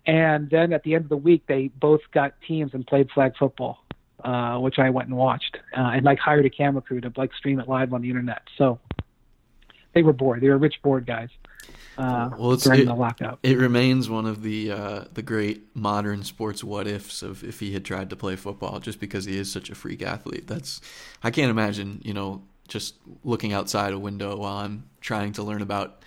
[0.06, 3.32] and then at the end of the week they both got teams and played flag
[3.38, 3.78] football.
[4.24, 7.32] uh, which I went and watched, uh, and like hired a camera crew to like
[7.34, 8.42] stream it live on the internet.
[8.56, 8.80] So
[9.98, 10.40] they were bored.
[10.40, 11.28] They were rich bored guys.
[11.96, 16.22] Uh, well, during it, the lockout, it remains one of the uh, the great modern
[16.22, 19.50] sports what ifs of if he had tried to play football, just because he is
[19.50, 20.46] such a freak athlete.
[20.46, 20.80] That's
[21.24, 22.94] I can't imagine, you know, just
[23.24, 26.04] looking outside a window while I'm trying to learn about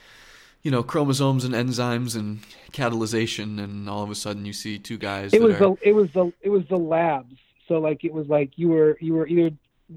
[0.61, 2.39] you know chromosomes and enzymes and
[2.71, 5.59] catalyzation and all of a sudden you see two guys it was are...
[5.59, 7.35] the it was the it was the labs
[7.67, 9.51] so like it was like you were you were either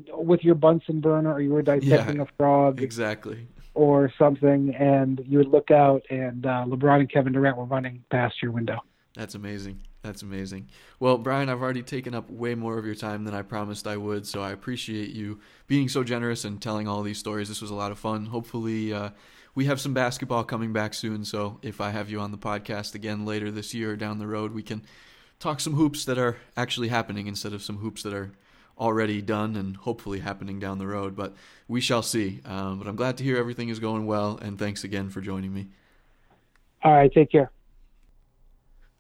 [0.09, 5.23] with your bunsen burner or you were dissecting yeah, a frog exactly or something and
[5.27, 8.79] you would look out and uh, lebron and kevin durant were running past your window
[9.15, 10.69] that's amazing that's amazing.
[11.01, 13.97] Well, Brian, I've already taken up way more of your time than I promised I
[13.97, 17.49] would, so I appreciate you being so generous and telling all these stories.
[17.49, 18.27] This was a lot of fun.
[18.27, 19.11] Hopefully, uh,
[19.55, 22.95] we have some basketball coming back soon, so if I have you on the podcast
[22.95, 24.83] again later this year or down the road, we can
[25.41, 28.33] talk some hoops that are actually happening instead of some hoops that are
[28.79, 31.17] already done and hopefully happening down the road.
[31.17, 31.35] But
[31.69, 32.41] we shall see.
[32.45, 35.53] Um, but I'm glad to hear everything is going well, and thanks again for joining
[35.53, 35.69] me.
[36.83, 37.51] All right, take care.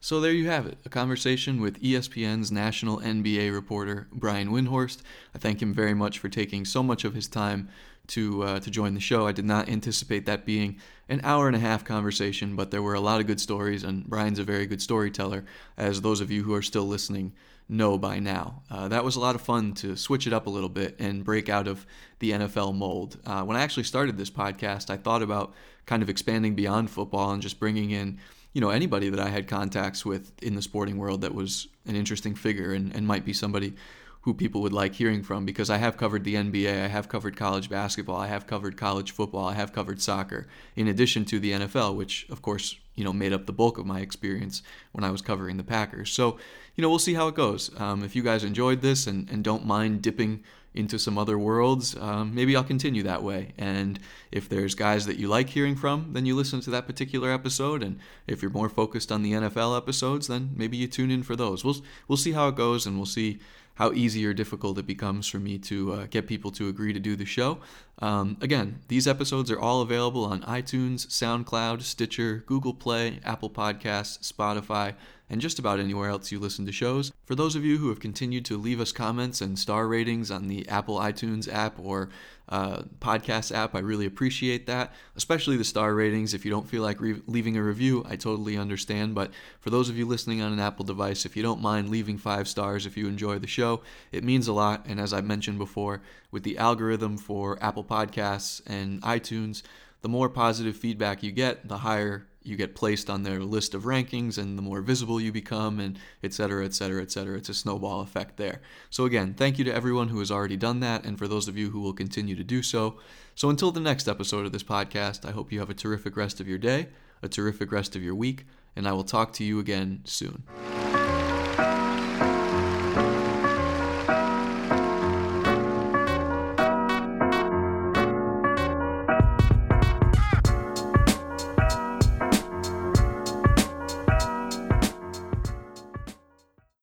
[0.00, 5.00] So there you have it, a conversation with ESPN's national NBA reporter Brian Windhorst.
[5.34, 7.70] I thank him very much for taking so much of his time
[8.08, 9.26] to uh, to join the show.
[9.26, 10.78] I did not anticipate that being
[11.08, 14.04] an hour and a half conversation, but there were a lot of good stories, and
[14.04, 15.46] Brian's a very good storyteller,
[15.78, 17.32] as those of you who are still listening
[17.68, 18.62] know by now.
[18.70, 21.24] Uh, that was a lot of fun to switch it up a little bit and
[21.24, 21.86] break out of
[22.18, 23.18] the NFL mold.
[23.24, 25.54] Uh, when I actually started this podcast, I thought about
[25.86, 28.18] kind of expanding beyond football and just bringing in
[28.52, 31.96] you know anybody that I had contacts with in the sporting world that was an
[31.96, 33.74] interesting figure and, and might be somebody
[34.22, 37.36] who people would like hearing from because I have covered the NBA, I have covered
[37.36, 40.46] college basketball, I have covered college football, I have covered soccer,
[40.76, 43.84] in addition to the NFL, which of course, you know, made up the bulk of
[43.84, 44.62] my experience
[44.92, 46.10] when I was covering the Packers.
[46.10, 46.38] So,
[46.76, 47.70] you know, we'll see how it goes.
[47.80, 50.42] Um, if you guys enjoyed this and, and don't mind dipping
[50.74, 53.52] into some other worlds, um, maybe I'll continue that way.
[53.56, 54.00] And
[54.32, 57.82] if there's guys that you like hearing from, then you listen to that particular episode.
[57.82, 61.36] And if you're more focused on the NFL episodes, then maybe you tune in for
[61.36, 61.64] those.
[61.64, 61.76] We'll
[62.08, 63.38] we'll see how it goes, and we'll see
[63.74, 67.00] how easy or difficult it becomes for me to uh, get people to agree to
[67.00, 67.58] do the show.
[67.98, 74.32] Um, again, these episodes are all available on iTunes, SoundCloud, Stitcher, Google Play, Apple Podcasts,
[74.32, 74.94] Spotify,
[75.30, 77.12] and just about anywhere else you listen to shows.
[77.24, 80.48] For those of you who have continued to leave us comments and star ratings on
[80.48, 82.10] the Apple iTunes app or
[82.48, 83.74] uh, podcast app.
[83.74, 86.34] I really appreciate that, especially the star ratings.
[86.34, 89.14] If you don't feel like re- leaving a review, I totally understand.
[89.14, 89.30] But
[89.60, 92.46] for those of you listening on an Apple device, if you don't mind leaving five
[92.48, 93.80] stars if you enjoy the show,
[94.12, 94.84] it means a lot.
[94.86, 99.62] And as I mentioned before, with the algorithm for Apple Podcasts and iTunes,
[100.02, 103.84] the more positive feedback you get, the higher you get placed on their list of
[103.84, 107.38] rankings and the more visible you become and et cetera, et cetera, et cetera.
[107.38, 108.60] It's a snowball effect there.
[108.90, 111.56] So again, thank you to everyone who has already done that and for those of
[111.56, 112.98] you who will continue to do so.
[113.34, 116.38] So until the next episode of this podcast, I hope you have a terrific rest
[116.38, 116.88] of your day,
[117.22, 118.44] a terrific rest of your week,
[118.76, 120.44] and I will talk to you again soon.